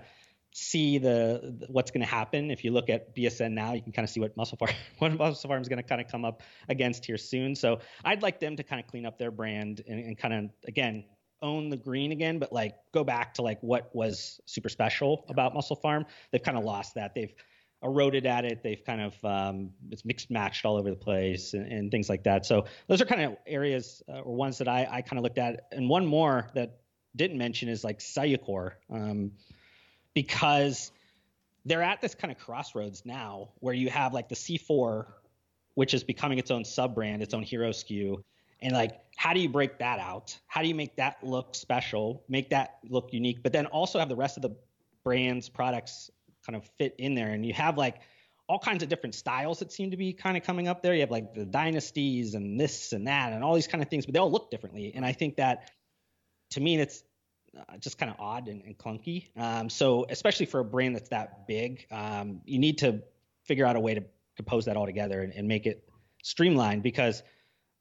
see 0.59 0.97
the, 0.97 1.66
what's 1.69 1.90
going 1.90 2.01
to 2.01 2.07
happen. 2.07 2.51
If 2.51 2.64
you 2.64 2.71
look 2.71 2.88
at 2.88 3.14
BSN 3.14 3.53
now, 3.53 3.75
you 3.75 3.83
can 3.83 3.92
kind 3.92 4.05
of 4.05 4.11
see 4.11 4.21
what 4.21 4.35
MusclePharm 4.38 4.73
what 4.99 5.12
MusclePharm 5.12 5.61
is 5.61 5.69
going 5.69 5.83
to 5.83 5.83
kind 5.83 6.01
of 6.01 6.09
come 6.09 6.25
up 6.25 6.42
against 6.71 7.05
here 7.05 7.19
soon. 7.19 7.55
So 7.55 7.81
I'd 8.07 8.23
like 8.23 8.40
them 8.40 8.57
to 8.57 8.62
kind 8.62 8.83
of 8.83 8.87
clean 8.87 9.05
up 9.05 9.19
their 9.19 9.31
brand 9.31 9.83
and, 9.87 10.01
and 10.01 10.16
kind 10.16 10.33
of 10.33 10.51
again 10.66 11.05
own 11.42 11.69
the 11.69 11.77
green 11.77 12.11
again, 12.11 12.38
but 12.38 12.55
like 12.55 12.75
go 12.92 13.05
back 13.05 13.35
to 13.35 13.42
like 13.42 13.61
what 13.61 13.95
was 13.95 14.40
super 14.47 14.71
special 14.71 15.27
about 15.29 15.55
MusclePharm. 15.55 16.07
They've 16.31 16.42
kind 16.42 16.57
of 16.57 16.64
lost 16.64 16.95
that. 16.95 17.14
They've 17.14 17.35
eroded 17.83 18.25
at 18.25 18.47
it. 18.47 18.62
They've 18.62 18.83
kind 18.83 19.03
of 19.03 19.25
um, 19.25 19.73
it's 19.90 20.07
mixed 20.07 20.31
matched 20.31 20.64
all 20.64 20.79
over 20.79 20.88
the 20.88 20.97
place 20.97 21.53
and, 21.53 21.71
and 21.71 21.90
things 21.90 22.09
like 22.09 22.25
that. 22.25 22.47
So 22.47 22.64
those 22.87 23.03
are 23.03 23.05
kind 23.05 23.21
of 23.21 23.37
areas 23.47 24.03
uh, 24.09 24.21
or 24.21 24.35
ones 24.35 24.57
that 24.57 24.69
I, 24.69 24.88
I 24.90 25.03
kind 25.03 25.19
of 25.19 25.23
looked 25.23 25.38
at. 25.38 25.66
And 25.71 25.90
one 25.90 26.07
more 26.07 26.49
that 26.55 26.79
didn't 27.14 27.37
mention 27.37 27.69
is 27.69 27.85
like 27.85 27.99
Cellucor, 27.99 28.73
um, 28.90 29.33
because 30.16 30.92
they're 31.66 31.83
at 31.83 32.00
this 32.00 32.14
kind 32.14 32.33
of 32.33 32.38
crossroads 32.38 33.05
now 33.05 33.50
where 33.61 33.74
you 33.74 33.90
have 33.90 34.14
like 34.14 34.31
the 34.31 34.35
C4, 34.35 35.05
which 35.74 35.92
is 35.92 36.02
becoming 36.02 36.38
its 36.38 36.50
own 36.50 36.64
sub 36.64 36.94
brand, 36.94 37.22
its 37.22 37.35
own 37.35 37.42
hero 37.42 37.68
SKU. 37.68 38.22
And 38.62 38.72
like, 38.72 38.98
how 39.14 39.35
do 39.35 39.40
you 39.40 39.50
break 39.50 39.79
that 39.81 39.98
out? 39.98 40.35
How 40.46 40.62
do 40.62 40.68
you 40.68 40.74
make 40.74 40.96
that 40.96 41.22
look 41.22 41.55
special, 41.55 42.24
make 42.31 42.48
that 42.48 42.79
look 42.88 43.12
unique, 43.12 43.42
but 43.42 43.52
then 43.52 43.66
also 43.66 43.98
have 43.98 44.09
the 44.09 44.16
rest 44.16 44.38
of 44.38 44.42
the 44.42 44.57
brands, 45.05 45.50
products 45.50 46.11
kind 46.46 46.57
of 46.57 46.64
fit 46.79 46.94
in 46.96 47.14
there? 47.14 47.29
And 47.29 47.44
you 47.44 47.52
have 47.52 47.76
like 47.76 47.96
all 48.48 48.59
kinds 48.59 48.83
of 48.83 48.88
different 48.88 49.14
styles 49.14 49.59
that 49.59 49.70
seem 49.70 49.90
to 49.90 49.98
be 49.98 50.14
kind 50.14 50.38
of 50.38 50.44
coming 50.44 50.66
up 50.66 50.83
there. 50.83 50.94
You 50.94 51.00
have 51.00 51.11
like 51.11 51.35
the 51.35 51.44
dynasties 51.44 52.33
and 52.33 52.59
this 52.59 52.94
and 52.94 53.07
that 53.07 53.35
and 53.35 53.44
all 53.44 53.55
these 53.55 53.68
kind 53.68 53.83
of 53.83 53.90
things, 53.90 54.07
but 54.07 54.14
they 54.14 54.18
all 54.18 54.33
look 54.33 54.50
differently. 54.50 54.92
And 54.94 55.05
I 55.05 55.12
think 55.12 55.37
that 55.37 55.72
to 56.52 56.61
me, 56.61 56.81
it's 56.81 57.02
uh, 57.57 57.77
just 57.79 57.99
kind 57.99 58.11
of 58.11 58.16
odd 58.19 58.49
and, 58.49 58.62
and 58.64 58.77
clunky. 58.77 59.27
Um, 59.37 59.69
so 59.69 60.07
especially 60.09 60.47
for 60.47 60.61
a 60.61 60.64
brand 60.64 60.95
that's 60.95 61.09
that 61.11 61.47
big, 61.47 61.87
um, 61.90 62.40
you 62.45 62.59
need 62.59 62.79
to 62.79 63.03
figure 63.45 63.66
out 63.66 63.77
a 63.77 63.81
way 63.81 63.95
to 63.95 64.05
compose 64.37 64.66
that 64.66 64.77
all 64.77 64.87
together 64.87 65.23
and, 65.23 65.33
and 65.33 65.49
make 65.49 65.66
it 65.66 65.88
streamlined 66.23 66.83
because 66.83 67.23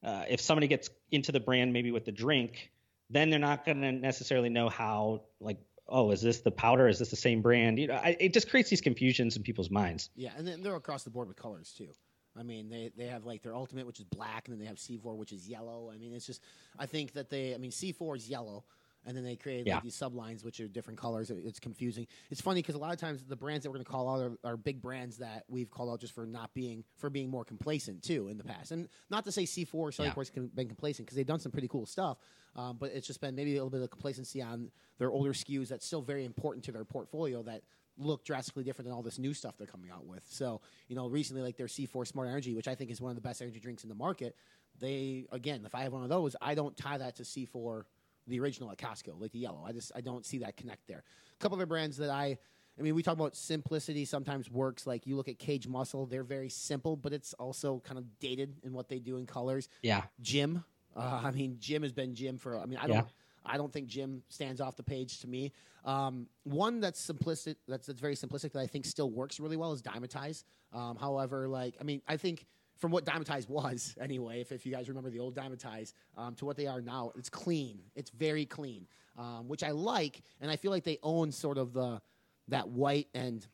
uh, 0.04 0.24
if 0.30 0.40
somebody 0.40 0.68
gets 0.68 0.90
into 1.12 1.32
the 1.32 1.40
brand 1.40 1.74
maybe 1.74 1.92
with 1.92 2.06
the 2.06 2.12
drink, 2.12 2.72
then 3.10 3.30
they're 3.30 3.40
not 3.40 3.66
going 3.66 3.82
to 3.82 3.92
necessarily 3.92 4.50
know 4.50 4.70
how 4.70 5.24
like 5.40 5.58
oh 5.88 6.12
is 6.12 6.22
this 6.22 6.42
the 6.42 6.52
powder 6.52 6.88
is 6.88 6.98
this 6.98 7.10
the 7.10 7.16
same 7.16 7.44
brand 7.44 7.78
you 7.78 7.86
know 7.86 7.94
I, 7.94 8.18
it 8.20 8.34
just 8.34 8.50
creates 8.50 8.72
these 8.72 8.82
confusions 8.82 9.38
in 9.38 9.44
people's 9.44 9.70
minds 9.70 10.10
Yeah, 10.16 10.32
and 10.36 10.48
then 10.48 10.64
they're 10.64 10.76
across 10.76 11.04
the 11.04 11.12
board 11.12 11.28
with 11.28 11.38
colors 11.38 11.74
too. 11.78 11.90
I 12.38 12.44
mean, 12.44 12.70
they, 12.70 12.92
they 12.98 13.08
have 13.08 13.26
like 13.26 13.42
their 13.42 13.56
ultimate, 13.56 13.86
which 13.88 14.00
is 14.00 14.06
black, 14.06 14.48
and 14.48 14.54
then 14.54 14.60
they 14.60 14.68
have 14.68 14.78
C4, 14.78 15.16
which 15.16 15.32
is 15.32 15.48
yellow. 15.48 15.90
I 15.94 15.98
mean, 15.98 16.14
it's 16.14 16.26
just, 16.26 16.42
I 16.78 16.86
think 16.86 17.14
that 17.14 17.30
they, 17.30 17.56
I 17.56 17.58
mean, 17.58 17.72
C4 17.72 18.18
is 18.18 18.30
yellow, 18.30 18.66
and 19.06 19.16
then 19.16 19.24
they 19.24 19.36
created 19.36 19.68
Yeah. 19.68 19.76
like, 19.76 19.84
these 19.84 19.96
sublines 19.98 20.44
which 20.44 20.60
are 20.60 20.68
different 20.68 21.00
colors. 21.00 21.30
It- 21.30 21.46
It's 21.46 21.60
confusing. 21.60 22.08
It's 22.32 22.42
funny 22.42 22.62
because 22.62 22.76
a 22.76 22.80
lot 22.80 22.94
of 22.94 23.00
times 23.00 23.24
the 23.24 23.36
brands 23.36 23.64
that 23.64 23.70
we're 23.70 23.76
going 23.78 23.86
to 23.86 23.92
call 23.92 24.10
out 24.10 24.22
are, 24.22 24.38
are 24.54 24.58
big 24.58 24.82
brands 24.82 25.18
that 25.18 25.46
we've 25.48 25.70
called 25.70 25.90
out 25.92 26.00
just 26.00 26.14
for 26.14 26.26
not 26.26 26.54
being 26.54 26.84
for 26.98 27.10
being 27.10 27.30
more 27.30 27.46
complacent 27.46 28.04
too 28.04 28.28
in 28.30 28.38
the 28.38 28.44
past. 28.44 28.72
And 28.72 28.90
not 29.10 29.24
to 29.26 29.32
say 29.32 29.44
C4 29.44 29.74
or 29.76 29.92
Yeah. 29.92 30.12
Cellucor's 30.14 30.30
can 30.30 30.48
been 30.48 30.68
complacent 30.68 31.06
because 31.06 31.16
they've 31.16 31.26
done 31.26 31.40
some 31.40 31.52
pretty 31.52 31.68
cool 31.68 31.86
stuff, 31.86 32.18
um, 32.56 32.78
but 32.78 32.92
it's 32.92 33.06
just 33.08 33.22
been 33.22 33.36
maybe 33.36 33.52
a 33.52 33.64
little 33.64 33.70
bit 33.70 33.82
of 33.82 33.90
complacency 33.92 34.42
on 34.42 34.72
their 34.98 35.12
older 35.12 35.34
SKUs 35.34 35.68
that's 35.68 35.86
still 35.86 36.02
very 36.02 36.26
important 36.26 36.64
to 36.66 36.72
their 36.72 36.86
portfolio 36.86 37.44
that 37.44 37.64
look 37.98 38.26
drastically 38.26 38.64
different 38.64 38.88
than 38.88 38.94
all 38.94 39.02
this 39.04 39.18
new 39.20 39.34
stuff 39.34 39.56
they're 39.58 39.68
coming 39.68 39.90
out 39.90 40.06
with. 40.06 40.22
So, 40.30 40.60
you 40.90 40.96
know, 40.98 41.08
recently 41.08 41.42
like 41.42 41.56
their 41.56 41.68
C4 41.68 42.06
Smart 42.06 42.28
Energy, 42.28 42.54
which 42.54 42.68
I 42.68 42.76
think 42.76 42.92
is 42.92 43.00
one 43.00 43.10
of 43.10 43.16
the 43.16 43.22
best 43.22 43.42
energy 43.42 43.60
drinks 43.62 43.84
in 43.84 43.90
the 43.90 43.96
market, 43.96 44.36
they 44.80 45.26
again, 45.32 45.64
if 45.66 45.74
I 45.74 45.84
have 45.84 45.94
one 45.94 46.04
of 46.04 46.10
those, 46.10 46.36
I 46.42 46.56
don't 46.56 46.76
tie 46.76 46.98
that 46.98 47.16
to 47.18 47.24
C4 47.24 47.86
the 48.28 48.40
original 48.40 48.72
at 48.72 48.78
Costco, 48.78 49.20
like 49.20 49.32
the 49.32 49.40
yellow. 49.40 49.64
I 49.66 49.72
just 49.72 49.92
I 49.96 50.02
don't 50.02 50.26
see 50.26 50.40
that 50.40 50.58
connect 50.58 50.88
there. 50.88 51.04
A 51.34 51.38
couple 51.42 51.58
other 51.58 51.66
brands 51.66 51.98
that 51.98 52.10
I 52.10 52.38
I 52.78 52.82
mean, 52.82 52.94
we 52.96 53.04
talk 53.04 53.14
about 53.14 53.36
simplicity 53.36 54.06
sometimes 54.06 54.50
works. 54.52 54.86
Like 54.86 55.08
you 55.08 55.16
look 55.16 55.30
at 55.30 55.40
Cage 55.40 55.68
Muscle, 55.68 56.06
they're 56.06 56.24
very 56.24 56.50
simple, 56.50 56.96
but 56.96 57.14
it's 57.14 57.34
also 57.34 57.82
kind 57.86 57.98
of 57.98 58.20
dated 58.20 58.56
in 58.64 58.74
what 58.74 58.90
they 58.90 59.00
do 59.00 59.18
in 59.18 59.26
colors. 59.26 59.70
Yeah. 59.82 60.04
Jim, 60.22 60.64
uh, 60.96 61.22
I 61.24 61.32
mean, 61.32 61.58
Jim 61.60 61.84
has 61.84 61.94
been 61.94 62.16
Jim 62.16 62.38
for. 62.38 62.60
I 62.60 62.66
mean, 62.66 62.80
I 62.82 62.88
don't. 62.88 62.98
Yeah. 62.98 63.04
I 63.48 63.58
don't 63.58 63.72
think 63.72 63.88
Jim 63.88 64.24
stands 64.28 64.60
off 64.60 64.76
the 64.76 64.84
page 64.84 65.20
to 65.20 65.28
me. 65.28 65.52
Um, 65.84 66.26
one 66.46 66.80
that's 66.80 67.00
simplistic, 67.00 67.58
that's, 67.68 67.86
that's 67.86 68.02
very 68.02 68.16
simplistic 68.16 68.54
that 68.54 68.60
I 68.60 68.66
think 68.66 68.86
still 68.86 69.12
works 69.12 69.40
really 69.40 69.56
well 69.56 69.72
is 69.72 69.84
Dymatize. 69.84 70.44
Um, 70.74 70.98
however, 70.98 71.48
like 71.48 71.76
I 71.80 71.84
mean, 71.84 72.02
I 72.08 72.18
think 72.18 72.48
from 72.78 72.92
what 72.92 73.06
Dymatize 73.06 73.48
was 73.50 73.96
anyway, 74.02 74.42
if, 74.42 74.52
if 74.52 74.66
you 74.66 74.72
guys 74.72 74.88
remember 74.90 75.10
the 75.10 75.20
old 75.20 75.36
Dymatize 75.36 75.94
um, 76.18 76.36
to 76.36 76.46
what 76.46 76.58
they 76.58 76.68
are 76.68 76.82
now, 76.82 77.12
it's 77.18 77.30
clean. 77.30 77.80
It's 77.96 78.10
very 78.10 78.46
clean, 78.46 78.88
um, 79.18 79.48
which 79.48 79.64
I 79.64 79.72
like, 79.72 80.22
and 80.42 80.52
I 80.52 80.56
feel 80.58 80.72
like 80.72 80.84
they 80.84 81.00
own 81.04 81.32
sort 81.32 81.58
of 81.58 81.74
the 81.74 82.02
that 82.50 82.68
white 82.70 83.08
and 83.14 83.46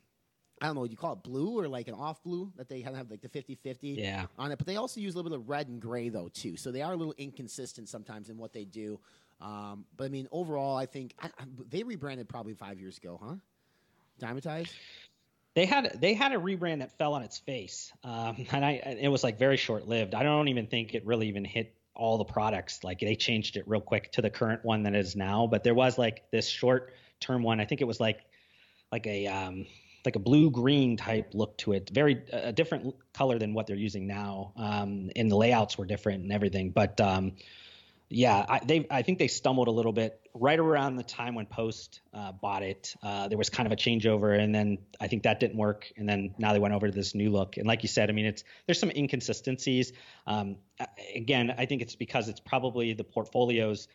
I 0.62 0.68
don't 0.68 0.76
know, 0.76 0.84
you 0.84 0.96
call 0.96 1.14
it 1.14 1.24
blue 1.24 1.58
or 1.58 1.68
like 1.68 1.88
an 1.88 1.96
off 1.96 2.22
blue 2.22 2.52
that 2.56 2.70
they 2.70 2.82
kind 2.82 2.92
of 2.94 2.98
have 2.98 3.10
like 3.10 3.22
the 3.22 3.30
50 3.30 3.56
50 3.56 3.88
Yeah. 3.90 4.26
on 4.38 4.52
it. 4.52 4.58
But 4.60 4.68
they 4.68 4.76
also 4.76 5.00
use 5.00 5.16
a 5.16 5.18
little 5.18 5.32
bit 5.32 5.40
of 5.40 5.50
red 5.50 5.68
and 5.70 5.82
gray 5.82 6.10
though 6.10 6.28
too, 6.34 6.56
so 6.58 6.72
they 6.72 6.82
are 6.84 6.94
a 6.94 6.96
little 6.96 7.16
inconsistent 7.18 7.90
sometimes 7.90 8.30
in 8.30 8.38
what 8.38 8.54
they 8.54 8.66
do. 8.66 9.00
Um, 9.40 9.86
but 9.98 10.04
I 10.04 10.10
mean, 10.10 10.28
overall, 10.32 10.78
I 10.78 10.86
think 10.86 11.16
I, 11.20 11.28
I, 11.28 11.44
they 11.70 11.82
rebranded 11.84 12.30
probably 12.30 12.54
five 12.54 12.80
years 12.80 12.98
ago, 12.98 13.20
huh? 13.24 13.36
Dymatize. 14.20 14.70
They 15.54 15.66
had 15.66 15.98
they 16.00 16.14
had 16.14 16.32
a 16.32 16.38
rebrand 16.38 16.80
that 16.80 16.98
fell 16.98 17.14
on 17.14 17.24
its 17.24 17.40
face, 17.40 17.92
um, 18.04 18.46
and 18.52 18.66
I 18.66 18.72
it 19.02 19.10
was 19.10 19.24
like 19.24 19.38
very 19.38 19.58
short 19.58 19.88
lived. 19.88 20.16
I 20.16 20.24
don't 20.24 20.48
even 20.48 20.68
think 20.68 20.94
it 20.94 21.06
really 21.06 21.28
even 21.28 21.46
hit 21.46 21.76
all 21.94 22.18
the 22.18 22.26
products. 22.26 22.84
Like 22.84 23.00
they 23.00 23.16
changed 23.16 23.58
it 23.58 23.68
real 23.68 23.82
quick 23.82 24.12
to 24.14 24.22
the 24.22 24.30
current 24.30 24.64
one 24.64 24.84
that 24.84 24.96
is 24.96 25.16
now. 25.16 25.48
But 25.48 25.64
there 25.64 25.74
was 25.74 25.98
like 25.98 26.24
this 26.32 26.48
short 26.48 26.94
term 27.20 27.44
one. 27.44 27.60
I 27.60 27.66
think 27.66 27.82
it 27.82 27.86
was 27.86 28.00
like 28.00 28.20
like 28.92 29.06
a 29.08 29.28
um, 29.28 29.66
like 30.06 30.16
a 30.16 30.20
blue 30.20 30.50
green 30.50 30.98
type 30.98 31.32
look 31.34 31.58
to 31.60 31.74
it. 31.74 31.90
Very 31.94 32.24
a 32.32 32.52
different 32.52 32.96
color 33.14 33.38
than 33.38 33.54
what 33.54 33.68
they're 33.68 33.76
using 33.76 34.08
now. 34.08 34.54
Um, 34.56 35.10
and 35.16 35.30
the 35.30 35.36
layouts 35.36 35.78
were 35.78 35.86
different 35.86 36.24
and 36.24 36.32
everything. 36.32 36.72
But 36.72 37.00
um, 37.02 37.34
yeah, 38.12 38.46
I, 38.48 38.60
they 38.60 38.86
I 38.92 39.02
think 39.04 39.20
they 39.20 39.28
stumbled 39.28 39.68
a 39.68 39.72
little 39.72 39.94
bit 39.94 40.20
right 40.34 40.60
around 40.60 40.98
the 40.98 41.04
time 41.04 41.34
when 41.34 41.46
Post 41.46 42.02
uh, 42.14 42.34
bought 42.34 42.62
it. 42.62 42.94
Uh, 43.02 43.30
there 43.30 43.38
was 43.38 43.50
kind 43.50 43.66
of 43.66 43.72
a 43.72 43.76
changeover, 43.76 44.38
and 44.38 44.54
then 44.54 44.80
I 45.00 45.08
think 45.08 45.24
that 45.24 45.40
didn't 45.40 45.58
work, 45.58 45.92
and 45.96 46.08
then 46.08 46.36
now 46.38 46.52
they 46.52 46.60
went 46.60 46.74
over 46.74 46.88
to 46.88 46.94
this 46.94 47.16
new 47.16 47.32
look. 47.32 47.56
And 47.58 47.66
like 47.66 47.84
you 47.84 47.90
said, 47.90 48.10
I 48.10 48.14
mean, 48.14 48.26
it's 48.26 48.44
there's 48.66 48.80
some 48.80 48.92
inconsistencies. 48.92 49.94
Um, 50.28 50.58
again, 51.16 51.56
I 51.58 51.66
think 51.66 51.82
it's 51.82 51.96
because 51.96 52.28
it's 52.28 52.42
probably 52.42 52.94
the 52.94 53.06
portfolio's 53.06 53.88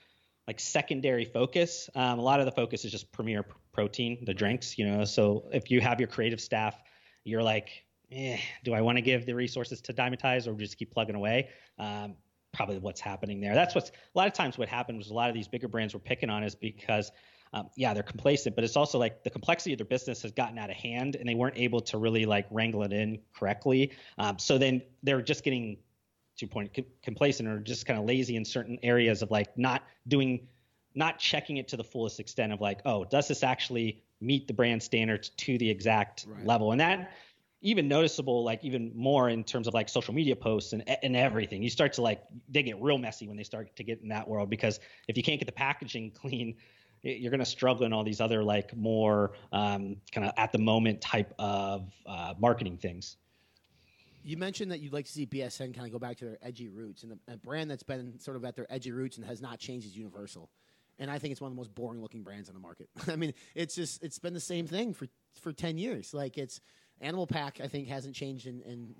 like 0.46 0.60
secondary 0.60 1.26
focus. 1.26 1.90
Um, 1.94 2.18
a 2.18 2.22
lot 2.22 2.40
of 2.40 2.46
the 2.46 2.52
focus 2.52 2.84
is 2.84 2.92
just 2.92 3.12
Premier 3.12 3.44
Protein, 3.72 4.24
the 4.24 4.34
drinks, 4.34 4.78
you 4.78 4.88
know. 4.88 5.04
So 5.04 5.48
if 5.52 5.70
you 5.70 5.80
have 5.82 6.00
your 6.00 6.08
creative 6.08 6.40
staff, 6.40 6.80
you're 7.24 7.42
like, 7.42 7.84
eh, 8.10 8.38
do 8.64 8.72
I 8.72 8.80
want 8.80 8.96
to 8.96 9.02
give 9.02 9.26
the 9.26 9.34
resources 9.34 9.82
to 9.82 9.92
Dymatize 9.92 10.46
or 10.46 10.54
just 10.54 10.78
keep 10.78 10.90
plugging 10.90 11.16
away? 11.16 11.50
Um, 11.78 12.14
probably 12.56 12.78
what's 12.78 13.00
happening 13.00 13.40
there. 13.40 13.54
That's 13.54 13.74
what's 13.74 13.90
a 13.90 14.18
lot 14.18 14.26
of 14.26 14.32
times 14.32 14.56
what 14.56 14.68
happened 14.68 14.98
was 14.98 15.10
a 15.10 15.14
lot 15.14 15.28
of 15.28 15.34
these 15.34 15.46
bigger 15.46 15.68
brands 15.68 15.92
were 15.92 16.00
picking 16.00 16.30
on 16.30 16.42
is 16.42 16.54
because 16.54 17.12
um, 17.52 17.68
yeah, 17.76 17.94
they're 17.94 18.02
complacent, 18.02 18.56
but 18.56 18.64
it's 18.64 18.76
also 18.76 18.98
like 18.98 19.22
the 19.22 19.30
complexity 19.30 19.72
of 19.72 19.78
their 19.78 19.86
business 19.86 20.22
has 20.22 20.32
gotten 20.32 20.58
out 20.58 20.70
of 20.70 20.76
hand 20.76 21.16
and 21.16 21.28
they 21.28 21.34
weren't 21.34 21.56
able 21.56 21.80
to 21.80 21.98
really 21.98 22.24
like 22.24 22.46
wrangle 22.50 22.82
it 22.82 22.92
in 22.92 23.20
correctly. 23.34 23.92
Um, 24.18 24.38
so 24.38 24.58
then 24.58 24.82
they're 25.02 25.22
just 25.22 25.44
getting 25.44 25.76
to 26.38 26.46
point 26.46 26.74
com- 26.74 26.84
complacent 27.02 27.48
or 27.48 27.58
just 27.60 27.86
kind 27.86 27.98
of 27.98 28.04
lazy 28.06 28.36
in 28.36 28.44
certain 28.44 28.78
areas 28.82 29.22
of 29.22 29.30
like 29.30 29.56
not 29.56 29.82
doing 30.08 30.48
not 30.94 31.18
checking 31.18 31.58
it 31.58 31.68
to 31.68 31.76
the 31.76 31.84
fullest 31.84 32.20
extent 32.20 32.52
of 32.52 32.60
like 32.60 32.80
oh 32.84 33.04
does 33.04 33.28
this 33.28 33.42
actually 33.42 34.02
meet 34.20 34.46
the 34.46 34.54
brand 34.54 34.82
standards 34.82 35.30
to 35.30 35.58
the 35.58 35.68
exact 35.68 36.26
Right. 36.28 36.44
level 36.44 36.72
and 36.72 36.80
that 36.80 37.10
even 37.66 37.88
noticeable 37.88 38.44
like 38.44 38.62
even 38.62 38.92
more 38.94 39.28
in 39.28 39.42
terms 39.42 39.66
of 39.66 39.74
like 39.74 39.88
social 39.88 40.14
media 40.14 40.36
posts 40.36 40.72
and, 40.72 40.84
and 41.02 41.16
everything 41.16 41.64
you 41.64 41.68
start 41.68 41.92
to 41.92 42.00
like 42.00 42.22
they 42.48 42.62
get 42.62 42.80
real 42.80 42.96
messy 42.96 43.26
when 43.26 43.36
they 43.36 43.42
start 43.42 43.74
to 43.74 43.82
get 43.82 44.00
in 44.02 44.08
that 44.08 44.28
world 44.28 44.48
because 44.48 44.78
if 45.08 45.16
you 45.16 45.22
can't 45.22 45.40
get 45.40 45.46
the 45.46 45.52
packaging 45.52 46.10
clean 46.22 46.54
you're 47.02 47.30
going 47.30 47.40
to 47.40 47.44
struggle 47.44 47.84
in 47.84 47.92
all 47.92 48.04
these 48.04 48.20
other 48.20 48.42
like 48.42 48.76
more 48.76 49.32
um, 49.52 49.96
kind 50.12 50.26
of 50.26 50.32
at 50.36 50.52
the 50.52 50.58
moment 50.58 51.00
type 51.00 51.34
of 51.38 51.92
uh, 52.06 52.34
marketing 52.38 52.76
things 52.76 53.16
You 54.22 54.36
mentioned 54.36 54.72
that 54.72 54.80
you'd 54.80 54.92
like 54.92 55.06
to 55.06 55.12
see 55.12 55.24
BSN 55.24 55.74
kind 55.74 55.86
of 55.86 55.92
go 55.92 56.00
back 56.00 56.16
to 56.16 56.24
their 56.24 56.38
edgy 56.42 56.68
roots, 56.68 57.04
and 57.04 57.12
a, 57.12 57.34
a 57.34 57.36
brand 57.36 57.70
that's 57.70 57.84
been 57.84 58.18
sort 58.18 58.36
of 58.36 58.44
at 58.44 58.56
their 58.56 58.66
edgy 58.68 58.90
roots 58.90 59.18
and 59.18 59.24
has 59.24 59.40
not 59.40 59.60
changed 59.60 59.86
is 59.86 59.96
Universal. 59.96 60.50
And 60.98 61.08
I 61.08 61.20
think 61.20 61.30
it's 61.30 61.40
one 61.40 61.52
of 61.52 61.54
the 61.54 61.60
most 61.60 61.72
boring 61.72 62.02
looking 62.02 62.24
brands 62.24 62.48
on 62.48 62.54
the 62.56 62.60
market. 62.60 62.88
I 63.06 63.14
mean, 63.14 63.34
it's 63.54 63.76
just 63.76 64.02
it's 64.02 64.18
been 64.18 64.34
the 64.34 64.40
same 64.40 64.66
thing 64.66 64.94
for 64.94 65.06
for 65.40 65.52
ten 65.52 65.78
years. 65.78 66.12
Like 66.12 66.38
it's 66.38 66.60
Animal 67.00 67.26
Pak, 67.26 67.60
I 67.62 67.68
think 67.68 67.88
hasn't 67.88 68.14
changed 68.14 68.46
in, 68.46 68.62
in 68.62 68.94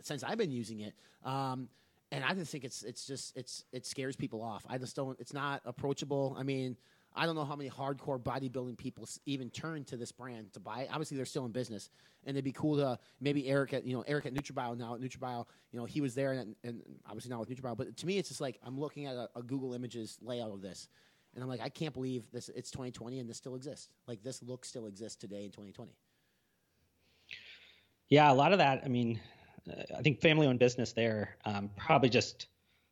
since 0.00 0.22
I've 0.22 0.38
been 0.38 0.52
using 0.52 0.80
it. 0.80 0.94
Um, 1.24 1.68
and 2.10 2.22
I 2.24 2.34
just 2.34 2.52
think 2.52 2.64
it's 2.64 2.82
it's 2.82 3.06
just 3.06 3.36
it's 3.36 3.64
it 3.72 3.86
scares 3.86 4.16
people 4.16 4.42
off. 4.42 4.64
I 4.68 4.78
just 4.78 4.94
don't. 4.94 5.18
It's 5.18 5.32
not 5.32 5.62
approachable. 5.64 6.36
I 6.38 6.42
mean, 6.42 6.76
I 7.14 7.24
don't 7.24 7.34
know 7.34 7.44
how 7.44 7.56
many 7.56 7.70
hardcore 7.70 8.20
bodybuilding 8.20 8.76
people 8.76 9.08
even 9.24 9.50
turn 9.50 9.84
to 9.84 9.96
this 9.96 10.12
brand 10.12 10.52
to 10.52 10.60
buy 10.60 10.82
it. 10.82 10.88
Obviously, 10.90 11.16
they're 11.16 11.26
still 11.26 11.46
in 11.46 11.52
business, 11.52 11.88
and 12.24 12.36
it'd 12.36 12.44
be 12.44 12.52
cool 12.52 12.76
to 12.76 12.98
maybe 13.20 13.48
Eric 13.48 13.72
at 13.72 13.86
you 13.86 13.94
know 13.94 14.04
Eric 14.06 14.26
at 14.26 14.34
NutraBio 14.34 14.76
now 14.76 14.94
at 14.94 15.00
NutraBio. 15.00 15.46
You 15.72 15.78
know, 15.78 15.86
he 15.86 16.02
was 16.02 16.14
there, 16.14 16.32
and, 16.32 16.54
and 16.64 16.82
obviously 17.06 17.30
now 17.30 17.40
with 17.40 17.48
NutraBio. 17.48 17.76
But 17.76 17.96
to 17.96 18.06
me, 18.06 18.18
it's 18.18 18.28
just 18.28 18.42
like 18.42 18.58
I'm 18.62 18.78
looking 18.78 19.06
at 19.06 19.16
a, 19.16 19.30
a 19.34 19.42
Google 19.42 19.72
Images 19.72 20.18
layout 20.20 20.52
of 20.52 20.60
this, 20.60 20.88
and 21.34 21.42
I'm 21.42 21.48
like, 21.48 21.60
I 21.60 21.70
can't 21.70 21.94
believe 21.94 22.30
this. 22.30 22.50
It's 22.54 22.70
2020, 22.70 23.20
and 23.20 23.28
this 23.28 23.38
still 23.38 23.54
exists. 23.54 23.88
Like 24.06 24.22
this 24.22 24.42
look 24.42 24.66
still 24.66 24.86
exists 24.86 25.16
today 25.16 25.44
in 25.44 25.50
2020. 25.50 25.92
Yeah, 28.12 28.30
a 28.30 28.34
lot 28.34 28.52
of 28.52 28.58
that. 28.58 28.82
I 28.84 28.88
mean, 28.88 29.18
uh, 29.66 29.84
I 29.96 30.02
think 30.02 30.20
family-owned 30.20 30.58
business 30.58 30.92
there 30.92 31.38
um, 31.46 31.70
probably 31.78 32.10
just 32.10 32.48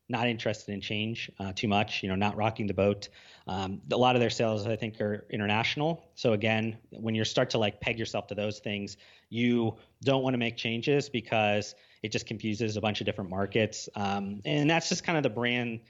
not 0.09 0.27
interested 0.27 0.73
in 0.73 0.81
change 0.81 1.31
uh, 1.39 1.53
too 1.55 1.69
much. 1.69 2.03
You 2.03 2.09
know, 2.09 2.15
not 2.15 2.37
rocking 2.37 2.67
the 2.67 2.73
boat. 2.73 3.11
Um, 3.47 3.83
a 3.93 3.99
lot 3.99 4.17
of 4.17 4.21
their 4.21 4.31
sales, 4.31 4.67
I 4.67 4.77
think, 4.77 4.99
are 4.99 5.27
international. 5.29 6.03
So 6.15 6.33
again, 6.33 6.79
when 6.89 7.15
you 7.15 7.23
start 7.27 7.51
to 7.51 7.59
like 7.59 7.83
peg 7.83 7.99
yourself 7.99 8.29
to 8.29 8.35
those 8.35 8.61
things, 8.61 8.97
you 9.29 9.77
don't 10.03 10.23
want 10.23 10.33
to 10.33 10.39
make 10.39 10.57
changes 10.57 11.11
because 11.11 11.75
it 12.03 12.13
just 12.13 12.25
confuses 12.25 12.79
a 12.79 12.81
bunch 12.81 13.03
of 13.03 13.05
different 13.05 13.29
markets. 13.29 13.91
Um, 13.97 14.41
and 14.47 14.71
that's 14.71 14.89
just 14.89 15.05
kind 15.05 15.19
of 15.19 15.23
the 15.23 15.29
brand 15.29 15.81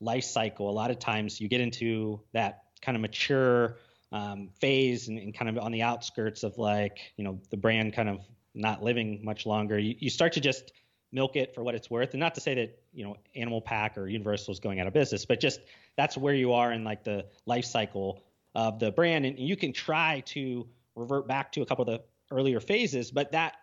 life 0.00 0.24
cycle. 0.24 0.68
A 0.68 0.76
lot 0.76 0.90
of 0.90 0.98
times 0.98 1.40
you 1.40 1.48
get 1.48 1.62
into 1.62 2.20
that 2.34 2.64
kind 2.82 2.96
of 2.96 3.00
mature 3.00 3.78
um, 4.12 4.50
phase 4.60 5.08
and, 5.08 5.18
and 5.18 5.34
kind 5.34 5.48
of 5.48 5.64
on 5.64 5.72
the 5.72 5.80
outskirts 5.80 6.42
of 6.42 6.58
like, 6.58 6.98
you 7.16 7.24
know, 7.24 7.40
the 7.48 7.56
brand 7.56 7.94
kind 7.94 8.10
of 8.10 8.20
not 8.54 8.82
living 8.82 9.20
much 9.24 9.46
longer. 9.46 9.78
You, 9.78 9.94
you 9.98 10.10
start 10.10 10.32
to 10.34 10.40
just 10.40 10.72
milk 11.12 11.36
it 11.36 11.54
for 11.54 11.62
what 11.62 11.74
it's 11.74 11.90
worth. 11.90 12.10
And 12.12 12.20
not 12.20 12.34
to 12.34 12.40
say 12.40 12.54
that, 12.54 12.78
you 12.92 13.04
know, 13.04 13.16
Animal 13.36 13.60
Pak 13.60 13.96
or 13.96 14.08
Universal 14.08 14.52
is 14.52 14.60
going 14.60 14.80
out 14.80 14.86
of 14.86 14.92
business, 14.92 15.24
but 15.24 15.40
just 15.40 15.60
that's 15.96 16.16
where 16.16 16.34
you 16.34 16.52
are 16.52 16.72
in 16.72 16.82
like 16.84 17.04
the 17.04 17.26
life 17.46 17.64
cycle 17.64 18.22
of 18.54 18.78
the 18.78 18.90
brand. 18.90 19.24
And 19.24 19.38
you 19.38 19.56
can 19.56 19.72
try 19.72 20.22
to 20.26 20.66
revert 20.96 21.28
back 21.28 21.52
to 21.52 21.62
a 21.62 21.66
couple 21.66 21.82
of 21.82 22.00
the 22.00 22.34
earlier 22.34 22.60
phases, 22.60 23.10
but 23.10 23.32
that 23.32 23.54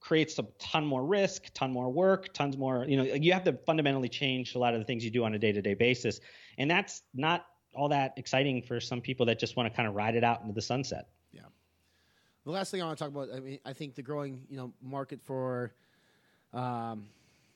creates 0.00 0.38
a 0.38 0.46
ton 0.58 0.84
more 0.84 1.04
risk, 1.04 1.44
ton 1.54 1.72
more 1.72 1.90
work, 1.90 2.32
tons 2.34 2.58
more, 2.58 2.84
you 2.86 2.96
know, 2.96 3.02
you 3.02 3.32
have 3.32 3.44
to 3.44 3.54
fundamentally 3.66 4.08
change 4.08 4.54
a 4.54 4.58
lot 4.58 4.74
of 4.74 4.80
the 4.80 4.84
things 4.84 5.02
you 5.04 5.10
do 5.10 5.24
on 5.24 5.34
a 5.34 5.38
day-to-day 5.38 5.74
basis. 5.74 6.20
And 6.58 6.70
that's 6.70 7.02
not 7.14 7.46
all 7.74 7.88
that 7.88 8.12
exciting 8.18 8.62
for 8.62 8.80
some 8.80 9.00
people 9.00 9.26
that 9.26 9.38
just 9.38 9.56
want 9.56 9.70
to 9.70 9.74
kind 9.74 9.88
of 9.88 9.94
ride 9.94 10.14
it 10.14 10.22
out 10.22 10.42
into 10.42 10.52
the 10.52 10.62
sunset. 10.62 11.08
The 12.44 12.50
last 12.50 12.70
thing 12.70 12.82
I 12.82 12.86
want 12.86 12.98
to 12.98 13.04
talk 13.04 13.10
about, 13.10 13.34
I 13.34 13.40
mean, 13.40 13.58
I 13.64 13.72
think 13.72 13.94
the 13.94 14.02
growing, 14.02 14.42
you 14.50 14.58
know, 14.58 14.72
market 14.82 15.22
for, 15.22 15.72
um, 16.52 17.06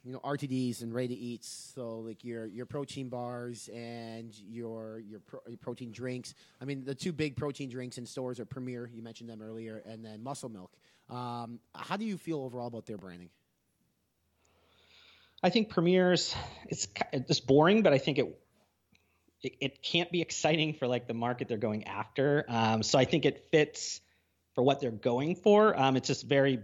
you 0.02 0.12
know, 0.12 0.20
RTDs 0.20 0.80
and 0.80 0.94
ready 0.94 1.08
to 1.08 1.14
eats. 1.14 1.72
So 1.74 1.98
like 1.98 2.24
your 2.24 2.46
your 2.46 2.64
protein 2.64 3.10
bars 3.10 3.68
and 3.74 4.34
your 4.48 5.00
your, 5.00 5.20
pro, 5.20 5.40
your 5.46 5.58
protein 5.58 5.92
drinks. 5.92 6.34
I 6.60 6.64
mean, 6.64 6.84
the 6.84 6.94
two 6.94 7.12
big 7.12 7.36
protein 7.36 7.68
drinks 7.68 7.98
in 7.98 8.06
stores 8.06 8.40
are 8.40 8.46
Premier. 8.46 8.88
You 8.92 9.02
mentioned 9.02 9.28
them 9.28 9.42
earlier, 9.42 9.82
and 9.84 10.02
then 10.02 10.22
Muscle 10.22 10.48
Milk. 10.48 10.72
Um, 11.10 11.60
how 11.74 11.98
do 11.98 12.06
you 12.06 12.16
feel 12.16 12.40
overall 12.40 12.68
about 12.68 12.86
their 12.86 12.96
branding? 12.96 13.28
I 15.42 15.50
think 15.50 15.68
Premier's 15.68 16.34
it's 16.68 16.88
it's 17.12 17.40
boring, 17.40 17.82
but 17.82 17.92
I 17.92 17.98
think 17.98 18.18
it 18.18 18.40
it, 19.42 19.56
it 19.60 19.82
can't 19.82 20.10
be 20.10 20.22
exciting 20.22 20.72
for 20.72 20.86
like 20.86 21.06
the 21.06 21.14
market 21.14 21.48
they're 21.48 21.58
going 21.58 21.84
after. 21.84 22.46
Um, 22.48 22.82
so 22.82 22.98
I 22.98 23.04
think 23.04 23.26
it 23.26 23.48
fits 23.50 24.00
for 24.58 24.62
what 24.62 24.80
they're 24.80 24.90
going 24.90 25.36
for. 25.36 25.80
Um, 25.80 25.96
it's 25.96 26.08
just 26.08 26.26
very 26.26 26.58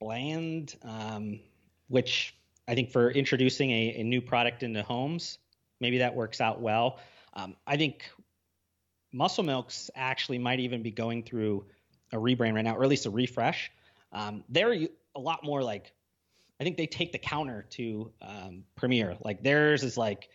bland, 0.00 0.74
um, 0.82 1.38
which 1.86 2.34
I 2.66 2.74
think 2.74 2.90
for 2.90 3.08
introducing 3.08 3.70
a, 3.70 3.94
a, 3.98 4.02
new 4.02 4.20
product 4.20 4.64
into 4.64 4.82
homes, 4.82 5.38
maybe 5.80 5.98
that 5.98 6.16
works 6.16 6.40
out 6.40 6.60
well. 6.60 6.98
Um, 7.34 7.54
I 7.68 7.76
think 7.76 8.02
Muscle 9.12 9.44
Milks 9.44 9.92
actually 9.94 10.38
might 10.38 10.58
even 10.58 10.82
be 10.82 10.90
going 10.90 11.22
through 11.22 11.66
a 12.12 12.16
rebrand 12.16 12.54
right 12.54 12.64
now, 12.64 12.74
or 12.74 12.82
at 12.82 12.88
least 12.88 13.06
a 13.06 13.10
refresh. 13.10 13.70
Um, 14.10 14.42
they're 14.48 14.72
a 14.72 15.20
lot 15.20 15.44
more 15.44 15.62
like, 15.62 15.92
I 16.60 16.64
think 16.64 16.76
they 16.76 16.88
take 16.88 17.12
the 17.12 17.18
counter 17.18 17.64
to 17.70 18.10
um, 18.22 18.64
Premier. 18.74 19.16
Like 19.24 19.44
theirs 19.44 19.84
is 19.84 19.96
like 19.96 20.30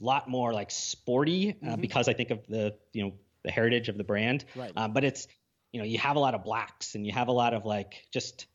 a 0.00 0.04
lot 0.04 0.30
more 0.30 0.54
like 0.54 0.70
sporty 0.70 1.58
uh, 1.62 1.72
mm-hmm. 1.72 1.80
because 1.82 2.08
I 2.08 2.14
think 2.14 2.30
of 2.30 2.46
the 2.46 2.74
you 2.94 3.04
know 3.04 3.12
the 3.44 3.50
heritage 3.50 3.90
of 3.90 3.98
the 3.98 4.04
brand. 4.04 4.46
Right. 4.56 4.72
Um, 4.76 4.94
but 4.94 5.04
it's 5.04 5.28
you 5.72 5.80
know 5.80 5.86
you 5.86 5.98
have 5.98 6.16
a 6.16 6.20
lot 6.20 6.34
of 6.34 6.44
blacks 6.44 6.94
and 6.94 7.06
you 7.06 7.12
have 7.12 7.28
a 7.28 7.32
lot 7.32 7.54
of 7.54 7.64
like 7.64 8.06
just 8.12 8.46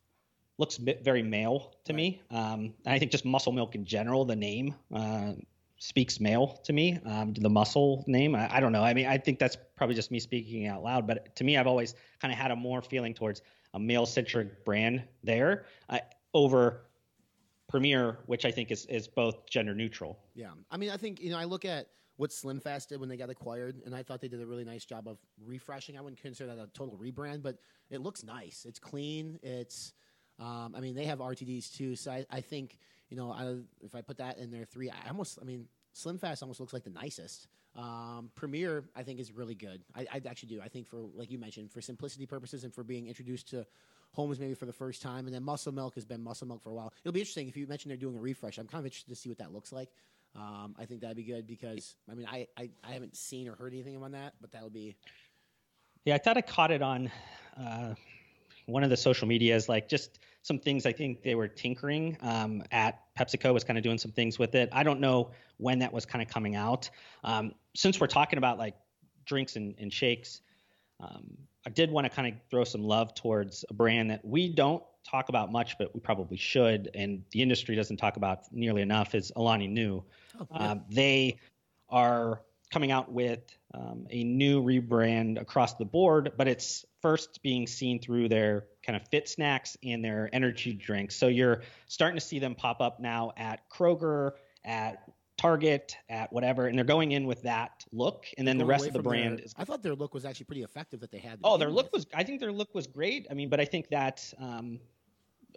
looks 0.58 0.78
very 0.78 1.22
male 1.22 1.76
to 1.86 1.94
right. 1.94 1.98
me. 1.98 2.22
Um, 2.32 2.74
and 2.86 2.94
I 2.94 3.00
think 3.00 3.12
just 3.12 3.26
muscle 3.26 3.52
milk 3.52 3.76
in 3.76 3.86
general, 3.86 4.26
the 4.26 4.36
name 4.36 4.74
uh, 4.94 5.34
speaks 5.78 6.20
male 6.20 6.60
to 6.64 6.74
me. 6.74 7.00
Um, 7.06 7.34
the 7.34 7.50
muscle 7.50 8.04
name, 8.08 8.36
I, 8.36 8.56
I, 8.56 8.60
don't 8.60 8.72
know. 8.72 8.84
I 8.84 8.94
mean, 8.94 9.06
I 9.06 9.18
think 9.18 9.38
that's 9.38 9.58
probably 9.76 9.96
just 9.96 10.10
me 10.10 10.20
speaking 10.20 10.68
out 10.68 10.84
loud. 10.84 11.06
But 11.06 11.36
to 11.36 11.44
me, 11.44 11.58
I've 11.58 11.68
always 11.68 11.94
kind 12.20 12.32
of 12.32 12.40
had 12.40 12.52
a 12.52 12.56
more 12.56 12.82
feeling 12.82 13.14
towards 13.14 13.42
a 13.74 13.80
male-centric 13.80 14.66
brand 14.66 15.04
there 15.24 15.66
uh, 15.90 16.00
over 16.34 16.88
Premier, 17.68 18.20
which 18.26 18.46
I 18.46 18.52
think 18.52 18.72
is 18.72 18.86
is 18.86 19.08
both 19.08 19.46
gender 19.50 19.76
neutral. 19.76 20.18
Yeah, 20.34 20.52
I 20.72 20.78
mean, 20.78 20.90
I 20.90 20.98
think 20.98 21.22
you 21.22 21.30
know, 21.30 21.38
I 21.38 21.44
look 21.44 21.66
at 21.66 21.90
what 22.18 22.32
Slim 22.32 22.60
Fast 22.60 22.90
did 22.90 23.00
when 23.00 23.10
they 23.10 23.18
got 23.18 23.30
acquired, 23.30 23.82
and 23.86 23.96
I 23.96 24.04
thought 24.04 24.22
they 24.22 24.28
did 24.28 24.42
a 24.42 24.46
really 24.46 24.66
nice 24.66 24.86
job 24.86 25.08
of 25.08 25.18
refreshing. 25.46 25.98
I 25.98 26.02
wouldn't 26.02 26.22
consider 26.22 26.54
that 26.56 26.62
a 26.62 26.68
total 26.68 26.98
rebrand, 26.98 27.42
but 27.42 27.58
it 27.90 28.02
looks 28.02 28.24
nice. 28.24 28.66
It's 28.68 28.80
clean. 28.80 29.40
It's 29.42 29.94
um, 30.40 30.76
I 30.76 30.82
mean, 30.82 30.96
they 30.96 31.06
have 31.06 31.20
RTDs 31.20 31.76
too, 31.76 31.96
so 31.96 32.12
I, 32.12 32.26
I 32.30 32.42
think 32.42 32.78
you 33.10 33.18
know, 33.18 33.32
I, 33.32 33.56
if 33.82 33.96
I 33.96 34.02
put 34.02 34.18
that 34.18 34.38
in 34.38 34.52
there 34.52 34.66
three, 34.66 34.90
I 34.90 35.10
almost, 35.10 35.40
I 35.42 35.46
mean, 35.46 35.68
Slim 35.94 36.18
Fast 36.18 36.44
almost 36.44 36.60
looks 36.60 36.74
like 36.74 36.84
the 36.84 36.90
nicest. 36.90 37.48
Um, 37.76 38.32
Premier, 38.36 38.84
I 38.96 39.04
think, 39.04 39.20
is 39.20 39.32
really 39.32 39.56
good. 39.56 39.84
I, 39.96 40.02
I 40.12 40.22
actually 40.28 40.50
do. 40.50 40.62
I 40.62 40.68
think 40.68 40.88
for, 40.88 40.98
like 41.16 41.32
you 41.32 41.38
mentioned, 41.38 41.72
for 41.72 41.80
simplicity 41.80 42.26
purposes 42.26 42.64
and 42.64 42.74
for 42.74 42.84
being 42.84 43.08
introduced 43.08 43.50
to 43.50 43.66
homes 44.12 44.40
maybe 44.40 44.56
for 44.56 44.66
the 44.66 44.74
first 44.74 45.02
time, 45.02 45.26
and 45.26 45.34
then 45.34 45.44
Muscle 45.44 45.72
Milk 45.72 45.96
has 45.96 46.06
been 46.06 46.24
Muscle 46.24 46.48
Milk 46.48 46.62
for 46.64 46.70
a 46.70 46.74
while. 46.74 46.92
It'll 47.04 47.14
be 47.14 47.20
interesting 47.20 47.48
if 47.48 47.56
you 47.56 47.68
mentioned 47.68 47.92
they're 47.92 47.98
doing 47.98 48.18
a 48.18 48.22
refresh. 48.22 48.58
I'm 48.58 48.68
kind 48.68 48.80
of 48.80 48.86
interested 48.86 49.10
to 49.10 49.16
see 49.16 49.30
what 49.30 49.38
that 49.38 49.54
looks 49.54 49.72
like. 49.72 49.90
Um, 50.36 50.76
I 50.78 50.86
think 50.86 51.02
that'd 51.02 51.18
be 51.18 51.24
good 51.24 51.48
because 51.48 51.96
I 52.10 52.14
mean 52.14 52.28
I, 52.30 52.48
I, 52.58 52.70
I 52.84 52.92
haven't 52.92 53.16
seen 53.16 53.48
or 53.48 53.56
heard 53.56 53.74
anything 53.74 54.02
on 54.02 54.12
that, 54.12 54.34
but 54.42 54.52
that'll 54.52 54.70
be. 54.70 54.96
Yeah, 56.06 56.16
I 56.16 56.18
thought 56.20 56.38
I 56.38 56.42
caught 56.42 56.72
it 56.72 56.82
on 56.82 57.12
uh, 57.60 57.94
one 58.68 58.84
of 58.84 58.90
the 58.90 58.98
social 58.98 59.28
medias, 59.28 59.68
like 59.68 59.90
just 59.90 60.20
some 60.44 60.60
things 60.60 60.86
I 60.86 60.94
think 60.94 61.24
they 61.24 61.36
were 61.36 61.48
tinkering 61.48 62.18
um, 62.22 62.64
at 62.72 63.02
PepsiCo 63.20 63.54
was 63.54 63.64
kind 63.64 63.78
of 63.78 63.84
doing 63.84 63.98
some 63.98 64.12
things 64.12 64.40
with 64.40 64.56
it. 64.56 64.70
I 64.72 64.84
don't 64.84 65.00
know 65.02 65.32
when 65.58 65.80
that 65.80 65.92
was 65.92 66.06
kind 66.06 66.22
of 66.22 66.30
coming 66.30 66.56
out. 66.56 66.90
Um, 67.24 67.54
since 67.76 68.00
we're 68.00 68.08
talking 68.08 68.38
about 68.38 68.58
like 68.58 68.76
drinks 69.26 69.56
and, 69.56 69.76
and 69.80 69.92
shakes, 69.92 70.42
um, 71.00 71.38
I 71.68 71.70
did 71.70 71.92
want 71.92 72.06
to 72.06 72.10
kind 72.10 72.34
of 72.34 72.40
throw 72.50 72.64
some 72.64 72.82
love 72.82 73.14
towards 73.14 73.66
a 73.70 73.74
brand 73.74 74.12
that 74.12 74.24
we 74.24 74.48
don't 74.48 74.82
talk 75.06 75.28
about 75.28 75.52
much, 75.52 75.78
but 75.78 75.94
we 75.94 76.00
probably 76.00 76.38
should, 76.38 76.90
and 76.96 77.26
the 77.32 77.42
industry 77.42 77.76
doesn't 77.76 77.98
talk 77.98 78.16
about 78.16 78.44
nearly 78.54 78.82
enough. 78.82 79.14
Is 79.14 79.34
Alani 79.36 79.68
Nu? 79.68 80.04
Oh, 80.40 80.48
yeah. 80.50 80.72
Um, 80.72 80.86
they 80.90 81.40
are 81.90 82.42
coming 82.72 82.90
out 82.90 83.12
with 83.12 83.42
um, 83.74 84.08
a 84.10 84.24
new 84.24 84.64
rebrand 84.64 85.42
across 85.42 85.74
the 85.74 85.84
board, 85.84 86.32
but 86.38 86.48
it's 86.48 86.86
first 87.02 87.44
being 87.44 87.68
seen 87.68 88.00
through 88.00 88.30
their 88.30 88.68
kind 88.82 88.96
of 88.96 89.06
fit 89.10 89.28
snacks 89.28 89.76
and 89.84 90.06
their 90.06 90.30
energy 90.32 90.72
drinks. 90.72 91.18
So 91.18 91.28
you're 91.28 91.64
starting 91.88 92.18
to 92.18 92.26
see 92.26 92.40
them 92.40 92.56
pop 92.56 92.80
up 92.80 93.02
now 93.02 93.34
at 93.36 93.70
Kroger, 93.70 94.32
at 94.64 95.04
Target, 95.38 95.96
at 96.10 96.34
whatever, 96.34 96.68
and 96.68 96.78
they're 96.78 96.86
going 96.86 97.12
in 97.12 97.28
with 97.28 97.44
that 97.44 97.84
look, 97.92 98.26
and 98.38 98.48
then 98.48 98.58
the 98.58 98.66
rest 98.66 98.88
of 98.88 98.94
the 98.94 99.02
brand 99.02 99.38
their, 99.38 99.46
is. 99.46 99.54
I 99.58 99.66
thought 99.66 99.84
their 99.84 99.96
look 99.96 100.14
was 100.14 100.26
actually 100.26 100.46
pretty 100.46 100.64
effective 100.64 101.00
that 101.02 101.12
they 101.12 101.20
had. 101.20 101.40
Oh, 101.44 101.58
their 101.58 101.70
look 101.70 101.88
with. 101.94 102.06
was. 102.06 102.08
I 102.14 102.24
think 102.24 102.40
their 102.40 102.52
look 102.52 102.74
was 102.74 102.88
great. 102.88 103.28
I 103.30 103.36
mean, 103.36 103.48
but 103.48 103.60
I 103.60 103.66
think 103.66 103.88
that 103.90 104.34
um, 104.40 104.80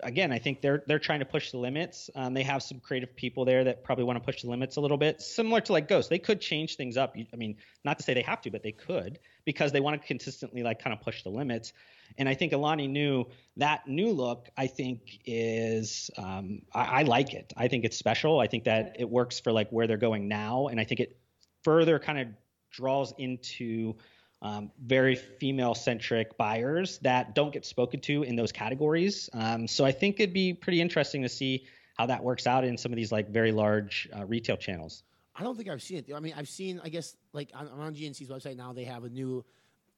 again, 0.03 0.33
I 0.33 0.39
think 0.39 0.61
they're 0.61 0.83
they're 0.87 0.99
trying 0.99 1.21
to 1.21 1.25
push 1.25 1.51
the 1.51 1.59
limits. 1.59 2.11
Um, 2.15 2.35
they 2.35 2.43
have 2.43 2.63
some 2.63 2.81
creative 2.81 3.15
people 3.17 3.45
there 3.45 3.65
that 3.65 3.85
probably 3.85 4.05
want 4.05 4.19
to 4.19 4.25
push 4.25 4.43
the 4.43 4.51
limits 4.51 4.77
a 4.77 4.81
little 4.81 4.97
bit, 4.97 5.21
similar 5.21 5.61
to 5.63 5.73
like 5.73 5.89
Ghost. 5.89 6.11
They 6.11 6.19
could 6.19 6.41
change 6.41 6.77
things 6.77 6.97
up. 6.97 7.17
I 7.17 7.37
mean, 7.37 7.57
not 7.85 7.99
to 7.99 8.05
say 8.05 8.15
they 8.15 8.23
have 8.23 8.41
to, 8.43 8.51
but 8.51 8.63
they 8.63 8.73
could 8.73 9.19
because 9.51 9.73
they 9.73 9.81
want 9.81 10.01
to 10.01 10.07
consistently 10.07 10.63
like 10.63 10.81
kind 10.81 10.95
of 10.95 11.01
push 11.01 11.25
the 11.25 11.29
limits. 11.29 11.73
And 12.19 12.29
I 12.29 12.35
think 12.35 12.53
Alani 12.53 12.87
Nu 12.87 13.25
that 13.57 13.89
new 13.89 14.13
look. 14.13 14.49
I 14.57 14.69
think 14.69 15.01
is 15.27 16.11
um, 16.17 16.63
I, 16.73 17.01
I 17.01 17.03
like 17.03 17.35
it. 17.35 17.53
I 17.57 17.67
think 17.69 17.85
it's 17.85 17.97
special. 17.97 18.39
I 18.39 18.47
think 18.47 18.65
that 18.65 18.97
it 18.99 19.09
works 19.09 19.41
for 19.41 19.53
like 19.53 19.71
where 19.71 19.87
they're 19.87 19.97
going 19.97 20.29
now, 20.29 20.69
and 20.69 20.81
I 20.81 20.85
think 20.85 21.01
it 21.01 21.19
further 21.65 21.99
kind 21.99 22.19
of 22.21 22.29
draws 22.71 23.13
into 23.19 23.95
um, 24.43 24.71
very 24.83 25.17
female 25.17 25.75
centric 25.75 26.39
buyers 26.39 26.99
that 27.03 27.35
don't 27.35 27.53
get 27.53 27.67
spoken 27.67 28.01
to 28.01 28.23
in 28.23 28.37
those 28.37 28.53
categories. 28.53 29.29
Um, 29.33 29.67
so 29.67 29.85
I 29.85 29.93
think 29.93 30.21
it'd 30.21 30.33
be 30.33 30.55
pretty 30.55 30.81
interesting 30.81 31.23
to 31.23 31.29
see 31.29 31.67
how 31.99 32.07
that 32.07 32.23
works 32.23 32.47
out 32.47 32.65
in 32.65 32.79
some 32.79 32.93
of 32.93 32.97
these 32.97 33.13
like 33.13 33.29
very 33.29 33.53
large 33.53 34.09
uh, 34.17 34.25
retail 34.25 34.57
channels. 34.57 35.03
I 35.35 35.43
don't 35.43 35.57
think 35.57 35.69
I've 35.69 35.83
seen 35.83 35.99
it. 35.99 36.13
I 36.15 36.21
mean, 36.21 36.35
I've 36.37 36.49
seen, 36.49 36.81
I 36.83 36.89
guess, 36.89 37.17
like 37.33 37.51
on, 37.55 37.69
on 37.69 37.95
GNC's 37.95 38.29
website 38.29 38.57
now, 38.57 38.73
they 38.73 38.85
have 38.85 39.05
a 39.05 39.09
new 39.09 39.45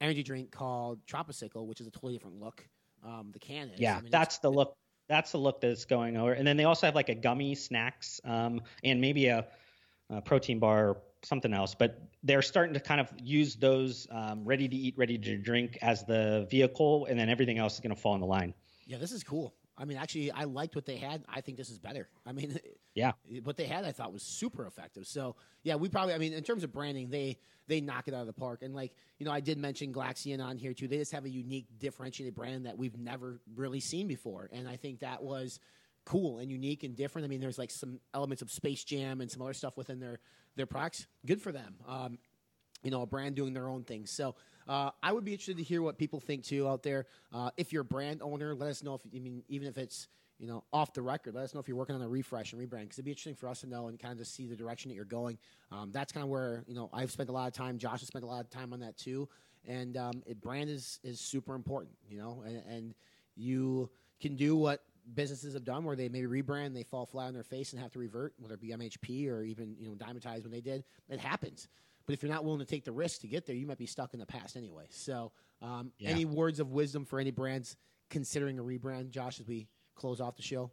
energy 0.00 0.22
drink 0.22 0.50
called 0.50 0.98
Tropsicle, 1.06 1.66
which 1.66 1.80
is 1.80 1.86
a 1.86 1.90
totally 1.90 2.12
different 2.12 2.40
look. 2.40 2.66
Um, 3.04 3.30
the 3.32 3.38
can 3.38 3.70
is. 3.70 3.80
Yeah, 3.80 3.96
I 3.96 4.00
mean, 4.00 4.10
that's 4.10 4.38
the 4.38 4.50
look. 4.50 4.76
That's 5.08 5.32
the 5.32 5.38
look 5.38 5.60
that's 5.60 5.84
going 5.84 6.16
over. 6.16 6.32
And 6.32 6.46
then 6.46 6.56
they 6.56 6.64
also 6.64 6.86
have 6.86 6.94
like 6.94 7.08
a 7.08 7.14
gummy 7.14 7.54
snacks 7.54 8.20
um, 8.24 8.62
and 8.84 9.00
maybe 9.00 9.26
a, 9.26 9.46
a 10.10 10.22
protein 10.22 10.58
bar 10.58 10.90
or 10.90 11.02
something 11.24 11.52
else, 11.52 11.74
but 11.74 12.00
they're 12.22 12.42
starting 12.42 12.74
to 12.74 12.80
kind 12.80 13.00
of 13.00 13.12
use 13.20 13.56
those 13.56 14.06
um, 14.10 14.44
ready 14.44 14.68
to 14.68 14.76
eat, 14.76 14.96
ready 14.96 15.18
to 15.18 15.36
drink 15.36 15.78
as 15.82 16.04
the 16.04 16.46
vehicle, 16.50 17.06
and 17.06 17.18
then 17.18 17.28
everything 17.28 17.58
else 17.58 17.74
is 17.74 17.80
going 17.80 17.94
to 17.94 18.00
fall 18.00 18.14
in 18.14 18.20
the 18.20 18.26
line. 18.26 18.54
Yeah, 18.86 18.98
this 18.98 19.12
is 19.12 19.22
cool. 19.22 19.54
I 19.82 19.84
mean, 19.84 19.98
actually, 19.98 20.30
I 20.30 20.44
liked 20.44 20.76
what 20.76 20.86
they 20.86 20.96
had. 20.96 21.24
I 21.28 21.40
think 21.40 21.56
this 21.56 21.68
is 21.68 21.80
better. 21.80 22.08
I 22.24 22.30
mean, 22.30 22.56
yeah, 22.94 23.12
what 23.42 23.56
they 23.56 23.66
had, 23.66 23.84
I 23.84 23.90
thought 23.90 24.12
was 24.12 24.22
super 24.22 24.64
effective. 24.64 25.08
So, 25.08 25.34
yeah, 25.64 25.74
we 25.74 25.88
probably, 25.88 26.14
I 26.14 26.18
mean, 26.18 26.32
in 26.32 26.44
terms 26.44 26.62
of 26.62 26.72
branding, 26.72 27.10
they 27.10 27.38
they 27.66 27.80
knock 27.80 28.06
it 28.06 28.14
out 28.14 28.20
of 28.20 28.28
the 28.28 28.32
park. 28.32 28.62
And 28.62 28.74
like, 28.74 28.92
you 29.18 29.26
know, 29.26 29.32
I 29.32 29.40
did 29.40 29.58
mention 29.58 29.92
Glaxon 29.92 30.40
on 30.40 30.56
here 30.56 30.72
too. 30.72 30.86
They 30.86 30.98
just 30.98 31.10
have 31.12 31.24
a 31.24 31.30
unique, 31.30 31.66
differentiated 31.80 32.34
brand 32.34 32.66
that 32.66 32.78
we've 32.78 32.96
never 32.96 33.40
really 33.56 33.80
seen 33.80 34.06
before, 34.06 34.48
and 34.52 34.68
I 34.68 34.76
think 34.76 35.00
that 35.00 35.20
was 35.20 35.58
cool 36.04 36.38
and 36.38 36.50
unique 36.50 36.84
and 36.84 36.96
different. 36.96 37.24
I 37.24 37.28
mean, 37.28 37.40
there's 37.40 37.58
like 37.58 37.72
some 37.72 37.98
elements 38.14 38.40
of 38.40 38.52
Space 38.52 38.84
Jam 38.84 39.20
and 39.20 39.28
some 39.28 39.42
other 39.42 39.52
stuff 39.52 39.76
within 39.76 39.98
their 39.98 40.20
their 40.54 40.66
products. 40.66 41.08
Good 41.26 41.42
for 41.42 41.50
them. 41.50 41.74
Um, 41.88 42.18
you 42.84 42.92
know, 42.92 43.02
a 43.02 43.06
brand 43.06 43.34
doing 43.34 43.52
their 43.52 43.68
own 43.68 43.82
thing. 43.82 44.06
So 44.06 44.36
uh, 44.68 44.90
I 45.02 45.12
would 45.12 45.24
be 45.24 45.32
interested 45.32 45.56
to 45.58 45.62
hear 45.62 45.82
what 45.82 45.98
people 45.98 46.20
think 46.20 46.44
too 46.44 46.68
out 46.68 46.82
there. 46.82 47.06
Uh, 47.32 47.50
if 47.56 47.72
you're 47.72 47.82
a 47.82 47.84
brand 47.84 48.20
owner, 48.22 48.54
let 48.54 48.70
us 48.70 48.82
know. 48.82 48.94
If 48.94 49.02
I 49.14 49.18
mean, 49.18 49.42
even 49.48 49.68
if 49.68 49.78
it's 49.78 50.08
you 50.38 50.46
know 50.46 50.64
off 50.72 50.92
the 50.92 51.02
record, 51.02 51.34
let 51.34 51.44
us 51.44 51.54
know 51.54 51.60
if 51.60 51.68
you're 51.68 51.76
working 51.76 51.94
on 51.94 52.02
a 52.02 52.08
refresh 52.08 52.52
and 52.52 52.60
rebrand 52.60 52.82
because 52.82 52.96
it'd 52.96 53.04
be 53.04 53.10
interesting 53.10 53.34
for 53.34 53.48
us 53.48 53.60
to 53.60 53.66
know 53.66 53.88
and 53.88 53.98
kind 53.98 54.18
of 54.18 54.26
see 54.26 54.46
the 54.46 54.56
direction 54.56 54.88
that 54.88 54.94
you're 54.94 55.04
going. 55.04 55.38
Um, 55.70 55.90
that's 55.92 56.12
kind 56.12 56.24
of 56.24 56.30
where 56.30 56.64
you 56.66 56.74
know 56.74 56.90
I've 56.92 57.10
spent 57.10 57.28
a 57.28 57.32
lot 57.32 57.46
of 57.46 57.54
time. 57.54 57.78
Josh 57.78 58.00
has 58.00 58.08
spent 58.08 58.24
a 58.24 58.28
lot 58.28 58.40
of 58.40 58.50
time 58.50 58.72
on 58.72 58.80
that 58.80 58.96
too. 58.96 59.28
And 59.64 59.96
um, 59.96 60.22
it, 60.26 60.40
brand 60.40 60.70
is 60.70 60.98
is 61.04 61.20
super 61.20 61.54
important. 61.54 61.94
You 62.08 62.18
know, 62.18 62.42
and, 62.44 62.62
and 62.68 62.94
you 63.36 63.90
can 64.20 64.36
do 64.36 64.56
what 64.56 64.82
businesses 65.14 65.54
have 65.54 65.64
done 65.64 65.84
where 65.84 65.96
they 65.96 66.08
maybe 66.08 66.26
rebrand, 66.26 66.74
they 66.74 66.84
fall 66.84 67.06
flat 67.06 67.26
on 67.26 67.34
their 67.34 67.42
face 67.42 67.72
and 67.72 67.82
have 67.82 67.92
to 67.92 67.98
revert, 67.98 68.34
whether 68.38 68.54
it 68.54 68.60
be 68.60 68.68
MHP 68.68 69.28
or 69.28 69.42
even 69.42 69.76
you 69.78 69.88
know 69.88 69.94
Dymatize 69.94 70.42
when 70.42 70.52
they 70.52 70.60
did. 70.60 70.84
It 71.08 71.20
happens. 71.20 71.68
But 72.06 72.14
if 72.14 72.22
you're 72.22 72.32
not 72.32 72.44
willing 72.44 72.60
to 72.60 72.66
take 72.66 72.84
the 72.84 72.92
risk 72.92 73.20
to 73.20 73.28
get 73.28 73.46
there, 73.46 73.56
you 73.56 73.66
might 73.66 73.78
be 73.78 73.86
stuck 73.86 74.14
in 74.14 74.20
the 74.20 74.26
past 74.26 74.56
anyway. 74.56 74.86
So, 74.90 75.32
um, 75.60 75.92
yeah. 75.98 76.10
any 76.10 76.24
words 76.24 76.60
of 76.60 76.72
wisdom 76.72 77.04
for 77.04 77.20
any 77.20 77.30
brands 77.30 77.76
considering 78.10 78.58
a 78.58 78.62
rebrand, 78.62 79.10
Josh, 79.10 79.40
as 79.40 79.46
we 79.46 79.68
close 79.94 80.20
off 80.20 80.36
the 80.36 80.42
show? 80.42 80.70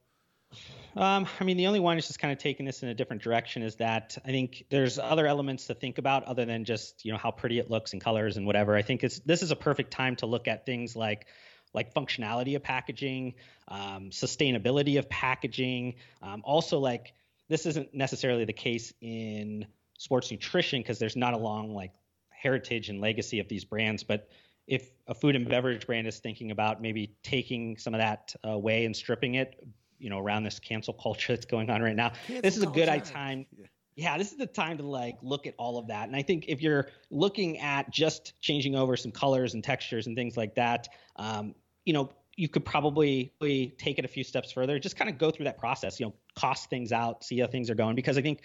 Um, 0.96 1.28
I 1.40 1.44
mean, 1.44 1.58
the 1.58 1.68
only 1.68 1.80
one 1.80 1.98
is 1.98 2.08
just 2.08 2.20
kind 2.20 2.32
of 2.32 2.40
taking 2.40 2.66
this 2.66 2.82
in 2.82 2.90
a 2.90 2.94
different 2.94 3.22
direction 3.22 3.62
is 3.62 3.76
that 3.76 4.18
I 4.26 4.30
think 4.30 4.66
there's 4.70 4.98
other 4.98 5.28
elements 5.28 5.68
to 5.68 5.76
think 5.76 6.00
about 6.00 6.24
other 6.24 6.46
than 6.46 6.66
just 6.66 7.06
you 7.06 7.12
know 7.12 7.18
how 7.18 7.30
pretty 7.30 7.60
it 7.60 7.70
looks 7.70 7.94
and 7.94 8.02
colors 8.02 8.38
and 8.38 8.48
whatever. 8.48 8.76
I 8.76 8.82
think 8.82 9.04
it's 9.04 9.20
this 9.20 9.44
is 9.44 9.52
a 9.52 9.56
perfect 9.56 9.92
time 9.92 10.16
to 10.18 10.26
look 10.26 10.48
at 10.48 10.66
things 10.66 10.96
like 10.96 11.28
like 11.74 11.94
functionality 11.94 12.56
of 12.56 12.64
packaging, 12.64 13.36
um, 13.68 14.10
sustainability 14.10 14.98
of 14.98 15.08
packaging. 15.08 15.96
Um, 16.24 16.42
also, 16.44 16.80
like 16.80 17.14
this 17.48 17.68
isn't 17.68 17.94
necessarily 17.94 18.46
the 18.46 18.54
case 18.54 18.92
in 19.02 19.68
sports 20.00 20.32
nutrition 20.32 20.82
because 20.82 20.98
there's 20.98 21.16
not 21.16 21.36
a 21.36 21.38
long 21.38 21.76
like 21.76 21.92
heritage 22.32 22.90
and 22.90 23.00
legacy 23.00 23.40
of 23.40 23.48
these 23.48 23.64
brands, 23.64 24.04
but 24.04 24.28
if 24.66 24.90
a 25.08 25.14
food 25.14 25.36
and 25.36 25.48
beverage 25.48 25.86
brand 25.86 26.08
is 26.08 26.18
thinking 26.18 26.50
about 26.50 26.82
maybe 26.82 27.16
taking 27.22 27.78
some 27.78 27.94
of 27.94 28.00
that 28.00 28.36
away 28.44 28.86
and 28.86 28.96
stripping 28.96 29.36
it, 29.36 29.64
you 30.00 30.10
know, 30.10 30.18
around 30.18 30.44
this 30.44 30.60
cancel 30.60 30.94
culture 30.94 31.34
that's 31.36 31.46
going 31.46 31.70
on 31.70 31.84
right 31.84 31.96
now, 31.96 32.10
cancel 32.26 32.42
this 32.42 32.58
is 32.58 32.64
a 32.64 32.68
good 32.68 32.88
culture. 32.88 33.14
time. 33.14 33.46
Yeah 33.56 33.68
yeah, 34.00 34.18
this 34.18 34.32
is 34.32 34.38
the 34.38 34.48
time 34.48 34.78
to 34.78 34.84
like 34.84 35.18
look 35.22 35.46
at 35.46 35.56
all 35.58 35.78
of 35.78 35.88
that. 35.88 36.08
And 36.08 36.16
I 36.16 36.22
think 36.22 36.46
if 36.48 36.62
you're 36.62 36.88
looking 37.12 37.60
at 37.60 37.92
just 37.92 38.40
changing 38.40 38.76
over 38.76 38.96
some 38.96 39.12
colors 39.12 39.54
and 39.54 39.64
textures 39.64 40.08
and 40.08 40.16
things 40.16 40.38
like 40.38 40.56
that, 40.56 40.88
um, 41.18 41.54
you 41.84 41.92
know, 41.92 42.10
you 42.38 42.48
could 42.48 42.64
probably 42.64 43.34
take 43.78 44.00
it 44.00 44.06
a 44.06 44.08
few 44.08 44.24
steps 44.24 44.54
further. 44.54 44.80
Just 44.80 44.96
kind 44.96 45.10
of 45.10 45.18
go 45.18 45.30
through 45.30 45.46
that 45.46 45.58
process. 45.58 46.00
You 46.00 46.06
know, 46.06 46.14
cost 46.34 46.70
things 46.70 46.94
out, 46.94 47.26
see 47.26 47.40
how 47.40 47.48
things 47.48 47.70
are 47.70 47.76
going. 47.76 47.96
Because 47.96 48.18
I 48.18 48.22
think, 48.22 48.42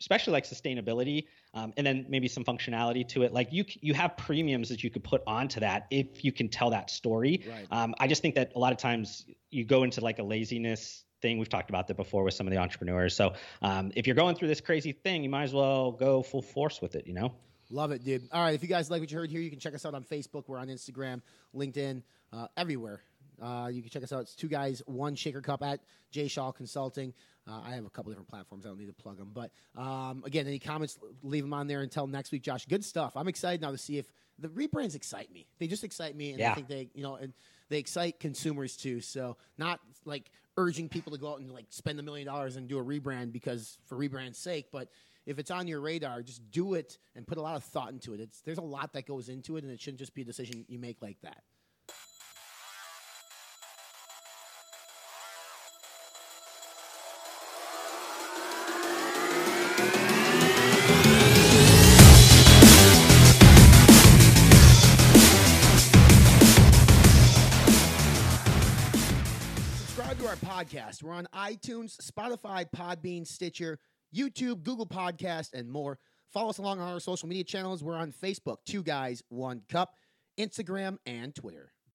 especially 0.00 0.32
like 0.32 0.44
sustainability, 0.44 1.24
um, 1.54 1.72
and 1.76 1.86
then 1.86 2.06
maybe 2.08 2.28
some 2.28 2.44
functionality 2.44 3.06
to 3.08 3.22
it. 3.22 3.32
Like 3.32 3.52
you, 3.52 3.64
you 3.80 3.94
have 3.94 4.16
premiums 4.16 4.68
that 4.68 4.84
you 4.84 4.90
could 4.90 5.04
put 5.04 5.22
onto 5.26 5.60
that 5.60 5.86
if 5.90 6.24
you 6.24 6.32
can 6.32 6.48
tell 6.48 6.70
that 6.70 6.90
story. 6.90 7.44
Right. 7.48 7.66
Um, 7.70 7.94
I 7.98 8.06
just 8.06 8.22
think 8.22 8.34
that 8.34 8.52
a 8.54 8.58
lot 8.58 8.72
of 8.72 8.78
times 8.78 9.24
you 9.50 9.64
go 9.64 9.82
into 9.84 10.00
like 10.00 10.18
a 10.18 10.22
laziness 10.22 11.04
thing. 11.22 11.38
We've 11.38 11.48
talked 11.48 11.70
about 11.70 11.88
that 11.88 11.96
before 11.96 12.24
with 12.24 12.34
some 12.34 12.46
of 12.46 12.52
the 12.52 12.58
entrepreneurs. 12.58 13.16
So 13.16 13.34
um, 13.62 13.92
if 13.96 14.06
you're 14.06 14.16
going 14.16 14.36
through 14.36 14.48
this 14.48 14.60
crazy 14.60 14.92
thing, 14.92 15.22
you 15.24 15.30
might 15.30 15.44
as 15.44 15.52
well 15.52 15.92
go 15.92 16.22
full 16.22 16.42
force 16.42 16.80
with 16.80 16.94
it. 16.94 17.06
You 17.06 17.14
know. 17.14 17.34
Love 17.70 17.90
it, 17.90 18.04
dude. 18.04 18.28
All 18.30 18.42
right, 18.42 18.54
if 18.54 18.62
you 18.62 18.68
guys 18.68 18.90
like 18.90 19.00
what 19.00 19.10
you 19.10 19.18
heard 19.18 19.30
here, 19.30 19.40
you 19.40 19.50
can 19.50 19.58
check 19.58 19.74
us 19.74 19.84
out 19.84 19.94
on 19.94 20.04
Facebook. 20.04 20.44
We're 20.46 20.58
on 20.58 20.68
Instagram, 20.68 21.20
LinkedIn, 21.54 22.02
uh, 22.32 22.46
everywhere. 22.56 23.02
Uh, 23.42 23.68
you 23.72 23.82
can 23.82 23.90
check 23.90 24.02
us 24.04 24.12
out. 24.12 24.22
It's 24.22 24.34
two 24.34 24.48
guys, 24.48 24.82
one 24.86 25.14
shaker 25.14 25.40
cup 25.40 25.62
at 25.62 25.80
J 26.10 26.28
Shaw 26.28 26.52
Consulting. 26.52 27.12
Uh, 27.48 27.60
I 27.64 27.74
have 27.74 27.86
a 27.86 27.90
couple 27.90 28.10
different 28.10 28.28
platforms. 28.28 28.66
I 28.66 28.70
don't 28.70 28.78
need 28.78 28.86
to 28.86 28.92
plug 28.92 29.18
them. 29.18 29.30
But 29.32 29.50
um, 29.80 30.24
again, 30.26 30.46
any 30.46 30.58
comments, 30.58 30.98
leave 31.22 31.44
them 31.44 31.52
on 31.52 31.66
there 31.66 31.82
until 31.82 32.06
next 32.06 32.32
week, 32.32 32.42
Josh. 32.42 32.66
Good 32.66 32.84
stuff. 32.84 33.16
I'm 33.16 33.28
excited 33.28 33.60
now 33.60 33.70
to 33.70 33.78
see 33.78 33.98
if 33.98 34.06
the 34.38 34.48
rebrands 34.48 34.94
excite 34.94 35.32
me. 35.32 35.46
They 35.58 35.66
just 35.66 35.84
excite 35.84 36.16
me, 36.16 36.30
and 36.30 36.40
yeah. 36.40 36.52
I 36.52 36.54
think 36.54 36.68
they, 36.68 36.88
you 36.94 37.02
know, 37.02 37.14
and 37.14 37.32
they 37.68 37.78
excite 37.78 38.20
consumers 38.20 38.76
too. 38.76 39.00
So 39.00 39.36
not 39.58 39.80
like 40.04 40.30
urging 40.56 40.88
people 40.88 41.12
to 41.12 41.18
go 41.18 41.32
out 41.32 41.40
and 41.40 41.52
like 41.52 41.66
spend 41.70 42.00
a 42.00 42.02
million 42.02 42.26
dollars 42.26 42.56
and 42.56 42.68
do 42.68 42.78
a 42.78 42.84
rebrand 42.84 43.32
because 43.32 43.78
for 43.86 43.96
rebrand's 43.96 44.38
sake, 44.38 44.66
but 44.72 44.88
if 45.26 45.38
it's 45.38 45.50
on 45.50 45.66
your 45.66 45.80
radar, 45.80 46.22
just 46.22 46.50
do 46.50 46.74
it 46.74 46.98
and 47.14 47.26
put 47.26 47.36
a 47.36 47.42
lot 47.42 47.56
of 47.56 47.64
thought 47.64 47.90
into 47.90 48.14
it. 48.14 48.20
It's, 48.20 48.40
there's 48.42 48.58
a 48.58 48.62
lot 48.62 48.92
that 48.92 49.06
goes 49.06 49.28
into 49.28 49.56
it, 49.56 49.64
and 49.64 49.72
it 49.72 49.80
shouldn't 49.80 49.98
just 49.98 50.14
be 50.14 50.22
a 50.22 50.24
decision 50.24 50.64
you 50.68 50.78
make 50.78 51.02
like 51.02 51.20
that. 51.22 51.42
Podcast. 70.76 71.02
We're 71.02 71.12
on 71.12 71.28
iTunes, 71.34 71.96
Spotify, 71.96 72.66
Podbean, 72.74 73.26
Stitcher, 73.26 73.78
YouTube, 74.14 74.62
Google 74.62 74.86
Podcast, 74.86 75.52
and 75.52 75.70
more. 75.70 75.98
Follow 76.32 76.50
us 76.50 76.58
along 76.58 76.80
on 76.80 76.92
our 76.92 77.00
social 77.00 77.28
media 77.28 77.44
channels. 77.44 77.82
We're 77.82 77.96
on 77.96 78.12
Facebook, 78.12 78.58
Two 78.66 78.82
Guys, 78.82 79.22
One 79.28 79.62
Cup, 79.68 79.94
Instagram, 80.38 80.98
and 81.06 81.34
Twitter. 81.34 81.72